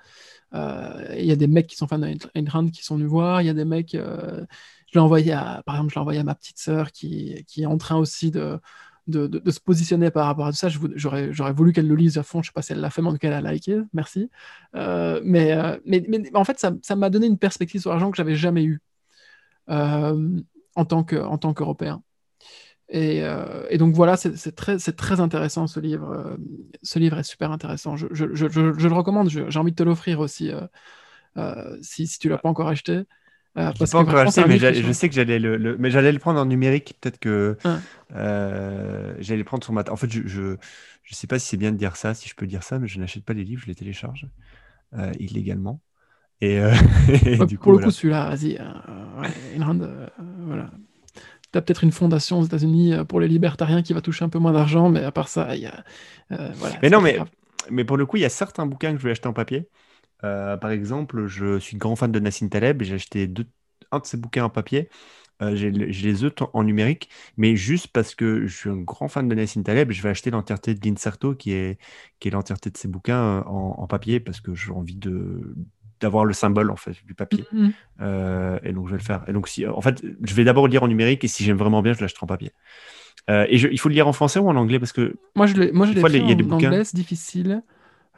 [0.55, 2.16] Euh, il y a des mecs qui sont fans d'Ayn
[2.49, 5.77] Rand qui sont venus voir, il y a des mecs, je l'ai envoyé à, par
[5.77, 8.59] exemple, je l'ai envoyé à ma petite sœur qui est en train aussi de
[9.07, 10.69] de, se positionner par rapport à tout ça.
[10.69, 12.43] J'aurais voulu qu'elle le lise à fond.
[12.43, 13.81] Je sais pas si elle l'a fait, mais en tout cas, elle a liké.
[13.93, 14.31] Merci.
[14.75, 18.17] Euh, mais, euh, mais, mais, en fait, ça m'a donné une perspective sur l'argent que
[18.17, 18.81] j'avais jamais eue.
[19.69, 22.03] en tant que en tant qu'Européen.
[22.89, 23.23] Et,
[23.71, 26.37] et, donc voilà, c'est très, très intéressant ce livre.
[26.83, 27.97] ce livre est super intéressant.
[27.97, 29.29] Je, je, je, je le recommande.
[29.29, 30.51] J'ai envie de te l'offrir aussi
[31.83, 33.05] si, si tu l'as pas encore acheté.
[33.59, 36.47] Euh, pas encore acheté, mais je sais que j'allais le, mais j'allais le prendre en
[36.47, 36.95] numérique.
[37.01, 37.57] Peut-être que
[38.15, 39.83] euh, j'allais le prendre sur ma.
[39.91, 40.57] En fait, je, je,
[41.03, 42.87] je sais pas si c'est bien de dire ça, si je peux dire ça, mais
[42.87, 44.27] je n'achète pas les livres, je les télécharge
[44.97, 45.81] euh, illégalement.
[46.41, 46.61] Et,
[47.49, 48.59] du coup, pour le coup, celui-là, vas-y,
[50.47, 50.71] voilà.
[51.53, 54.39] Tu as peut-être une fondation aux États-Unis pour les libertariens qui va toucher un peu
[54.39, 55.85] moins d'argent, mais à part ça, il y a.
[56.29, 57.19] voilà, mais non, mais,
[57.69, 59.69] mais pour le coup, il y a certains bouquins que je vais acheter en papier.
[60.25, 63.31] Euh, par exemple, je suis grand fan de Nassim Taleb et j'ai acheté
[63.93, 64.89] un de ses bouquins en papier.
[65.43, 69.27] Euh, j'ai les autres en numérique, mais juste parce que je suis un grand fan
[69.27, 71.79] de Nassim Taleb, je vais acheter l'entièreté de l'Inserto, qui est,
[72.19, 75.55] qui est l'entièreté de ses bouquins euh, en, papier, parce que j'ai envie de
[76.01, 77.45] d'avoir le symbole en fait du papier.
[77.53, 78.61] Mm-hmm.
[78.65, 79.23] et donc je vais le faire.
[79.29, 81.59] Et donc si en fait je vais d'abord le lire en numérique et si j'aime
[81.59, 82.53] vraiment bien je l'achèterai en papier.
[83.29, 84.79] Et il faut le lire en français ou en anglais?
[84.79, 87.63] Parce que moi je moi je l'ai en anglais c'est difficile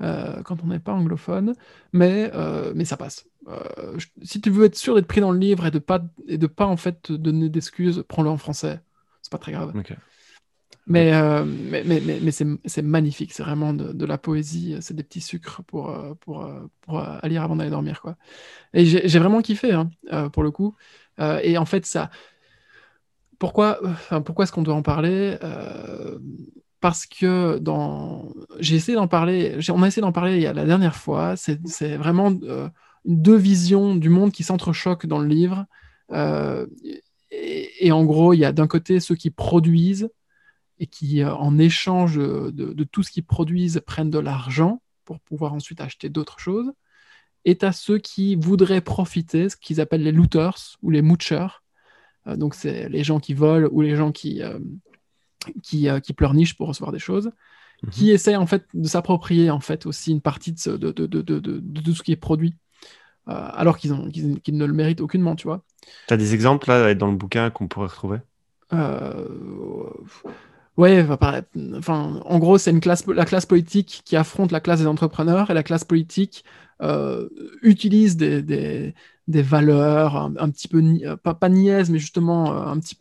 [0.03, 1.55] euh, quand on n'est pas anglophone,
[1.93, 3.27] mais, euh, mais ça passe.
[3.49, 6.39] Euh, si tu veux être sûr d'être pris dans le livre et de pas, et
[6.39, 8.81] de pas en fait te donner d'excuses, prends-le en français.
[9.23, 9.73] C'est pas très grave.
[10.89, 11.13] Mais,
[11.45, 15.97] mais, mais, mais, c'est magnifique, c'est vraiment de, la poésie, c'est des petits sucres pour,
[16.21, 16.51] pour,
[16.81, 18.01] pour, à lire avant d'aller dormir.
[18.01, 18.17] Quoi.
[18.75, 19.91] Et j'ai vraiment kiffé, hein,
[20.31, 20.75] pour le coup.
[21.21, 22.11] et en fait, ça.
[23.39, 23.79] Pourquoi,
[24.25, 25.37] pourquoi est-ce qu'on doit en parler?
[26.83, 28.35] Parce que dans...
[28.59, 31.37] j'ai essayé d'en parler, on a essayé d'en parler il y a la dernière fois,
[31.37, 32.69] c'est vraiment euh,
[33.05, 35.65] deux visions du monde qui s'entrechoquent dans le livre.
[36.11, 36.67] Euh,
[37.31, 40.11] et, en gros, il y a d'un côté ceux qui produisent
[40.81, 45.55] et qui, euh, en échange de, tout ce qu'ils produisent, prennent de l'argent pour pouvoir
[45.55, 46.73] ensuite acheter d'autres choses.
[47.45, 51.63] Et à ceux qui voudraient profiter, ce qu'ils appellent les looters ou les moochers.
[52.27, 54.43] donc, c'est les gens qui volent ou les gens qui
[55.63, 57.31] qui, euh, qui pleurnichent pour recevoir des choses,
[57.83, 57.91] mhm.
[57.91, 61.81] qui essaient en fait de s'approprier en fait aussi une partie de, de, de, de
[61.81, 62.55] tout ce qui est produit,
[63.29, 65.63] euh, alors qu'ils ne le méritent aucunement, tu vois.
[66.09, 68.19] Tu as des exemples là dans le bouquin qu'on pourrait retrouver?
[68.73, 69.29] Euh...
[70.79, 74.87] Ouais, enfin, en gros, c'est une classe, la classe politique qui affronte la classe des
[74.87, 76.45] entrepreneurs et la classe politique
[76.81, 77.29] euh,
[77.61, 78.95] utilise des, des,
[79.33, 80.83] des valeurs un, petit peu,
[81.23, 82.97] pas, pas niaises, mais justement un petit,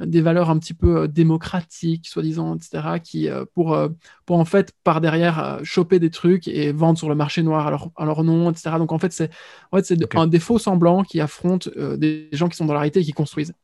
[0.00, 3.88] des valeurs un petit peu euh, démocratiques, soi-disant, etc., qui, euh, pour, euh,
[4.26, 8.04] pour en fait, par derrière, choper des trucs et vendre sur le marché noir à
[8.04, 8.76] leur, nom, etc.
[8.78, 9.30] Donc en fait, c'est
[9.72, 12.80] en fait, c'est un des faux semblants qui affrontent des gens qui sont dans la
[12.80, 13.54] réalité et qui construisent.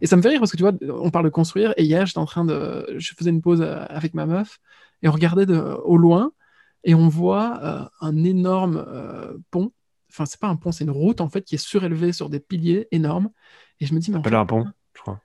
[0.00, 2.06] Et ça me fait rire parce que tu vois, on parle de construire, et hier,
[2.06, 2.86] j'étais en train de.
[2.98, 4.58] Je faisais une pause avec ma meuf
[5.02, 6.32] et on regardait de, au loin
[6.84, 8.84] et on voit un énorme
[9.50, 9.72] pont.
[10.10, 12.40] Enfin, c'est pas un pont, c'est une route en fait qui est surélevée sur des
[12.40, 13.30] piliers énormes.
[13.80, 15.20] Et je me dis, mais en un pont, je crois.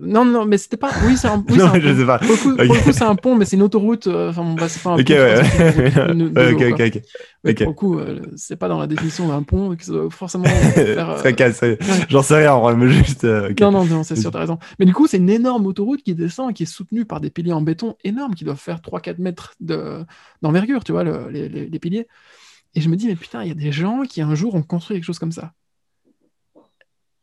[0.00, 0.90] Non, non, mais c'était pas.
[1.06, 2.18] Oui, c'est un, oui, non, je Sais pas.
[2.18, 4.06] Pour le coup, c'est un pont, mais c'est une autoroute.
[4.06, 5.12] Euh, enfin, bah, c'est pas un pont.
[5.12, 6.52] Ouais.
[6.52, 7.02] ok, ok, ok.
[7.44, 10.10] Mais Pour le coup, euh, c'est pas dans la définition d'un pont que ça doit
[10.10, 10.44] forcément
[10.74, 11.10] faire.
[11.24, 11.76] Euh...
[12.08, 13.24] J'en sais rien, en vrai, mais juste.
[13.24, 14.58] Euh, non, non, non, c'est sûr, t'as raison.
[14.78, 17.30] Mais du coup, c'est une énorme autoroute qui descend et qui est soutenue par des
[17.30, 21.66] piliers en béton énormes qui doivent faire 3-4 mètres d'envergure, tu vois, le, les, les,
[21.66, 22.06] les piliers.
[22.74, 24.62] Et je me dis, mais putain, il y a des gens qui un jour ont
[24.62, 25.54] construit quelque chose comme ça.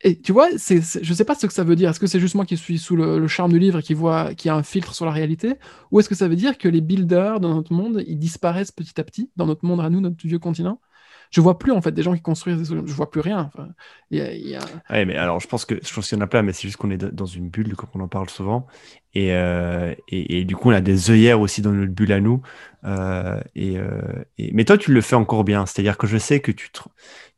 [0.02, 1.90] Et tu vois, je ne sais pas ce que ça veut dire.
[1.90, 4.34] Est-ce que c'est juste moi qui suis sous le, charme du livre et qui voit
[4.34, 5.54] qui a un filtre sur la réalité?
[5.90, 9.00] Ou est-ce que ça veut dire que les builders dans notre monde, ils disparaissent petit
[9.00, 10.80] à petit, dans notre monde à nous, notre vieux continent?
[11.30, 12.86] Je vois plus en fait des gens qui construisent des solutions.
[12.86, 13.50] Je vois plus rien.
[13.52, 13.68] Enfin,
[14.10, 14.60] y a...
[14.90, 16.62] Ouais, mais alors je pense que je pense qu'il y en a plein, mais c'est
[16.62, 18.66] juste qu'on est dans une bulle comme on en parle souvent,
[19.14, 22.42] et, euh, et, du coup on a des œillères aussi dans notre bulle à nous.
[22.84, 26.52] Euh, euh, et, mais toi tu le fais encore bien, c'est-à-dire que je sais que
[26.52, 26.70] tu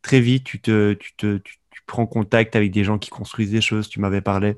[0.03, 1.57] très vite tu te tu te tu
[1.87, 3.89] prends contact avec des gens qui construisent des choses.
[3.89, 4.57] Tu m'avais parlé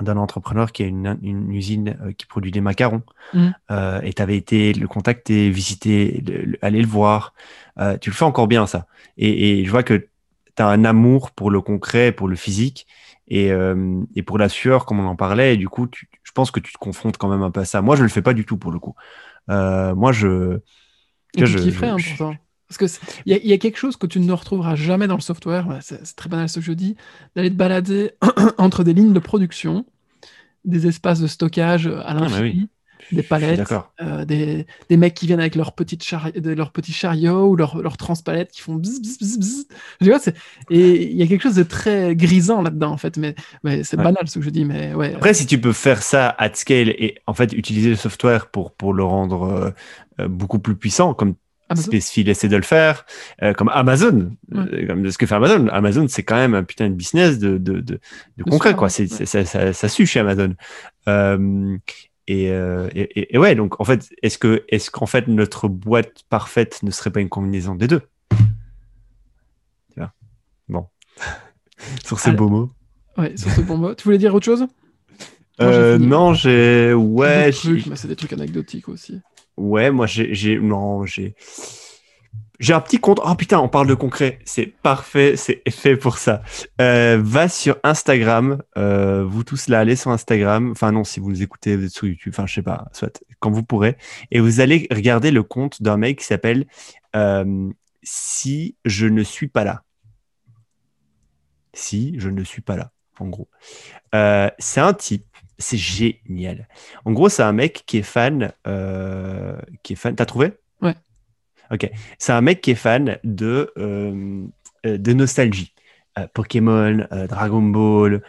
[0.00, 3.02] d'un entrepreneur qui a une, usine euh, qui produit des macarons.
[3.32, 3.48] Mm.
[3.70, 6.22] Euh, et tu avais été le contacter, visiter,
[6.62, 7.34] aller le voir.
[7.78, 8.86] Euh, tu le fais encore bien, ça.
[9.16, 10.08] Et, je vois que
[10.56, 12.86] tu as un amour pour le concret, pour le physique
[13.28, 13.52] et,
[14.26, 15.54] pour la sueur, comme on en parlait.
[15.54, 15.88] Et du coup,
[16.22, 17.82] je pense que tu te confrontes quand même un peu à ça.
[17.82, 18.94] Moi, je ne le fais pas du tout pour le coup.
[19.48, 20.58] moi, je.
[21.36, 22.36] Et tu kifferais, hein, pourtant.
[22.68, 25.78] Parce qu'il y, y, a quelque chose que tu ne retrouveras jamais dans le software,
[25.82, 26.96] c'est très banal ce que je dis,
[27.36, 28.12] d'aller te balader
[28.58, 29.84] entre des lignes de production,
[30.64, 32.68] des espaces de stockage à ah, l'infini,
[33.12, 35.98] des palettes, euh, des, des, mecs qui viennent avec leurs petits
[36.42, 39.66] leur petit chariot ou leurs leur transpalettes qui font bzz, bzz, bzz,
[40.00, 40.18] Tu vois,
[40.70, 43.96] et il y a quelque chose de très grisant là-dedans, en fait, mais, mais c'est
[43.96, 44.64] banal ce que je dis.
[44.64, 45.14] Mais ouais.
[45.14, 48.72] Après, si tu peux faire ça at scale et en fait utiliser le software pour,
[48.72, 49.70] pour le rendre euh,
[50.20, 51.34] euh, beaucoup plus puissant, comme
[51.74, 53.04] Amazon Spacefield essaie de le faire,
[53.42, 54.64] euh, comme Amazon, Ouais.
[54.72, 55.68] euh, comme ce que fait Amazon.
[55.68, 58.00] Amazon, c'est quand même un putain de business de, de, de,
[58.36, 58.88] de concret, quoi.
[58.88, 59.06] ouais.
[59.06, 60.54] Ça, ça, ça sue chez Amazon.
[61.08, 61.76] Euh,
[62.26, 62.44] et,
[63.34, 67.10] et, ouais, donc en fait, est-ce que, est-ce qu'en fait notre boîte parfaite ne serait
[67.10, 68.00] pas une combinaison des deux?
[70.66, 70.86] Bon.
[72.06, 72.72] Sur ces Alors- beaux mots.
[73.18, 73.94] Ouais, sur ce bon mot.
[73.94, 74.60] Tu voulais dire autre chose?
[74.60, 74.68] Moi,
[75.60, 79.20] Euh, non, j'ai, ouais, trucs, mais c'est des trucs anecdotiques aussi.
[79.56, 81.34] Ouais, moi j'ai, non, j'ai,
[82.60, 83.20] j'ai un petit compte.
[83.24, 84.38] Oh putain, on parle de concret.
[84.44, 86.42] C'est parfait, c'est fait pour ça.
[86.80, 88.62] Euh, va sur Instagram.
[88.76, 90.70] euh, vous tous là, allez sur Instagram.
[90.72, 92.32] Enfin non, si vous nous écoutez, vous êtes sur YouTube.
[92.34, 93.96] Enfin, je sais pas, soit quand vous pourrez.
[94.30, 96.66] Et vous allez regarder le compte d'un mec qui s'appelle
[97.14, 97.70] euh,
[98.02, 99.82] Si je ne suis pas là.
[101.72, 103.48] Si je ne suis pas là, en gros.
[104.58, 105.26] C'est un type.
[105.58, 106.68] C'est génial.
[107.04, 108.52] En gros, c'est un mec qui est fan.
[108.66, 110.14] euh, qui est fan.
[110.16, 110.52] T'as trouvé?
[110.82, 110.94] Ouais.
[111.70, 111.90] Ok.
[112.18, 114.44] C'est un mec qui est fan de, euh,
[114.86, 115.72] euh, de nostalgie.
[116.16, 118.22] Euh, Pokémon, Dragon Ball,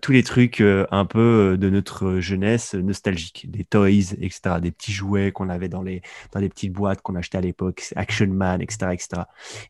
[0.00, 3.88] tous les trucs un peu de notre jeunesse nostalgique, des toys,
[4.20, 7.40] etc., des petits jouets qu'on avait dans les, dans les petites boîtes qu'on achetait à
[7.40, 9.22] l'époque, Action Man, etc., etc.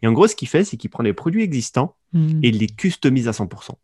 [0.03, 2.41] Et en gros, ce qu'il fait, c'est qu'il prend les produits existants Hmm.
[2.43, 3.79] et il les customise à 100%.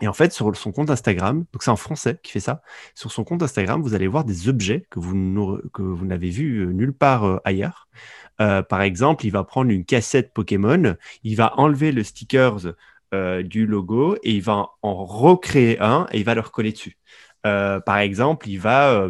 [0.00, 2.62] Et en fait, sur son compte Instagram, donc c'est un Français qui fait ça,
[2.94, 6.66] sur son compte Instagram, vous allez voir des objets que vous, que vous n'avez vus
[6.66, 7.88] euh, nulle part euh, ailleurs.
[8.40, 12.74] Euh, par exemple, il va prendre une cassette Pokémon, il va enlever le stickers
[13.44, 16.98] du logo et il va en recréer un et il va le recoller dessus.
[17.44, 19.08] Par exemple, il va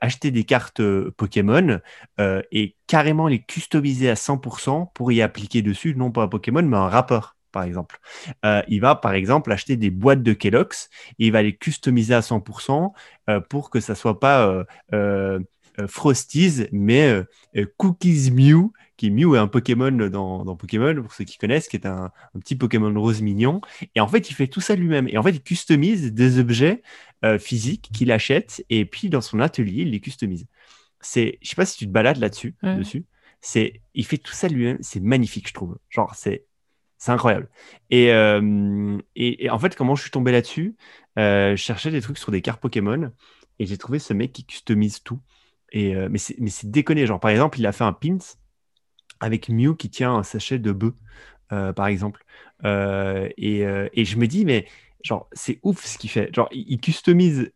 [0.00, 1.78] acheter des cartes Pokémon
[2.18, 6.76] et carrément les customiser à 100% pour y appliquer dessus, non pas un Pokémon, mais
[6.76, 7.98] un rappeur, par exemple.
[8.44, 12.12] Euh, il va, par exemple, acheter des boîtes de Kellogg's et il va les customiser
[12.12, 12.92] à 100%
[13.30, 15.38] euh, pour que ça soit pas euh,
[15.88, 17.22] Frosties, mais
[17.78, 21.76] Cookies Mew, qui Mew est un Pokémon dans, dans Pokémon, pour ceux qui connaissent, qui
[21.76, 23.60] est un, un petit Pokémon rose mignon.
[23.94, 25.08] Et en fait, il fait tout ça lui-même.
[25.08, 26.82] Et en fait, il customise des objets
[27.40, 30.46] physiques qu'il achète et puis dans son atelier, il les customise.
[31.00, 32.76] C'est, je sais pas si tu te balades là-dessus, Ouais.
[32.76, 33.04] dessus.
[33.40, 34.78] C'est, il fait tout ça lui-même.
[34.80, 35.76] C'est magnifique, je trouve.
[35.90, 36.46] Genre, c'est,
[37.04, 37.48] c'est incroyable.
[37.90, 40.76] Et, euh, et, et en fait, comment je suis tombé là-dessus
[41.18, 43.12] Euh, Je cherchais des trucs sur des cartes Pokémon
[43.58, 45.20] et j'ai trouvé ce mec qui customise tout.
[45.72, 47.06] Et, euh, mais c'est déconné.
[47.06, 48.18] Genre, par exemple, il a fait un pins
[49.20, 50.94] avec Mew qui tient un sachet de bœuf,
[51.48, 52.24] par exemple.
[52.64, 53.60] Et,
[53.92, 54.66] et je me dis, mais
[55.02, 56.34] genre, c'est ouf ce qu'il fait.
[56.34, 57.52] Genre, il, il customise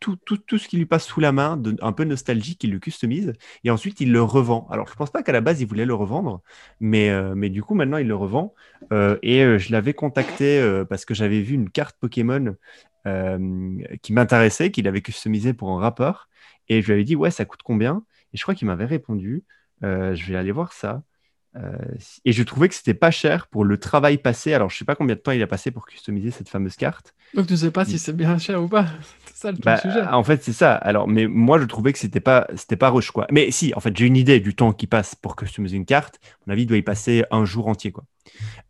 [0.00, 3.32] tout, ce qui lui passe sous la main, un peu nostalgique, il le customise
[3.64, 4.66] et ensuite il le revend.
[4.70, 6.42] Alors, je pense pas qu'à la base il voulait le revendre,
[6.80, 8.54] mais, euh, du coup, maintenant il le revend.
[8.92, 12.56] Euh, et euh, je l'avais contacté parce que j'avais vu une carte Pokémon
[14.02, 16.28] qui m'intéressait, qu'il avait customisée pour un rappeur.
[16.68, 18.04] Et je lui avais dit, ouais, ça coûte combien?
[18.32, 19.44] Et je crois qu'il m'avait répondu,
[19.82, 21.02] je vais aller voir ça.
[21.56, 21.72] Euh,
[22.24, 24.54] et je trouvais que c'était pas cher pour le travail passé.
[24.54, 27.14] Alors, je sais pas combien de temps il a passé pour customiser cette fameuse carte.
[27.34, 28.86] Donc tu sais pas si c'est bien cher ou pas.
[29.26, 30.02] C'est ça le Bah, sujet.
[30.02, 30.74] en fait, c'est ça.
[30.74, 33.26] Alors, mais moi, je trouvais que c'était pas, c'était pas rush, quoi.
[33.32, 36.16] Mais si, en fait, j'ai une idée du temps qui passe pour customiser une carte.
[36.22, 38.04] À mon avis, il doit y passer un jour entier, quoi.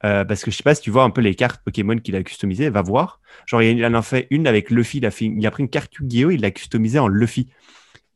[0.04, 2.14] Euh, parce que je sais pas si tu vois un peu les cartes Pokémon qu'il
[2.14, 3.20] a customisées, va voir.
[3.46, 4.98] Genre, il en a fait une avec Luffy.
[4.98, 6.30] Il a, fait, il a pris une carte Yu-Gi-Oh!
[6.30, 7.48] Il l'a customisée en Luffy.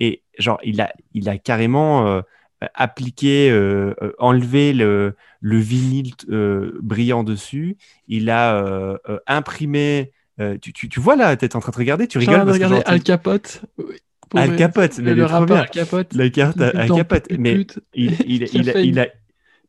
[0.00, 2.20] Et genre, il a, il a carrément euh,
[2.74, 7.76] appliqué, euh, euh, enlevé le, le vinyle euh, brillant dessus.
[8.08, 8.96] Il a euh,
[9.26, 10.12] imprimé.
[10.60, 12.64] tu, tu, tu vois là, tu es en train de regarder, tu rigoles parce que
[12.64, 13.62] regarder tu- Al Capote.
[14.34, 15.58] Al Capote, mais le, rappeur.
[15.58, 16.14] Al Capote.
[16.14, 17.26] La carte dans capote.
[17.38, 19.08] Mais il, il, a il, a-.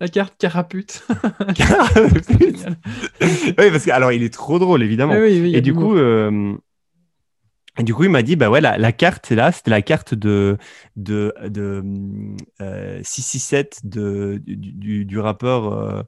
[0.02, 1.04] La carte Carapute.
[1.56, 2.78] Génial.
[3.22, 5.14] oui, parce que alors il est trop drôle évidemment.
[5.14, 6.54] Oui, oui, et du coup, euh,
[7.78, 9.82] et du coup, il m'a dit bah ouais, la, la carte c'est là, c'était la
[9.82, 10.58] carte de
[10.96, 11.84] de de
[12.62, 15.74] euh, 667 de du, du, du rappeur.
[15.74, 16.04] euh,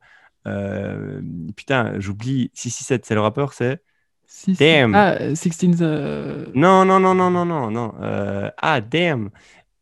[0.47, 1.21] euh,
[1.57, 3.81] putain, j'oublie 667, c'est le rappeur, c'est.
[4.47, 4.93] Damn.
[4.95, 5.81] Ah, 16.
[5.81, 9.29] euh, non non non non non non non euh, ah damn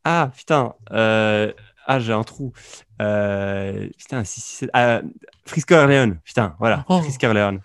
[0.04, 1.52] ah putain euh,
[1.86, 2.52] ah j'ai un trou
[2.98, 5.02] putain 667 ah,
[5.46, 7.00] Frisk Orleans putain voilà Oh.
[7.02, 7.58] Frisk Orleans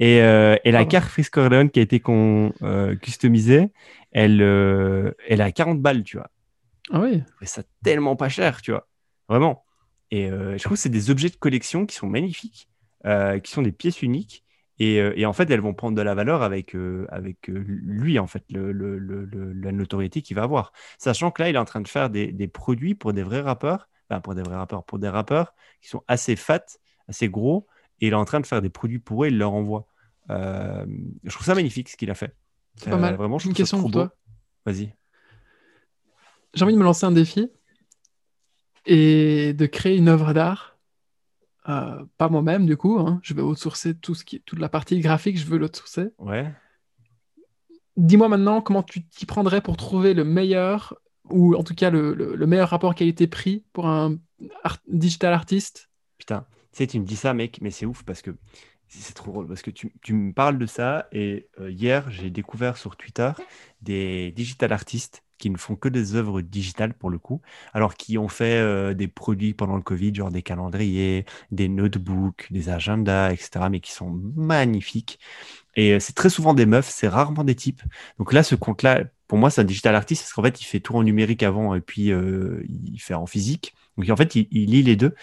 [0.00, 3.70] et, euh, et la carte Frisk Orleans qui a été con, euh, customisée
[4.12, 6.30] elle euh, elle a 40 balles tu vois.
[6.90, 7.22] Ah oui.
[7.42, 8.88] et ça tellement pas cher tu vois.
[9.28, 9.64] Vraiment.
[10.10, 12.68] Et euh, je trouve que c'est des objets de collection qui sont magnifiques
[13.42, 14.44] qui sont des pièces uniques.
[14.80, 16.76] Et, et en fait elles vont prendre de la valeur avec
[17.08, 20.72] avec lui en fait le, le- le- le- la notoriété qu'il va avoir.
[20.98, 23.40] Sachant que là il est en train de faire des, des produits pour des vrais
[23.40, 26.64] rappeurs enfin pour des vrais rappeurs pour des rappeurs qui sont assez fat
[27.08, 27.66] assez gros
[28.00, 29.86] et il est en train de faire des produits pour eux il leur envoie
[30.30, 30.84] Euh,
[31.24, 32.34] je trouve ça magnifique ce qu'il a fait
[32.76, 33.14] C'est pas Euh, mal.
[33.16, 34.00] vraiment je Une question pour beau.
[34.04, 34.16] toi.
[34.66, 34.94] vas-y
[36.54, 37.50] J'ai envie de me lancer un défi.
[38.86, 40.78] et de créer une œuvre d'art.
[41.68, 42.98] Euh, pas moi-même, du coup.
[42.98, 43.20] hein.
[43.22, 46.08] Je vais outsourcer tout ce qui, toute la partie graphique, je veux l'outsourcer.
[46.18, 46.50] Ouais.
[47.98, 50.94] Dis-moi maintenant comment tu t'y prendrais pour trouver le meilleur,
[51.28, 54.16] ou en tout cas le, le- le meilleur rapport qualité-prix pour un
[54.62, 55.90] art- digital artiste.
[56.16, 58.30] Putain, sais, tu me dis ça, mec, mais c'est ouf parce que
[58.88, 59.48] c'est trop drôle.
[59.48, 63.30] Parce que tu, tu me parles de ça et euh, hier, j'ai découvert sur Twitter
[63.82, 67.40] des digital artistes qui ne font que des œuvres digitales pour le coup,
[67.72, 72.48] alors qui ont fait euh, des produits pendant le Covid, genre des calendriers, des notebooks,
[72.50, 75.20] des agendas, etc., mais qui sont magnifiques.
[75.76, 77.82] Et euh, c'est très souvent des meufs, c'est rarement des types.
[78.18, 80.80] Donc là, ce compte-là, pour moi, c'est un digital artiste parce qu'en fait, il fait
[80.80, 83.74] tout en numérique avant et puis il fait en physique.
[83.96, 85.14] Donc en fait, il, il lit les deux.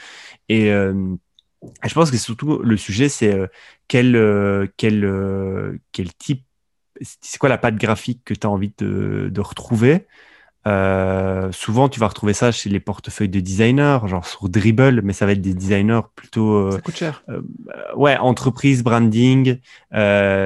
[0.50, 0.72] Et
[1.84, 3.48] je pense que surtout le sujet, c'est euh,
[3.88, 6.46] quel, euh, euh, quel type,
[7.02, 10.08] c'est quoi la patte graphique que tu as envie de retrouver?
[10.68, 15.14] Euh, souvent, tu vas retrouver ça chez les portefeuilles de designers, genre sur Dribble, mais
[15.14, 17.24] ça va être des designers plutôt euh, Ça coûte cher.
[17.30, 17.42] euh,
[17.96, 19.58] ouais, entreprise, branding,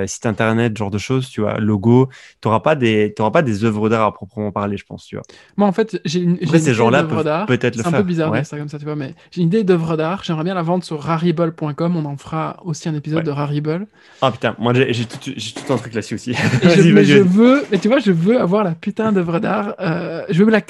[0.08, 2.10] site internet, genre de choses, tu vois, logo.
[2.42, 5.24] Tu n'auras pas des, pas des œuvres d'art à proprement parler, je pense, tu vois.
[5.56, 7.46] Moi, en fait, j'ai une, Après, ces idée gens-là d'œuvre peuvent d'art.
[7.46, 8.00] peut-être le C'est un faire.
[8.02, 8.44] peu bizarre ouais.
[8.44, 10.24] ça comme ça, tu vois, mais j'ai une idée d'œuvre d'art.
[10.24, 11.96] J'aimerais bien la vendre sur rarible.com.
[11.96, 13.24] On en fera aussi un épisode Ouais.
[13.24, 13.88] de Rarible.
[14.22, 16.34] Ah putain, moi j'ai tout, un truc là-dessus aussi.
[16.34, 19.74] Je, mais je veux, mais tu vois, je veux avoir la putain d'œuvre d'art.
[20.10, 20.26] Euh,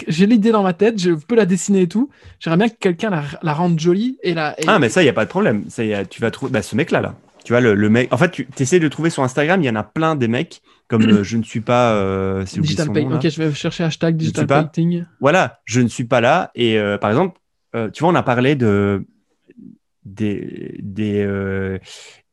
[0.07, 2.09] j'ai l'idée dans ma tête, je peux la dessiner et tout.
[2.39, 4.59] J'aimerais bien que quelqu'un la, la rende jolie et la.
[4.59, 5.63] et- Ah, mais ça, il n'y a pas de problème.
[5.69, 7.15] Ça, y a- tu vas trouver bah, ce mec-là, là.
[7.45, 8.13] Tu vois, le, le mec.
[8.13, 10.27] En fait, tu essaies de le trouver sur Instagram, il y en a plein des
[10.27, 11.93] mecs, comme euh, je ne suis pas.
[11.93, 13.09] Euh, digital painting.
[13.11, 13.15] là.
[13.15, 14.61] Ok, je vais chercher hashtag digital pas.
[14.63, 15.05] painting.
[15.21, 16.51] Voilà, je ne suis pas là.
[16.53, 17.39] Et euh, par exemple,
[17.93, 19.05] tu vois, on a parlé de
[20.03, 21.79] des, des,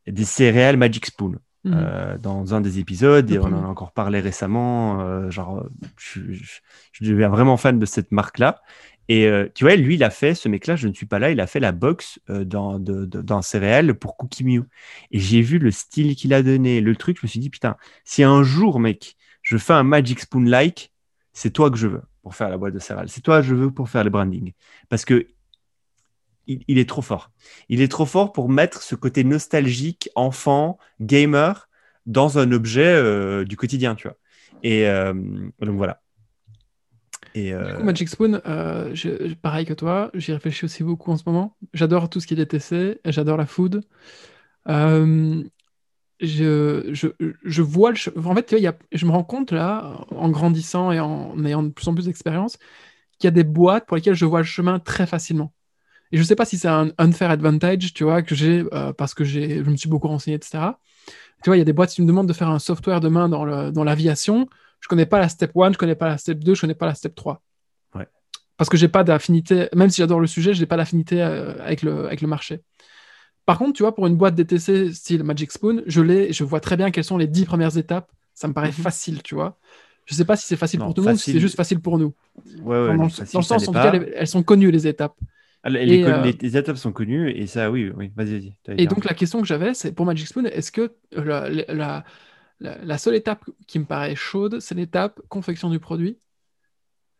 [0.07, 1.73] des céréales Magic Spoon Mhm.
[1.75, 5.01] euh, dans un des épisodes et on en a encore parlé récemment.
[5.01, 5.65] euh, genre,
[5.97, 6.59] je, je-
[6.93, 8.61] je deviens vraiment fan de cette marque-là.
[9.09, 11.31] Et euh, tu vois, lui, il a fait, ce mec-là, je ne suis pas là,
[11.31, 14.63] il a fait la box dans, de, de- dans céréales pour Cookie Mew.
[15.11, 17.77] Et j'ai vu le style qu'il a donné, le truc, je me suis dit, putain,
[18.03, 20.91] si un jour, mec, je fais un Magic Spoon-like,
[21.33, 23.07] c'est toi que je veux pour faire la boîte de céréales.
[23.09, 24.51] C'est toi que je veux pour faire le branding.
[24.89, 25.27] Parce que
[26.47, 27.31] il, est trop fort.
[27.69, 31.69] Il est trop fort pour mettre ce côté nostalgique, enfant, gamer,
[32.05, 34.17] dans un objet euh, du quotidien, tu vois.
[34.63, 35.13] Et euh,
[35.59, 36.01] donc voilà.
[37.37, 38.95] Et Du euh, coup, Magic Spoon, euh,
[39.41, 41.55] pareil que toi, j'y réfléchis aussi beaucoup en ce moment.
[41.73, 43.83] J'adore tout ce qui est DTC, j'adore la food.
[44.67, 45.43] Euh,
[46.19, 47.07] je, je,
[47.43, 48.27] je vois le.
[48.27, 51.69] En fait, tu vois, je me rends compte là, en grandissant et en ayant de
[51.69, 52.57] plus en plus d'expérience,
[53.19, 55.53] qu'il y a des boîtes pour lesquelles je vois le chemin très facilement.
[56.11, 59.13] Et je sais pas si c'est un unfair advantage, tu vois, que j'ai euh, parce
[59.13, 60.79] que j'ai, je me suis beaucoup renseigné, etc.
[61.43, 62.99] Tu vois, il y a des boîtes, si tu me demandes de faire un software
[63.01, 64.47] demain dans le, dans l'aviation,
[64.79, 66.85] je connais pas la step 1, je connais pas la step 2, je connais pas
[66.85, 67.41] la step 3.
[67.95, 68.07] Ouais.
[68.57, 71.53] Parce que j'ai pas d'affinité, même si j'adore le sujet, je n'ai pas d'affinité euh,
[71.63, 72.61] avec, le, avec le marché.
[73.45, 76.59] Par contre, tu vois, pour une boîte DTC style Magic Spoon, je, l'ai, je vois
[76.59, 78.11] très bien quelles sont les dix premières étapes.
[78.33, 78.73] Ça me paraît Mhm.
[78.73, 79.57] facile, tu vois.
[80.05, 81.79] Je sais pas si c'est facile Non, pour tout le monde si c'est juste facile
[81.79, 82.13] pour nous.
[82.63, 84.71] ouais, ouais, dans, le, facile, dans le ça sens, en tout cas, elles sont connues,
[84.71, 85.15] les étapes.
[85.63, 88.11] Ah, les, euh, les- les étapes sont connues et ça, oui, oui.
[88.15, 88.57] Vas-y, vas-y.
[88.77, 92.03] Et donc, la question que j'avais, c'est pour Magic Spoon, est-ce que la, la-
[92.59, 96.19] la- la seule étape qui me paraît chaude, c'est l'étape confection du produit?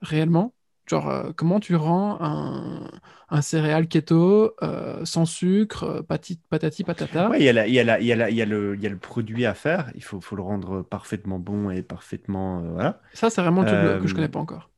[0.01, 0.53] Réellement?
[0.87, 2.89] Genre, euh, comment tu rends un,
[3.29, 7.29] un céréal keto euh, sans sucre, euh, pati- patati patata?
[7.29, 9.91] Ouais, il y a, y, y, y, le- produit à faire.
[9.95, 12.59] Il faut, faut le rendre parfaitement bon et parfaitement.
[12.63, 13.01] euh, voilà.
[13.13, 14.69] Ça, c'est vraiment le truc Euh, que je connais pas encore.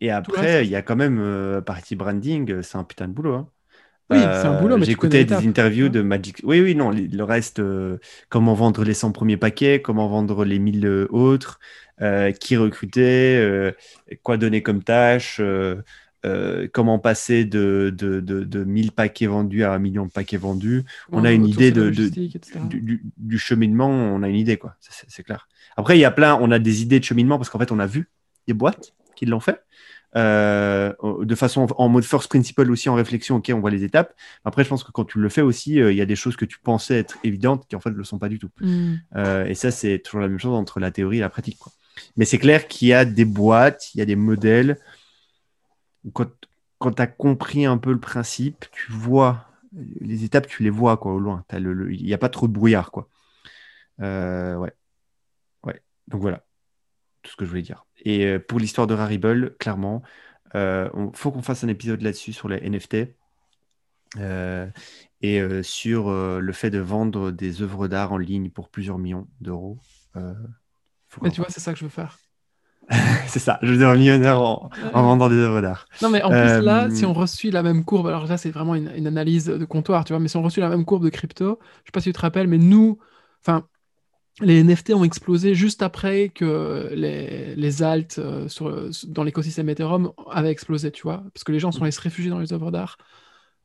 [0.00, 2.50] Et après, il y a quand même euh, partie branding.
[2.50, 3.34] euh, C'est un putain de boulot.
[3.34, 3.48] hein.
[4.08, 5.90] Oui, c'est un boulot, mais l'étape, des interviews hein.
[5.90, 6.40] de Magic.
[6.44, 7.98] Oui, oui, non, le reste, euh,
[8.28, 11.58] comment vendre les 100 premiers paquets, comment vendre les 1000 euh, autres,
[12.02, 13.72] euh, qui recruter, euh,
[14.22, 15.76] quoi donner comme tâche, euh,
[16.24, 20.36] euh, comment passer de, de, de, de 1000 paquets vendus à un million de paquets
[20.36, 20.84] vendus.
[21.10, 21.90] on a une idée de-.
[21.90, 24.76] Du, du- cheminement, on a une idée, quoi.
[24.80, 25.48] C'est clair.
[25.76, 27.78] Après, il y a plein, on a des idées de cheminement parce qu'en fait, on
[27.78, 28.08] a vu
[28.46, 29.60] des boîtes qui l'ont fait.
[30.14, 34.14] Euh, de façon en mode first principle aussi en réflexion, ok, on voit les étapes.
[34.44, 36.36] Après, je pense que quand tu le fais aussi, euh, il y a des choses
[36.36, 38.50] que tu pensais être évidentes qui en fait ne le sont pas du tout.
[38.60, 38.94] Hmm.
[39.16, 41.58] Euh, et ça, c'est toujours la même chose entre la théorie et la pratique.
[41.58, 41.72] Quoi.
[42.16, 44.78] Mais c'est clair qu'il y a des boîtes, il y a des modèles.
[46.12, 46.30] Quand,
[46.78, 49.44] quand tu as compris un peu le principe, tu vois
[50.00, 51.44] les étapes, tu les vois quoi, au loin.
[51.52, 52.90] Il n'y a pas trop de brouillard.
[52.90, 53.08] Quoi.
[53.98, 54.72] Ouais.
[55.64, 55.82] ouais.
[56.08, 56.42] Donc voilà,
[57.22, 57.85] tout ce que je voulais dire.
[58.06, 60.02] Et euh, pour l'histoire de Rarible, clairement,
[60.54, 63.14] il faut qu'on fasse un épisode là-dessus sur les NFT.
[64.18, 64.68] Euh,
[65.22, 68.98] et euh, sur euh, le fait de vendre des œuvres d'art en ligne pour plusieurs
[68.98, 69.78] millions d'euros.
[70.16, 70.34] Euh,
[71.22, 72.18] Mais tu vois, c'est ça que je veux faire.
[73.26, 75.86] c'est ça, je deviens millionnaire en, en vendant des œuvres d'art.
[76.02, 78.50] Non, mais en plus, là, Euh, si on reçut la même courbe, alors là, c'est
[78.50, 81.04] vraiment une, une analyse de comptoir, tu vois, mais si on reçut la même courbe
[81.04, 82.98] de crypto, je sais pas si tu te rappelles, mais nous,
[83.40, 83.66] enfin,
[84.40, 90.12] les NFT ont explosé juste après que les, les alts euh, sur, dans l'écosystème Ethereum
[90.30, 92.70] avaient explosé, tu vois, parce que les gens sont allés se réfugier dans les œuvres
[92.70, 92.98] d'art.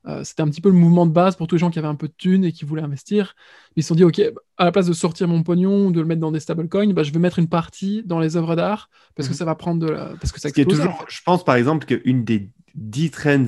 [0.07, 1.87] Euh, c'était un petit peu le mouvement de base pour tous les gens qui avaient
[1.87, 3.35] un peu de thunes et qui voulaient investir.
[3.75, 4.19] Ils se sont dit, OK,
[4.57, 7.03] à la place de sortir mon pognon ou de le mettre dans des stablecoins, bah,
[7.03, 9.37] je vais mettre une partie dans les œuvres d'art parce que Mhm.
[9.37, 10.05] ça va prendre de la...
[10.19, 10.81] parce que ça explose.
[11.07, 13.45] je pense par exemple qu'une des 10 trends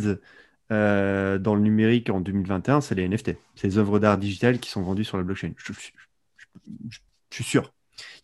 [0.72, 3.38] euh, dans le numérique en 2021, c'est les NFT.
[3.64, 5.54] Les œuvres d'art digitales qui sont vendues sur la blockchain.
[5.58, 5.80] Je, je-
[6.90, 7.00] je-
[7.38, 7.74] je- suis sûr.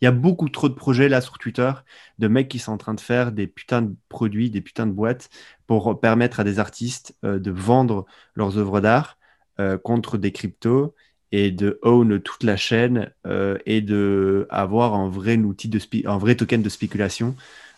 [0.00, 1.70] Il y a beaucoup trop de projets là sur Twitter
[2.18, 4.92] de mecs qui sont en train de faire des putains de produits, des putains de
[4.92, 5.30] boîtes
[5.66, 9.16] pour permettre à des artistes euh, de vendre leurs œuvres d'art
[9.60, 10.94] euh, contre des cryptos
[11.32, 16.18] et de own toute la chaîne euh, et de avoir un vrai outil de un
[16.18, 17.36] vrai token de spéculation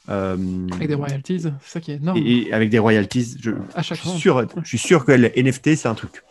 [0.09, 2.19] Avec des royalties, c'est ça qui est énorme.
[2.19, 3.37] et, et avec des royalties.
[3.41, 6.23] Je, À chaque je suis sûr, je suis sûr que le NFT c'est un truc.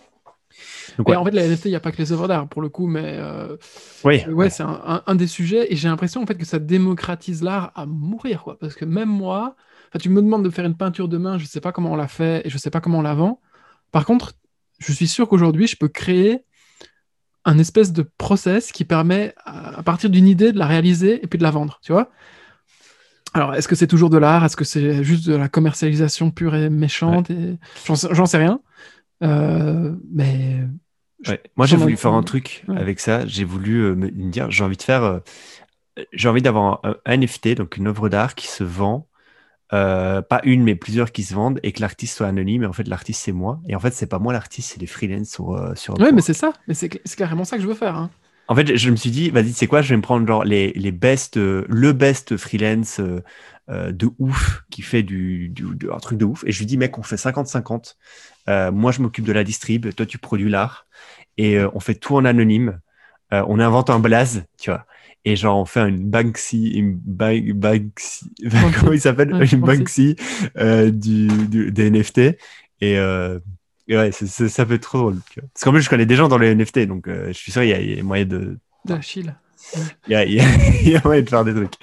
[0.98, 1.16] Donc, Et ouais.
[1.18, 2.88] en fait, la NFT, il n'y a pas que les œuvres d'art pour le coup,
[2.88, 3.58] mais euh,
[4.04, 5.72] Oui, ouais, c'est un, un- un des sujets.
[5.72, 8.58] Et j'ai l'impression en fait que ça démocratise l'art à mourir, quoi.
[8.60, 9.56] Parce que même moi,
[10.00, 12.42] tu me demandes de faire une peinture demain, je sais pas comment on la fait
[12.46, 13.42] et je sais pas comment on la vend.
[13.92, 14.34] Par contre,
[14.80, 16.44] je suis sûr qu'aujourd'hui, je peux créer
[17.46, 21.28] un espèce de process qui permet, à, à partir d'une idée, de la réaliser et
[21.28, 22.10] puis de la vendre, tu vois.
[23.34, 24.44] Alors, est-ce que c'est toujours de l'art?
[24.44, 27.58] Est-ce que c'est juste de la commercialisation pure et méchante et...
[27.86, 28.60] J'en sais, j'en sais rien.
[29.24, 30.60] Euh, mais
[31.28, 31.40] Ouais.
[31.56, 32.80] Moi, j'ai voulu faire un truc Ouais.
[32.80, 33.28] avec ça.
[33.28, 35.20] J'ai voulu euh, me dire, j'ai envie de faire, euh,
[36.14, 39.08] j'ai envie d'avoir un, un NFT, donc une œuvre d'art qui se vend,
[39.70, 42.64] pas une, mais plusieurs qui se vendent, et que l'artiste soit anonyme.
[42.64, 43.60] Et en fait, l'artiste, c'est moi.
[43.68, 46.34] Et en fait, c'est pas moi l'artiste, c'est les freelance sur, sur Ouais, mais c'est
[46.34, 46.54] ça.
[46.68, 47.96] Mais c'est carrément ça que je veux faire.
[47.96, 48.10] hein.
[48.48, 50.44] En fait, je- je me suis dit, vas-y, c'est quoi, je vais me prendre genre
[50.44, 53.00] les, les best, le best freelance
[53.72, 56.44] euh, de ouf qui fait du, du- de- un truc de ouf.
[56.46, 57.98] Et je lui dis, mec, on fait 50-50.
[58.50, 60.86] Euh, moi, je m'occupe de la distrib, toi, tu produis l'art.
[61.38, 62.80] Et euh, on fait tout en anonyme.
[63.34, 64.86] On invente un blaze, tu vois.
[65.24, 68.30] Et genre, on fait une Banksy, une Ba- Banksy,
[68.78, 69.34] comment il s'appelle?
[69.34, 70.18] Ouais, Une Banksy.
[70.56, 72.38] Du, du- des NFT.
[72.82, 75.20] Et, et ouais, ça fait trop drôle.
[75.32, 75.48] tu vois.
[75.54, 77.70] Parce qu'en plus, je connais des gens dans les NFT, donc je suis sûr, il
[77.70, 78.58] y a, il y a moyen de,
[79.02, 79.34] chill.
[80.08, 80.44] il y a, y a-
[80.84, 81.74] y a moyen de faire des trucs.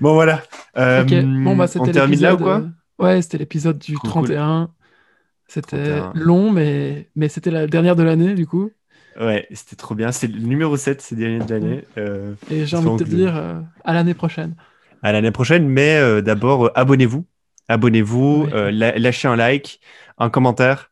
[0.00, 0.42] Bon, voilà.
[0.76, 1.10] Euh, Ok,
[1.44, 2.68] bon, bah, c'était on termine là ou quoi euh,
[3.04, 4.22] Ouais, c'était l'épisode du Cool, cool.
[4.24, 4.70] 31.
[5.46, 6.12] C'était 31.
[6.14, 8.70] long, mais, mais c'était la dernière de l'année, du coup.
[9.18, 10.12] Ouais, c'était trop bien.
[10.12, 11.84] C'est le numéro 7 ces dernières années.
[11.96, 14.54] Euh, Et j'ai envie de te dire euh, à l'année prochaine.
[15.02, 17.24] à l'année prochaine, mais euh, d'abord, abonnez-vous.
[17.68, 18.72] Abonnez-vous, Ouais.
[18.72, 19.80] la- lâchez un like,
[20.18, 20.90] un commentaire.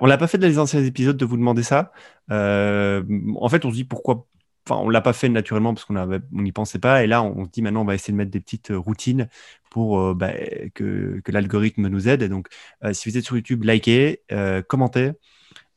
[0.00, 1.92] On l'a pas fait dans les anciens épisodes de vous demander ça.
[2.30, 4.26] En fait, on se dit pourquoi.
[4.68, 7.04] Enfin, on l'a pas fait naturellement parce qu'on on n'y pensait pas.
[7.04, 8.78] Et là, on, on se dit maintenant, on va essayer de mettre des petites euh,
[8.78, 9.28] routines
[9.70, 10.32] pour euh, bah,
[10.74, 12.22] que, que l'algorithme nous aide.
[12.22, 12.48] Et donc,
[12.84, 15.12] euh, si vous êtes sur YouTube, likez, euh, commentez.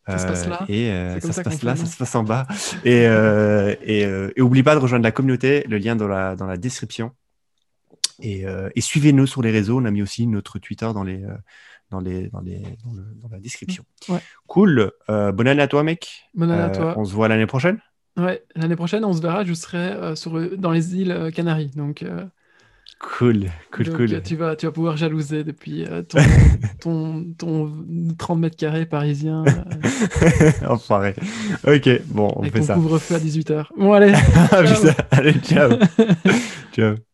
[0.07, 0.65] Ça se passe là.
[0.69, 2.47] Et ça, ça se passe là, ça se passe en bas.
[2.83, 6.35] Et, euh, et, euh, et oubliez pas de rejoindre la communauté, le lien dans la,
[6.35, 7.11] dans la description.
[8.19, 9.79] Et, euh, et suivez-nous sur les réseaux.
[9.79, 11.23] On a mis aussi notre Twitter dans, les,
[11.91, 13.85] dans, les, dans, les, dans, le- dans la description.
[14.07, 14.17] Ouais.
[14.47, 14.91] Cool.
[15.11, 16.23] Euh, bonne année à toi, mec.
[16.33, 16.95] Bonne année à toi.
[16.97, 17.79] On se voit l'année prochaine.
[18.19, 19.43] Ouais, l'année prochaine, on se verra.
[19.43, 21.71] Je serai euh, sur, dans les îles euh, Canaries.
[21.75, 22.25] Donc, euh,
[22.99, 24.21] Cool, cool, donc, cool.
[24.23, 26.19] tu, vas, tu vas pouvoir jalouser depuis euh, ton,
[26.79, 27.73] ton, ton
[28.17, 29.43] 30 mètres carrés parisien
[30.67, 31.15] Enfoiré.
[31.65, 32.73] Ok, bon, on avec fait ton ça.
[32.73, 33.67] couvre-feu à 18h.
[33.77, 34.13] Bon, allez.
[34.51, 34.91] Ah, ciao.
[35.11, 35.71] Allez, ciao.
[36.73, 37.08] ciao.